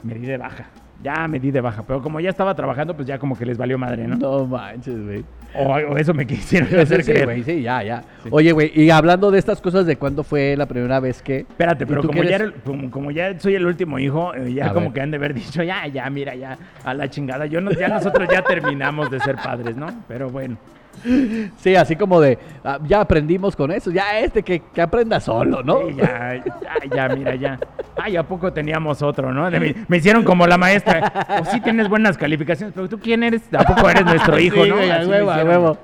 Me 0.03 0.15
di 0.15 0.27
de 0.27 0.37
baja. 0.39 0.67
Ya 1.03 1.27
me 1.29 1.41
di 1.41 1.51
de 1.51 1.61
baja, 1.61 1.83
pero 1.87 2.01
como 2.01 2.21
ya 2.21 2.31
estaba 2.31 2.55
trabajando, 2.55 2.95
pues 2.95 3.07
ya 3.09 3.19
como 3.19 3.37
que 3.37 3.45
les 3.45 3.59
valió 3.59 3.77
madre, 3.77 4.07
¿no? 4.07 4.17
No 4.17 4.47
manches, 4.47 5.03
güey. 5.05 5.25
O, 5.55 5.65
o 5.75 5.97
eso 5.99 6.15
me 6.15 6.27
quisieron 6.27 6.69
Sí, 6.71 6.77
hacer 6.77 7.03
sí, 7.05 7.11
creer. 7.13 7.27
güey, 7.27 7.43
sí, 7.43 7.63
ya, 7.63 7.83
ya. 7.83 8.03
Oye, 8.31 8.53
güey, 8.53 8.73
y 8.75 8.89
hablando 8.91 9.31
de 9.31 9.39
estas 9.39 9.61
cosas, 9.61 9.85
¿de 9.87 9.97
cuándo 9.97 10.25
fue 10.25 10.57
la 10.57 10.67
primera 10.67 10.99
vez 11.01 11.21
que...? 11.23 11.41
Espérate, 11.41 11.85
¿Y 11.85 11.87
pero 11.87 12.03
como 12.03 12.23
ya, 12.23 12.37
el- 12.37 12.55
como, 12.55 12.91
como 12.91 13.11
ya 13.11 13.39
soy 13.39 13.55
el 13.57 13.67
último 13.67 13.99
hijo, 13.99 14.35
eh, 14.35 14.55
ya 14.55 14.67
A 14.71 14.73
como 14.73 14.87
ver. 14.87 14.93
que 14.95 15.01
han 15.03 15.11
de 15.11 15.17
haber 15.19 15.35
dicho, 15.35 15.63
ya, 15.63 15.87
ya, 15.89 16.09
mira, 16.11 16.35
ya, 16.35 16.57
a 16.85 16.95
la 16.95 17.11
chingada. 17.11 17.47
Yo 17.47 17.61
no, 17.61 17.71
ya 17.73 17.89
nosotros 17.89 18.29
ya 18.33 18.43
terminamos 18.43 19.11
de 19.11 19.21
ser 19.21 19.37
padres, 19.37 19.77
¿no? 19.77 19.89
Pero 20.09 20.31
bueno. 20.31 20.57
Sí, 21.57 21.75
así 21.75 21.97
como 21.97 22.21
de, 22.21 22.39
ah, 22.65 22.79
ya 22.87 23.01
aprendimos 23.01 23.57
con 23.57 23.73
eso, 23.73 23.91
ya 23.91 24.19
este 24.21 24.43
que, 24.43 24.61
que 24.73 24.81
aprenda 24.81 25.19
solo, 25.21 25.63
¿no? 25.63 25.89
Sí, 25.89 25.95
ya, 25.97 26.43
ya, 26.45 27.09
ya, 27.09 27.15
mira, 27.15 27.35
ya. 27.35 27.59
Ay, 27.97 28.17
¿a 28.17 28.23
poco 28.23 28.53
teníamos 28.53 29.03
otro, 29.03 29.33
no? 29.33 29.51
De 29.51 29.75
me 29.89 29.97
hicieron 29.97 30.23
como 30.25 30.47
la 30.47 30.59
maestra. 30.59 31.13
Pues 31.39 31.49
sí 31.51 31.61
tienes 31.61 31.89
buenas 31.89 32.17
calificaciones, 32.17 32.73
pero 32.75 32.89
¿tú 32.89 32.99
quién 32.99 33.23
eres? 33.23 33.43
¿A 33.53 33.65
poco 33.65 33.89
eres 33.91 34.05
nuestro 34.05 34.39
hijo, 34.39 34.65
Sí, 34.65 34.71
no? 34.71 34.77
huevo. 34.77 35.79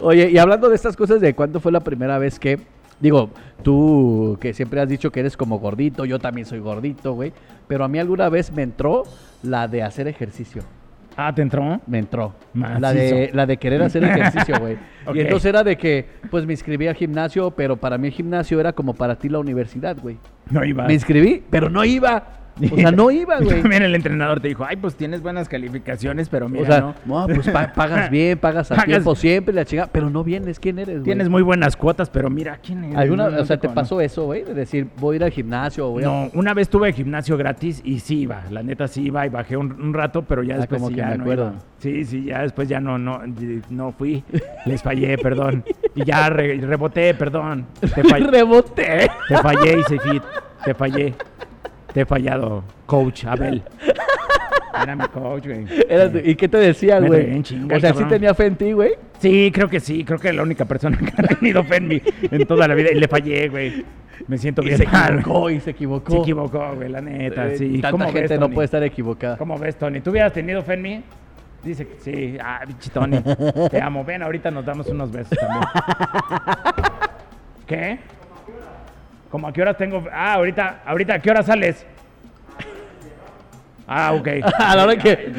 Oye, 0.00 0.30
y 0.30 0.38
hablando 0.38 0.68
de 0.68 0.74
estas 0.76 0.96
cosas, 0.96 1.20
¿de 1.20 1.34
cuándo 1.34 1.60
fue 1.60 1.72
la 1.72 1.80
primera 1.80 2.18
vez 2.18 2.38
que... 2.38 2.58
Digo, 3.00 3.30
tú 3.62 4.36
que 4.40 4.52
siempre 4.52 4.80
has 4.80 4.88
dicho 4.88 5.12
que 5.12 5.20
eres 5.20 5.36
como 5.36 5.60
gordito, 5.60 6.04
yo 6.04 6.18
también 6.18 6.46
soy 6.46 6.58
gordito, 6.58 7.12
güey. 7.12 7.32
Pero 7.68 7.84
a 7.84 7.88
mí 7.88 7.98
alguna 7.98 8.28
vez 8.28 8.50
me 8.52 8.62
entró 8.62 9.04
la 9.42 9.68
de 9.68 9.82
hacer 9.84 10.08
ejercicio. 10.08 10.62
Ah, 11.20 11.34
¿te 11.34 11.42
entró? 11.42 11.80
Me 11.88 11.98
entró. 11.98 12.32
Macizo. 12.54 12.78
La 12.78 12.92
de, 12.92 13.30
la 13.34 13.44
de 13.44 13.56
querer 13.56 13.82
hacer 13.82 14.04
ejercicio, 14.04 14.54
güey. 14.60 14.78
Y 15.12 15.18
entonces 15.18 15.46
era 15.46 15.64
de 15.64 15.76
que, 15.76 16.06
pues 16.30 16.46
me 16.46 16.52
inscribí 16.52 16.86
al 16.86 16.94
gimnasio, 16.94 17.50
pero 17.50 17.76
para 17.76 17.98
mí 17.98 18.06
el 18.06 18.12
gimnasio 18.12 18.60
era 18.60 18.72
como 18.72 18.94
para 18.94 19.16
ti 19.16 19.28
la 19.28 19.40
universidad, 19.40 19.96
güey. 20.00 20.16
No 20.48 20.64
iba. 20.64 20.86
Me 20.86 20.94
inscribí, 20.94 21.42
pero 21.50 21.68
no 21.68 21.84
iba. 21.84 22.47
O 22.72 22.76
sea, 22.76 22.90
no 22.90 23.10
iba, 23.10 23.38
güey. 23.40 23.60
También 23.62 23.82
el 23.82 23.94
entrenador 23.94 24.40
te 24.40 24.48
dijo, 24.48 24.64
ay, 24.66 24.76
pues 24.76 24.94
tienes 24.96 25.22
buenas 25.22 25.48
calificaciones, 25.48 26.28
pero 26.28 26.48
mira, 26.48 26.62
O 26.62 26.66
sea, 26.66 26.80
¿no? 26.80 26.94
no, 27.26 27.34
pues 27.34 27.48
pa- 27.48 27.72
pagas 27.74 28.10
bien, 28.10 28.38
pagas 28.38 28.70
a 28.72 28.76
Pagas- 28.76 28.86
tiempo 28.86 29.14
siempre, 29.14 29.54
la 29.54 29.64
chingada, 29.64 29.88
pero 29.92 30.10
no 30.10 30.24
vienes, 30.24 30.58
¿quién 30.58 30.78
eres, 30.78 30.96
güey? 30.96 31.04
Tienes 31.04 31.28
muy 31.28 31.42
buenas 31.42 31.76
cuotas, 31.76 32.10
pero 32.10 32.30
mira, 32.30 32.58
¿quién 32.62 32.84
eres? 32.84 32.96
¿Alguna, 32.96 33.28
No, 33.30 33.40
o 33.40 33.44
sea, 33.44 33.56
te 33.58 33.68
pasó 33.68 34.00
eso, 34.00 34.24
güey? 34.26 34.44
De 34.44 34.54
decir, 34.54 34.88
voy 34.98 35.14
a 35.14 35.16
ir 35.16 35.24
al 35.24 35.30
gimnasio 35.30 35.88
o 35.88 35.90
voy 35.92 36.04
a... 36.04 36.06
No, 36.06 36.30
una 36.34 36.54
vez 36.54 36.68
tuve 36.68 36.92
gimnasio 36.92 37.36
gratis 37.36 37.80
y 37.84 38.00
sí 38.00 38.20
iba, 38.20 38.42
la 38.50 38.62
neta 38.62 38.88
sí 38.88 39.02
iba 39.04 39.24
y 39.26 39.28
bajé 39.28 39.56
un, 39.56 39.72
un 39.80 39.94
rato, 39.94 40.22
pero 40.22 40.42
ya 40.42 40.54
Ah, 40.54 40.58
después 40.58 40.78
como 40.80 40.88
sí 40.88 40.94
que 40.94 41.00
ya 41.00 41.08
me 41.08 41.16
no 41.18 41.22
acuerdo. 41.24 41.44
iba. 41.50 41.54
Sí, 41.78 42.04
sí, 42.04 42.24
ya 42.24 42.42
después 42.42 42.68
ya 42.68 42.80
no, 42.80 42.98
no, 42.98 43.20
no 43.70 43.92
fui, 43.92 44.24
les 44.66 44.82
fallé, 44.82 45.16
perdón. 45.18 45.62
Y 45.94 46.04
ya 46.04 46.28
re- 46.28 46.56
reboté, 46.60 47.14
perdón. 47.14 47.66
Te, 47.80 47.86
fall- 48.02 48.28
Reboté. 48.30 49.08
te 49.28 49.36
fallé, 49.36 49.78
Isefit, 49.80 50.22
te 50.64 50.74
fallé. 50.74 51.14
Te 51.92 52.02
he 52.02 52.06
fallado, 52.06 52.62
coach 52.86 53.24
Abel. 53.24 53.62
Era 54.82 54.94
mi 54.94 55.08
coach, 55.08 55.46
güey. 55.46 55.66
Era 55.88 56.12
tu- 56.12 56.18
¿Y 56.18 56.36
qué 56.36 56.46
te 56.48 56.58
decía, 56.58 57.00
Me 57.00 57.08
güey? 57.08 57.20
traía 57.22 57.36
en 57.36 57.42
chinga, 57.42 57.76
O 57.76 57.80
sea, 57.80 57.88
sí 57.90 57.94
cabrón. 57.94 58.08
tenía 58.10 58.34
fe 58.34 58.46
en 58.46 58.56
ti, 58.56 58.72
güey. 58.72 58.92
Sí, 59.18 59.50
creo 59.52 59.68
que 59.68 59.80
sí, 59.80 60.04
creo 60.04 60.18
que 60.20 60.28
es 60.28 60.34
la 60.36 60.42
única 60.42 60.64
persona 60.66 60.96
que 60.98 61.06
ha 61.16 61.26
tenido 61.36 61.64
fe 61.64 61.76
en 61.78 61.88
mí 61.88 62.02
en 62.30 62.46
toda 62.46 62.68
la 62.68 62.74
vida. 62.74 62.90
Y 62.92 63.00
le 63.00 63.08
fallé, 63.08 63.48
güey. 63.48 63.84
Me 64.28 64.38
siento 64.38 64.62
Y 64.62 64.66
bien 64.66 64.78
se 64.78 64.86
mal. 64.86 65.18
equivocó, 65.18 65.50
y 65.50 65.60
se 65.60 65.70
equivocó. 65.70 66.12
Se 66.12 66.18
equivocó, 66.18 66.74
güey, 66.76 66.88
la 66.90 67.00
neta, 67.00 67.48
Eh, 67.48 67.56
sí. 67.58 67.72
Tanta 67.74 67.90
¿Cómo 67.90 68.04
gente 68.06 68.20
ves, 68.20 68.30
no 68.32 68.38
Tony? 68.46 68.54
puede 68.54 68.64
estar 68.66 68.82
equivocada. 68.84 69.36
¿Cómo 69.36 69.58
ves, 69.58 69.76
Tony? 69.76 70.00
¿Tú 70.00 70.10
hubieras 70.10 70.32
tenido 70.32 70.62
fe 70.62 70.74
en 70.74 70.82
mí? 70.82 71.02
Dice 71.64 71.86
que 71.88 71.98
sí. 71.98 72.38
Ah, 72.40 72.60
bichi 72.66 72.90
Tony. 72.90 73.18
Te 73.70 73.80
amo. 73.82 74.04
Ven, 74.04 74.22
ahorita 74.22 74.50
nos 74.52 74.64
damos 74.64 74.86
unos 74.88 75.10
besos 75.10 75.36
también. 75.38 75.64
¿Qué? 77.66 77.98
¿Cómo 79.30 79.48
a 79.48 79.52
qué 79.52 79.62
horas 79.62 79.76
tengo? 79.76 80.04
Ah, 80.12 80.34
ahorita, 80.34 80.80
ahorita, 80.86 81.14
¿a 81.14 81.18
qué 81.18 81.30
hora 81.30 81.42
sales? 81.42 81.86
Ah, 83.90 84.12
ok. 84.12 84.28
a 84.58 84.76
la 84.76 84.84
hora 84.84 84.96
que... 84.96 85.32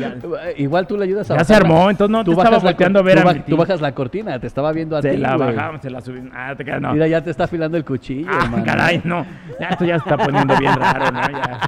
Igual 0.57 0.87
tú 0.87 0.97
le 0.97 1.03
ayudas 1.05 1.29
a 1.29 1.37
Ya 1.37 1.43
se 1.43 1.53
armó, 1.55 1.89
entonces 1.89 2.11
no 2.11 2.23
te 2.23 2.31
bajas 2.31 2.45
estaba 2.45 2.63
volteando 2.63 2.99
a 2.99 3.01
ver 3.03 3.15
tú 3.15 3.21
a 3.21 3.23
ba- 3.25 3.33
mi 3.33 3.39
Tú 3.41 3.45
tío. 3.45 3.57
bajas 3.57 3.79
la 3.81 3.91
cortina, 3.93 4.39
te 4.39 4.47
estaba 4.47 4.71
viendo 4.71 4.97
a 4.97 5.01
Se 5.03 5.11
ti, 5.11 5.17
la 5.17 5.35
güey. 5.35 5.55
bajamos, 5.55 5.81
se 5.81 5.89
la 5.91 6.01
subimos. 6.01 6.31
Ah, 6.35 6.53
te 6.57 6.65
quedas, 6.65 6.81
no. 6.81 6.93
Mira, 6.93 7.07
ya 7.07 7.21
te 7.21 7.29
está 7.29 7.43
afilando 7.43 7.77
el 7.77 7.85
cuchillo, 7.85 8.27
Ah, 8.31 8.39
hermano. 8.45 8.63
caray, 8.65 9.01
no. 9.03 9.23
Ya 9.59 9.67
esto 9.69 9.85
ya 9.85 9.99
se 9.99 10.09
está 10.09 10.17
poniendo 10.23 10.55
bien 10.57 10.75
raro, 10.75 11.11
¿no? 11.11 11.21
Ya. 11.29 11.59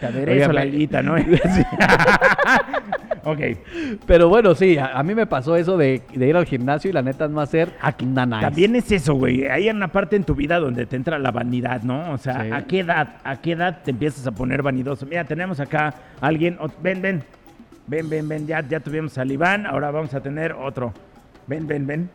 Te 0.00 0.06
aderezo 0.06 0.50
Oiga, 0.50 0.52
la 0.54 0.60
alita, 0.62 1.02
¿no? 1.02 1.16
Ok. 3.22 3.38
Pero 4.06 4.28
bueno, 4.30 4.54
sí, 4.54 4.78
a, 4.78 4.98
a 4.98 5.02
mí 5.02 5.14
me 5.14 5.26
pasó 5.26 5.54
eso 5.56 5.76
de, 5.76 6.00
de 6.14 6.26
ir 6.28 6.36
al 6.36 6.46
gimnasio 6.46 6.88
y 6.88 6.92
la 6.94 7.02
neta 7.02 7.28
no 7.28 7.40
hacer 7.40 7.70
Aquí- 7.82 8.06
nanáis. 8.06 8.42
También 8.42 8.74
es 8.76 8.90
eso, 8.90 9.14
güey. 9.14 9.46
Hay 9.46 9.68
una 9.68 9.88
parte 9.88 10.16
en 10.16 10.24
tu 10.24 10.34
vida 10.34 10.58
donde 10.58 10.86
te 10.86 10.96
entra 10.96 11.18
la 11.18 11.30
vanidad, 11.30 11.82
¿no? 11.82 12.12
O 12.12 12.18
sea, 12.18 12.42
Sí. 12.44 12.50
¿a 12.50 12.62
qué 12.62 12.78
edad? 12.80 13.16
¿A 13.24 13.36
qué 13.42 13.52
edad 13.52 13.80
te 13.84 13.90
empiezas 13.90 14.26
a 14.26 14.32
poner 14.32 14.62
vanidoso? 14.62 15.04
Mira, 15.06 15.24
tenemos 15.24 15.60
acá 15.60 15.94
a 16.20 16.26
alguien. 16.26 16.56
Ven, 16.82 17.02
ven. 17.02 17.22
Ven, 17.86 18.08
ven, 18.08 18.26
ven. 18.28 18.46
Ya, 18.46 18.66
ya 18.66 18.80
tuvimos 18.80 19.18
al 19.18 19.30
Iván. 19.30 19.66
Ahora 19.66 19.90
vamos 19.90 20.14
a 20.14 20.20
tener 20.22 20.52
otro. 20.52 20.94
Ven, 21.46 21.66
ven, 21.66 21.86
ven. 21.86 22.10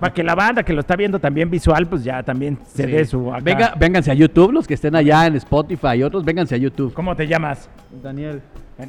Para 0.00 0.12
que 0.12 0.22
la 0.22 0.34
banda 0.34 0.62
que 0.62 0.72
lo 0.72 0.80
está 0.80 0.94
viendo 0.96 1.18
también 1.18 1.50
visual, 1.50 1.86
pues 1.86 2.04
ya 2.04 2.22
también 2.22 2.58
se 2.66 2.84
Sí. 2.84 2.90
dé 2.90 3.04
su. 3.04 3.32
acá. 3.32 3.42
Venga, 3.42 3.74
vénganse 3.78 4.10
a 4.10 4.14
YouTube, 4.14 4.52
los 4.52 4.66
que 4.66 4.74
estén 4.74 4.94
allá 4.94 5.26
en 5.26 5.34
Spotify 5.36 5.94
y 5.96 6.02
otros, 6.02 6.24
vénganse 6.24 6.54
a 6.54 6.58
YouTube. 6.58 6.92
¿Cómo 6.94 7.16
te 7.16 7.26
llamas? 7.26 7.68
Daniel, 8.02 8.40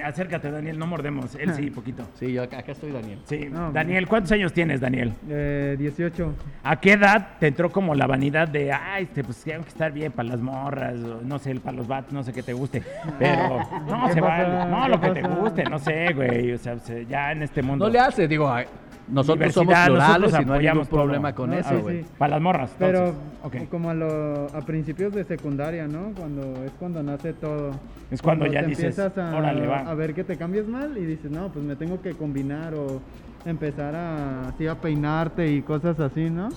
acércate, 0.04 0.52
Daniel, 0.52 0.78
no 0.78 0.86
mordemos. 0.86 1.34
Él 1.36 1.54
sí, 1.56 1.72
poquito. 1.72 2.04
Sí, 2.20 2.32
yo 2.34 2.44
acá, 2.44 2.60
acá 2.60 2.74
estoy, 2.74 2.92
Daniel. 2.92 3.18
Sí. 3.26 3.48
No, 3.52 3.72
Daniel, 3.72 4.08
¿cuántos 4.08 4.32
años 4.32 4.54
tienes, 4.54 4.80
Daniel? 4.82 5.14
eh, 5.30 5.76
18. 5.80 6.34
¿A 6.64 6.80
qué 6.80 6.94
edad 6.94 7.30
te 7.40 7.48
entró 7.48 7.72
como 7.72 7.96
la 7.96 8.06
vanidad 8.06 8.48
de, 8.48 8.72
ay, 8.72 9.04
este, 9.06 9.24
pues 9.24 9.38
tengo 9.44 9.64
que 9.64 9.70
estar 9.70 9.92
bien 9.92 10.12
para 10.12 10.30
las 10.30 10.40
morras, 10.40 10.94
o 11.00 11.22
no 11.24 11.40
sé, 11.40 11.56
para 11.56 11.76
los 11.78 11.88
vatos, 11.88 12.14
no 12.14 12.24
sé 12.24 12.32
qué 12.34 12.44
te 12.44 12.54
guste? 12.54 12.84
Pero, 13.18 13.58
no, 13.88 14.08
¿Qué 14.08 14.14
se 14.14 14.22
pasa? 14.22 14.44
vale. 14.48 14.70
No, 14.72 14.84
¿Qué 14.84 14.90
lo 14.90 15.02
que 15.02 15.22
te 15.22 15.28
guste, 15.28 15.64
no 15.64 15.80
sé, 15.80 16.14
güey. 16.14 16.52
O 16.54 16.58
sea, 16.60 16.78
se- 16.80 17.06
ya 17.08 17.32
en 17.32 17.42
este 17.44 17.64
mundo. 17.64 17.86
No 17.86 17.92
le 17.92 18.00
hace, 18.00 18.28
digo, 18.28 18.52
ay, 18.52 18.66
nosotros 19.12 19.54
somos 19.54 19.74
plurales 19.74 20.20
nosotros 20.20 20.30
y 20.30 20.34
no 20.34 20.38
hay 20.38 20.44
ningún 20.44 20.54
apoyamos 20.56 20.90
todo. 20.90 21.00
problema 21.02 21.34
con 21.36 21.50
No, 21.50 21.56
eso, 21.58 21.70
sí, 21.70 21.76
güey. 21.82 22.04
sí. 22.04 22.10
Para 22.18 22.32
las 22.32 22.42
morras. 22.42 22.72
Pero 22.80 23.00
entonces. 23.08 23.64
Ok. 23.64 23.70
como 23.70 23.90
a, 23.90 23.94
lo, 23.94 24.46
a 24.56 24.62
principios 24.62 25.14
de 25.14 25.24
secundaria, 25.24 25.88
¿no? 25.88 26.12
Cuando 26.18 26.64
es 26.64 26.72
cuando 26.80 27.02
nace 27.04 27.34
todo. 27.34 27.72
Es 28.12 28.22
cuando 28.22 28.46
ya 28.48 28.62
te 28.62 28.68
dices, 28.68 28.86
empiezas 28.98 29.18
a, 29.18 29.36
"Órale, 29.38 29.68
va". 29.68 29.80
a 29.82 29.94
ver 29.94 30.14
que 30.14 30.24
te 30.24 30.38
cambias 30.38 30.68
mal 30.68 30.98
y 30.98 31.06
dices, 31.06 31.30
no, 31.32 31.50
pues 31.50 31.64
me 31.66 31.76
tengo 31.76 32.02
que 32.02 32.14
combinar 32.14 32.74
o 32.76 33.02
empezar 33.46 33.96
a, 33.96 34.50
así, 34.50 34.68
a 34.68 34.76
peinarte 34.76 35.48
y 35.52 35.62
cosas 35.62 36.00
así, 36.00 36.30
¿no? 36.30 36.50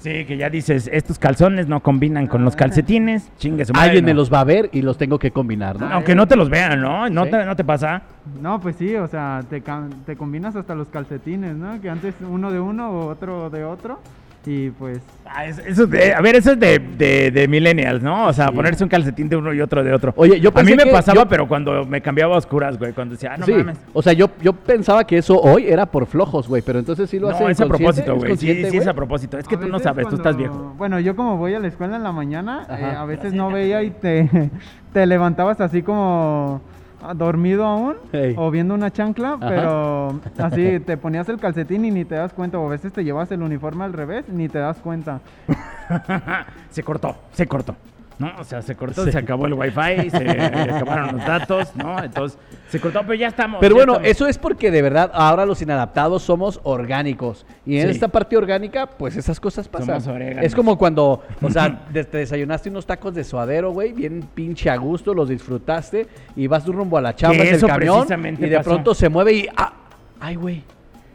Sí, 0.00 0.24
que 0.26 0.36
ya 0.36 0.48
dices, 0.48 0.88
estos 0.92 1.18
calzones 1.18 1.66
no 1.66 1.80
combinan 1.80 2.28
con 2.28 2.44
los 2.44 2.54
Ah. 2.54 2.58
calcetines. 2.58 3.30
Chingue 3.38 3.64
su 3.64 3.72
madre, 3.72 3.86
Alguien 3.88 4.04
me 4.04 4.12
no. 4.12 4.18
los 4.18 4.32
va 4.32 4.40
a 4.40 4.44
ver 4.44 4.70
y 4.72 4.82
los 4.82 4.96
tengo 4.96 5.18
que 5.18 5.30
combinar, 5.32 5.78
¿no? 5.80 5.88
Aunque 5.88 6.14
no 6.14 6.26
te 6.28 6.36
los 6.36 6.48
vean, 6.48 6.80
¿no? 6.80 7.08
¿No, 7.10 7.24
Sí. 7.24 7.30
te, 7.32 7.44
no 7.44 7.56
te 7.56 7.64
pasa? 7.64 8.02
No, 8.40 8.60
pues 8.60 8.76
sí, 8.76 8.94
o 8.94 9.08
sea, 9.08 9.42
te, 9.50 9.60
te 10.06 10.16
combinas 10.16 10.54
hasta 10.54 10.74
los 10.76 10.88
calcetines, 10.88 11.56
¿no? 11.56 11.80
Que 11.80 11.90
antes 11.90 12.14
uno 12.20 12.52
de 12.52 12.60
uno 12.60 12.90
o 12.90 13.06
otro 13.08 13.50
de 13.50 13.64
otro. 13.64 13.98
Y 14.50 14.70
pues, 14.70 14.98
Ah, 15.30 15.44
es- 15.44 15.58
eso 15.58 15.86
de- 15.86 16.14
a 16.14 16.22
ver, 16.22 16.36
eso 16.36 16.52
es 16.52 16.58
de, 16.58 16.78
de, 16.78 17.30
de 17.30 17.46
millennials, 17.48 18.02
¿no? 18.02 18.28
O 18.28 18.32
sea, 18.32 18.50
ponerse 18.50 18.82
un 18.82 18.88
calcetín 18.88 19.28
de 19.28 19.36
uno 19.36 19.52
y 19.52 19.60
otro 19.60 19.84
de 19.84 19.92
otro. 19.92 20.14
Oye, 20.16 20.40
yo 20.40 20.50
A 20.54 20.62
mí 20.62 20.72
me 20.74 20.84
que- 20.84 20.90
pasaba, 20.90 21.20
yo- 21.22 21.28
pero 21.28 21.46
cuando 21.46 21.84
me 21.84 22.00
cambiaba 22.00 22.34
a 22.34 22.38
oscuras, 22.38 22.78
güey. 22.78 22.94
Cuando 22.94 23.12
decía, 23.14 23.32
ah, 23.34 23.36
no 23.36 23.44
sí, 23.44 23.52
mames. 23.52 23.76
o 23.92 24.00
sea, 24.00 24.14
yo, 24.14 24.30
yo 24.40 24.54
pensaba 24.54 25.04
que 25.04 25.18
eso 25.18 25.38
hoy 25.38 25.66
era 25.68 25.84
por 25.84 26.06
flojos, 26.06 26.48
güey, 26.48 26.62
pero 26.62 26.78
entonces 26.78 27.10
sí 27.10 27.18
lo 27.18 27.28
hacen 27.28 27.44
No, 27.44 27.50
es 27.50 27.60
a 27.60 27.66
propósito, 27.66 28.12
¿es 28.14 28.18
güey. 28.18 28.36
Sí, 28.38 28.64
sí, 28.70 28.76
es 28.78 28.86
a 28.86 28.94
propósito. 28.94 29.36
Es 29.36 29.46
que 29.46 29.56
A 29.56 29.60
tú 29.60 29.68
no 29.68 29.78
sabes, 29.80 30.08
tú 30.08 30.16
estás 30.16 30.34
viejo. 30.34 30.72
Bueno, 30.78 30.98
yo 30.98 31.14
como 31.14 31.36
voy 31.36 31.52
a 31.52 31.60
la 31.60 31.68
escuela 31.68 31.96
en 31.96 32.02
la 32.02 32.12
mañana, 32.12 32.66
eh, 32.70 32.84
a 32.96 33.04
veces 33.04 33.34
no 33.34 33.50
veía 33.50 33.82
y 33.82 33.90
te, 33.90 34.30
te 34.94 35.04
levantabas 35.06 35.60
así 35.60 35.82
como 35.82 36.62
dormido 37.16 37.64
aún 37.64 37.96
Ey. 38.12 38.34
o 38.36 38.50
viendo 38.50 38.74
una 38.74 38.90
chancla, 38.90 39.34
Ajá. 39.34 39.48
pero 39.48 40.20
así 40.38 40.80
te 40.80 40.96
ponías 40.96 41.28
el 41.28 41.38
calcetín 41.38 41.84
y 41.84 41.90
ni 41.90 42.04
te 42.04 42.14
das 42.14 42.32
cuenta, 42.32 42.58
o 42.58 42.66
a 42.66 42.70
veces 42.70 42.92
te 42.92 43.04
llevas 43.04 43.30
el 43.32 43.42
uniforme 43.42 43.84
al 43.84 43.92
revés 43.92 44.28
ni 44.28 44.48
te 44.48 44.58
das 44.58 44.78
cuenta. 44.78 45.20
se 46.70 46.82
cortó, 46.82 47.16
se 47.32 47.46
cortó. 47.46 47.74
¿No? 48.18 48.32
O 48.38 48.44
sea, 48.44 48.62
se 48.62 48.74
cortó, 48.74 49.04
Sí. 49.04 49.12
se 49.12 49.18
acabó 49.18 49.46
el 49.46 49.54
wifi, 49.54 50.10
se 50.10 50.16
acabaron 50.70 51.16
los 51.18 51.24
datos, 51.26 51.74
¿no? 51.76 52.02
Entonces, 52.02 52.36
se 52.68 52.80
cortó, 52.80 53.00
pero 53.02 53.14
ya 53.14 53.28
estamos. 53.28 53.58
Pero 53.60 53.74
ya 53.74 53.78
bueno, 53.78 53.92
estamos. 53.94 54.10
eso 54.10 54.26
es 54.26 54.38
porque 54.38 54.70
de 54.72 54.82
verdad 54.82 55.10
ahora 55.14 55.46
los 55.46 55.62
inadaptados 55.62 56.22
somos 56.24 56.58
orgánicos. 56.64 57.46
Y 57.64 57.76
en 57.78 57.84
Sí. 57.86 57.90
esta 57.92 58.08
parte 58.08 58.36
orgánica, 58.36 58.86
pues 58.86 59.16
esas 59.16 59.38
cosas 59.38 59.68
pasan. 59.68 60.00
Somos. 60.00 60.20
Es 60.42 60.54
como 60.54 60.76
cuando, 60.76 61.22
o 61.40 61.50
sea, 61.50 61.86
te 61.92 62.02
desayunaste 62.04 62.68
unos 62.70 62.86
tacos 62.86 63.14
de 63.14 63.22
suadero, 63.22 63.70
güey, 63.70 63.92
bien 63.92 64.28
pinche 64.34 64.68
a 64.68 64.76
gusto, 64.76 65.14
los 65.14 65.28
disfrutaste 65.28 66.08
y 66.34 66.46
vas 66.48 66.66
rumbo 66.66 66.98
a 66.98 67.00
la 67.00 67.14
chamba 67.14 67.44
en 67.44 67.54
el 67.54 67.60
camión 67.60 68.06
y 68.38 68.46
de 68.48 68.56
pasó. 68.56 68.70
pronto 68.70 68.94
se 68.94 69.08
mueve 69.08 69.32
y 69.32 69.48
ah, 69.56 69.72
ay, 70.20 70.34
güey. 70.34 70.64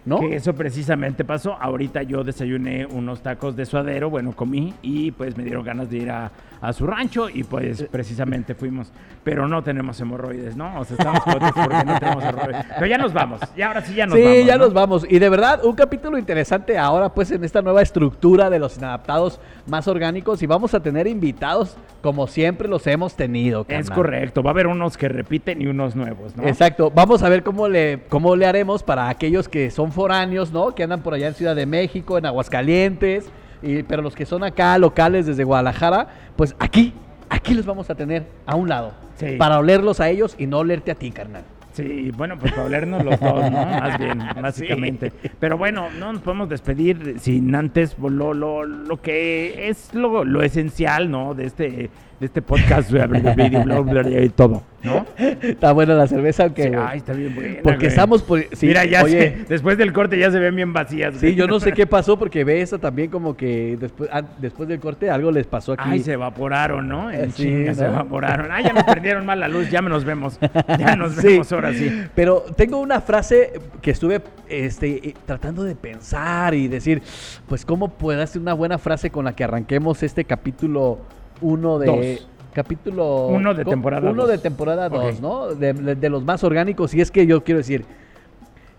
¿No? 0.05 0.19
Que 0.19 0.35
eso 0.35 0.53
precisamente 0.53 1.23
pasó. 1.23 1.53
Ahorita 1.59 2.03
yo 2.03 2.23
desayuné 2.23 2.85
unos 2.85 3.21
tacos 3.21 3.55
de 3.55 3.65
suadero, 3.65 4.09
bueno, 4.09 4.33
comí 4.33 4.73
y 4.81 5.11
pues 5.11 5.37
me 5.37 5.43
dieron 5.43 5.63
ganas 5.63 5.89
de 5.89 5.97
ir 5.97 6.11
a, 6.11 6.31
a 6.63 6.71
su 6.71 6.87
rancho 6.87 7.29
y 7.29 7.43
pues 7.43 7.85
precisamente 7.91 8.55
fuimos. 8.55 8.91
Pero 9.23 9.47
no 9.47 9.63
tenemos 9.63 9.99
hemorroides, 10.01 10.55
¿no? 10.57 10.79
O 10.79 10.85
sea, 10.85 10.97
estamos 10.97 11.23
contentos 11.23 11.51
porque 11.63 11.85
no 11.85 11.99
tenemos 11.99 12.23
hemorroides. 12.23 12.65
Pero 12.75 12.87
ya 12.87 12.97
nos 12.97 13.13
vamos. 13.13 13.39
Y 13.55 13.61
ahora 13.61 13.81
sí 13.81 13.93
ya 13.93 14.05
nos 14.05 14.17
sí, 14.17 14.23
vamos. 14.23 14.45
ya 14.45 14.57
¿no? 14.57 14.63
nos 14.65 14.73
vamos. 14.73 15.05
Y 15.09 15.19
de 15.19 15.29
verdad, 15.29 15.63
un 15.63 15.75
capítulo 15.75 16.17
interesante 16.17 16.77
ahora, 16.77 17.09
pues, 17.09 17.31
en 17.31 17.43
esta 17.43 17.61
nueva 17.61 17.81
estructura 17.81 18.49
de 18.49 18.59
los 18.59 18.77
inadaptados 18.77 19.39
más 19.67 19.87
orgánicos. 19.87 20.43
Y 20.43 20.45
vamos 20.45 20.73
a 20.73 20.81
tener 20.81 21.07
invitados, 21.07 21.77
como 22.01 22.27
siempre 22.27 22.67
los 22.67 22.85
hemos 22.87 23.15
tenido. 23.15 23.61
Es 23.61 23.89
carnal. 23.89 23.95
correcto. 23.95 24.43
Va 24.43 24.49
a 24.49 24.53
haber 24.53 24.67
unos 24.67 24.97
que 24.97 25.07
repiten 25.07 25.61
y 25.61 25.67
unos 25.67 25.95
nuevos, 25.95 26.35
¿no? 26.35 26.43
Exacto. 26.43 26.91
Vamos 26.93 27.23
a 27.23 27.29
ver 27.29 27.43
cómo 27.43 27.69
le, 27.69 28.03
cómo 28.09 28.35
le 28.35 28.45
haremos 28.45 28.83
para 28.83 29.07
aquellos 29.07 29.47
que 29.47 29.71
son 29.71 29.92
foráneos, 29.93 30.51
¿no? 30.51 30.75
Que 30.75 30.83
andan 30.83 31.01
por 31.01 31.13
allá 31.13 31.27
en 31.27 31.33
Ciudad 31.33 31.55
de 31.55 31.65
México, 31.65 32.17
en 32.17 32.25
Aguascalientes. 32.25 33.29
Y, 33.61 33.83
pero 33.83 34.01
los 34.01 34.15
que 34.15 34.25
son 34.25 34.43
acá, 34.43 34.77
locales 34.77 35.25
desde 35.25 35.43
Guadalajara, 35.43 36.07
pues 36.35 36.55
aquí, 36.59 36.93
aquí 37.29 37.53
los 37.53 37.65
vamos 37.65 37.89
a 37.89 37.95
tener 37.95 38.25
a 38.45 38.55
un 38.55 38.67
lado. 38.67 38.93
Sí. 39.15 39.35
Para 39.37 39.59
olerlos 39.59 39.99
a 39.99 40.09
ellos 40.09 40.35
y 40.37 40.47
no 40.47 40.59
olerte 40.59 40.91
a 40.91 40.95
ti, 40.95 41.11
carnal. 41.11 41.43
Sí, 41.73 42.11
bueno, 42.11 42.37
pues 42.37 42.51
para 42.51 42.65
olernos 42.65 43.03
los 43.03 43.19
dos, 43.19 43.51
¿no? 43.51 43.65
Más 43.65 43.97
bien, 43.97 44.19
básicamente. 44.39 45.11
Pero 45.39 45.57
bueno, 45.57 45.87
no 45.99 46.13
nos 46.13 46.21
podemos 46.21 46.47
despedir 46.47 47.19
sin 47.19 47.53
antes 47.55 47.97
lo, 47.97 48.33
lo, 48.33 48.63
lo 48.63 49.01
que 49.01 49.69
es 49.69 49.93
lo, 49.93 50.23
lo 50.23 50.43
esencial, 50.43 51.09
¿no? 51.09 51.33
De 51.33 51.45
este, 51.45 51.89
de 52.23 52.27
este 52.27 52.41
podcast, 52.41 52.89
y 52.91 54.29
todo, 54.29 54.63
¿no? 54.81 55.05
Está 55.41 55.73
buena 55.73 55.93
la 55.93 56.07
cerveza, 56.07 56.43
aunque. 56.43 56.63
Sí, 56.63 56.71
ay, 56.77 56.97
está 56.99 57.11
bien 57.13 57.35
buena, 57.35 57.55
porque 57.61 57.77
güey. 57.79 57.87
estamos 57.89 58.23
por. 58.23 58.39
sí, 58.53 58.67
Mira, 58.67 58.85
ya 58.85 59.03
oye, 59.03 59.35
se- 59.39 59.45
después 59.49 59.77
del 59.77 59.91
corte 59.91 60.17
ya 60.17 60.31
se 60.31 60.39
ven 60.39 60.55
bien 60.55 60.71
vacías. 60.71 61.15
Sí, 61.15 61.19
güey. 61.27 61.35
yo 61.35 61.47
no 61.47 61.59
sé 61.59 61.73
qué 61.73 61.85
pasó 61.85 62.17
porque 62.17 62.43
ve 62.45 62.61
eso 62.61 62.79
también 62.79 63.09
como 63.09 63.35
que 63.35 63.77
después, 63.79 64.09
ah, 64.13 64.21
después 64.39 64.69
del 64.69 64.79
corte 64.79 65.09
algo 65.09 65.31
les 65.31 65.45
pasó 65.47 65.73
aquí. 65.73 65.83
Ay, 65.85 65.99
se 65.99 66.13
evaporaron, 66.13 66.87
¿no? 66.87 67.11
En 67.11 67.31
sí, 67.31 67.43
chinga, 67.43 67.73
se 67.73 67.85
evaporaron. 67.85 68.47
Ay, 68.51 68.63
ya 68.63 68.73
nos 68.73 68.83
prendieron 68.85 69.25
mal 69.25 69.39
la 69.39 69.47
luz, 69.49 69.69
ya 69.69 69.81
nos 69.81 70.05
vemos. 70.05 70.39
Ya 70.79 70.95
nos 70.95 71.13
Sí. 71.15 71.27
vemos 71.27 71.51
ahora 71.51 71.73
sí. 71.73 71.91
Pero 72.15 72.43
tengo 72.55 72.79
una 72.79 73.01
frase 73.01 73.51
que 73.81 73.91
estuve 73.91 74.21
este, 74.47 75.09
eh, 75.09 75.13
tratando 75.25 75.63
de 75.63 75.75
pensar 75.75 76.53
y 76.53 76.67
decir, 76.69 77.01
pues 77.47 77.65
cómo 77.65 77.89
puede 77.89 78.25
ser 78.27 78.41
una 78.41 78.53
buena 78.53 78.77
frase 78.77 79.09
con 79.09 79.25
la 79.25 79.35
que 79.35 79.43
arranquemos 79.43 80.01
este 80.03 80.23
capítulo 80.25 80.99
1 81.43 81.79
de... 81.79 81.85
Dos. 81.85 82.27
Capítulo... 82.53 83.27
Uno 83.27 83.53
de 83.55 83.65
temporada 83.65 84.09
Uno 84.11 84.21
dos. 84.23 84.31
de 84.31 84.37
temporada 84.37 84.87
2, 84.87 85.15
Ok. 85.15 85.21
¿no? 85.21 85.47
De, 85.55 85.73
de- 85.73 85.95
de 85.95 86.09
los 86.09 86.23
más 86.23 86.43
orgánicos. 86.43 86.93
Y 86.93 87.01
es 87.01 87.09
que 87.09 87.25
yo 87.25 87.43
quiero 87.43 87.57
decir, 87.57 87.83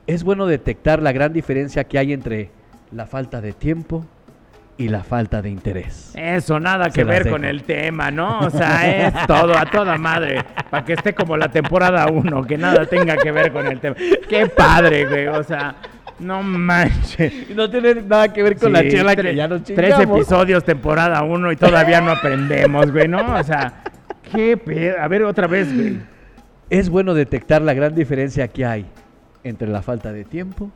es 0.06 0.22
bueno 0.22 0.46
detectar 0.46 1.02
la 1.02 1.10
gran 1.12 1.32
diferencia 1.32 1.82
que 1.84 1.98
hay 1.98 2.12
entre 2.12 2.50
la 2.92 3.06
falta 3.06 3.40
de 3.40 3.52
tiempo 3.52 4.04
y 4.76 4.88
la 4.88 5.02
falta 5.02 5.42
de 5.42 5.50
interés. 5.50 6.12
Eso, 6.14 6.60
nada 6.60 6.90
que 6.90 7.02
ver 7.04 7.24
dejo. 7.24 7.34
con 7.36 7.44
el 7.44 7.62
tema, 7.64 8.10
¿no? 8.12 8.40
O 8.40 8.50
sea, 8.50 9.08
es 9.08 9.26
todo, 9.26 9.56
a 9.58 9.66
toda 9.66 9.96
madre. 9.98 10.44
Para 10.70 10.84
que 10.84 10.92
esté 10.92 11.12
como 11.14 11.36
la 11.36 11.48
temporada 11.48 12.06
1, 12.08 12.44
que 12.44 12.56
nada 12.58 12.86
tenga 12.86 13.16
que 13.16 13.32
ver 13.32 13.52
con 13.52 13.66
el 13.66 13.80
tema. 13.80 13.96
Qué 14.28 14.46
padre, 14.46 15.06
güey. 15.06 15.26
O 15.28 15.42
sea, 15.42 15.74
no 16.18 16.42
manches. 16.42 17.32
No 17.54 17.68
tiene 17.70 17.94
nada 17.94 18.32
que 18.32 18.42
ver 18.42 18.56
con 18.56 18.72
la 18.72 18.82
chela 18.88 19.14
que 19.16 19.34
ya 19.34 19.48
nos 19.48 19.62
Tres 19.64 19.94
chingamos. 19.96 20.18
episodios, 20.18 20.64
temporada 20.64 21.22
1 21.22 21.52
y 21.52 21.56
todavía 21.56 22.00
no 22.00 22.12
aprendemos, 22.12 22.90
güey, 22.92 23.08
¿no? 23.08 23.36
O 23.38 23.42
sea, 23.42 23.82
qué 24.32 24.56
pedo. 24.56 25.00
A 25.00 25.08
ver, 25.08 25.22
otra 25.24 25.46
vez, 25.46 25.74
güey. 25.74 25.98
Es 26.70 26.88
bueno 26.88 27.14
detectar 27.14 27.62
la 27.62 27.74
gran 27.74 27.94
diferencia 27.94 28.48
que 28.48 28.64
hay 28.64 28.86
entre 29.44 29.68
la 29.68 29.82
falta 29.82 30.12
de 30.12 30.24
tiempo 30.24 30.70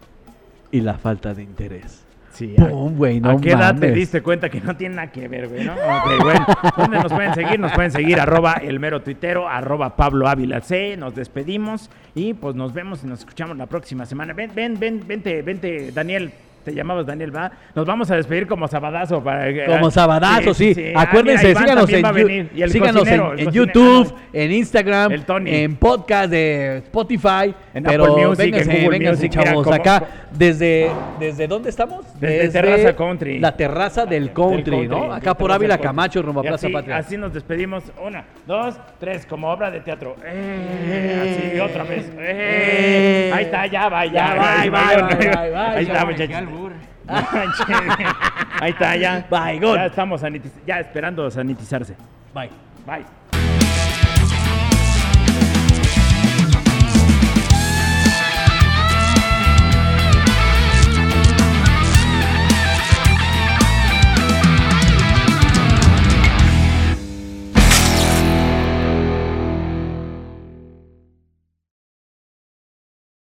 y 0.71 0.81
la 0.83 0.95
falta 0.99 1.35
de 1.35 1.43
interés. 1.43 2.05
Sí, 2.39 2.55
Pum, 2.57 2.97
güey, 2.97 3.21
no 3.21 3.31
¿A 3.31 3.41
qué 3.41 3.51
edad 3.51 3.77
te 3.77 3.91
diste 3.91 4.23
cuenta 4.23 4.49
que 4.49 4.61
no 4.61 4.77
tiene 4.77 4.95
nada 4.95 5.11
que 5.11 5.27
ver, 5.27 5.49
güey? 5.49 5.65
¿no? 5.65 5.73
Ok, 5.73 6.23
bueno. 6.23 6.47
¿Dónde 6.77 6.99
nos 6.99 7.13
pueden 7.13 7.35
seguir? 7.35 7.59
Nos 7.59 7.73
pueden 7.73 7.91
seguir 7.91 8.21
arroba 8.21 8.61
el 8.63 8.79
mero 8.79 9.03
tuitero, 9.03 9.49
arroba 9.49 9.97
Pablo 9.97 10.29
Ávila 10.29 10.61
C. 10.61 10.97
Nos 10.97 11.17
despedimos 11.17 11.91
y 12.15 12.35
pues 12.35 12.55
nos 12.55 12.73
vemos 12.73 13.03
y 13.03 13.09
nos 13.09 13.19
escuchamos 13.19 13.57
la 13.57 13.67
próxima 13.67 14.07
semana. 14.07 14.35
Ven, 14.35 14.53
ven, 14.55 14.79
ven, 14.79 15.03
vente, 15.05 15.43
vente, 15.43 15.91
Daniel. 15.91 16.31
Te 16.69 16.75
llamabas 16.75 17.07
Daniel, 17.07 17.35
¿va? 17.35 17.51
Nos 17.75 17.87
vamos 17.87 18.11
a 18.11 18.17
despedir 18.17 18.47
como 18.47 18.69
sabadazo. 18.69 19.25
Para, 19.25 19.47
Como 19.67 19.91
sabadazo, 19.91 20.53
sí. 20.53 20.93
Ah, 20.95 21.03
Acuérdense, 21.03 21.49
mira, 21.49 21.61
síganos, 21.61 21.91
en. 21.91 22.51
Y 22.55 22.61
el 22.63 22.71
síganos 22.71 22.97
cocinero, 23.01 23.33
en, 23.33 23.39
el 23.39 23.47
en. 23.49 23.53
YouTube, 23.55 24.15
Ah, 24.15 24.21
en 24.35 24.53
Instagram, 24.53 25.13
El 25.13 25.25
Tony. 25.25 25.55
en 25.55 25.77
podcast 25.77 26.31
de 26.31 26.77
Spotify. 26.85 27.55
En 27.73 27.85
pero 27.85 28.05
Apple 28.05 28.27
Music, 28.27 28.45
en 28.45 28.51
vénganse, 28.51 28.73
Google 28.83 28.89
vénganse, 28.99 29.27
Music, 29.29 29.43
chavos, 29.45 29.65
como- 29.65 29.75
acá. 29.77 30.03
Desde, 30.31 30.91
¿Desde 31.19 31.49
dónde 31.49 31.71
estamos? 31.71 32.05
Desde 32.21 32.51
Terraza 32.51 32.95
Country. 32.95 33.39
La 33.39 33.57
terraza 33.57 34.05
del 34.05 34.25
Del 34.27 34.33
country, 34.35 34.87
¿no? 34.89 35.11
Acá 35.13 35.33
por 35.35 35.51
Ávila. 35.51 35.79
Camacho, 35.79 36.21
rumbo 36.21 36.41
a 36.41 36.43
Plaza 36.43 36.67
así, 36.67 36.73
Patria. 36.75 36.97
Así 36.99 37.17
nos 37.17 37.33
despedimos. 37.33 37.85
Una, 38.05 38.25
dos, 38.47 38.75
tres, 39.01 39.25
como 39.25 39.49
obra 39.49 39.71
de 39.71 39.81
teatro. 39.81 40.17
Eh, 40.25 41.51
así, 41.55 41.61
otra 41.61 41.85
vez. 41.85 42.13
Eh, 42.19 43.31
ahí 43.33 43.45
está, 43.45 43.67
ya 43.67 43.89
va, 43.89 44.05
ya, 44.05 44.35
va, 44.35 44.61
Ahí 44.61 45.85
está, 45.85 46.05
bye. 46.05 46.19
Ahí 48.61 48.71
está, 48.71 48.97
ya. 48.97 49.27
Bye. 49.31 49.61
Ya 49.77 49.87
estamos 49.87 50.23
sanitiz- 50.23 50.53
ya 50.67 50.81
esperando 50.81 51.31
sanitizarse. 51.31 51.97
Bye. 52.35 52.51
Bye. 52.87 53.05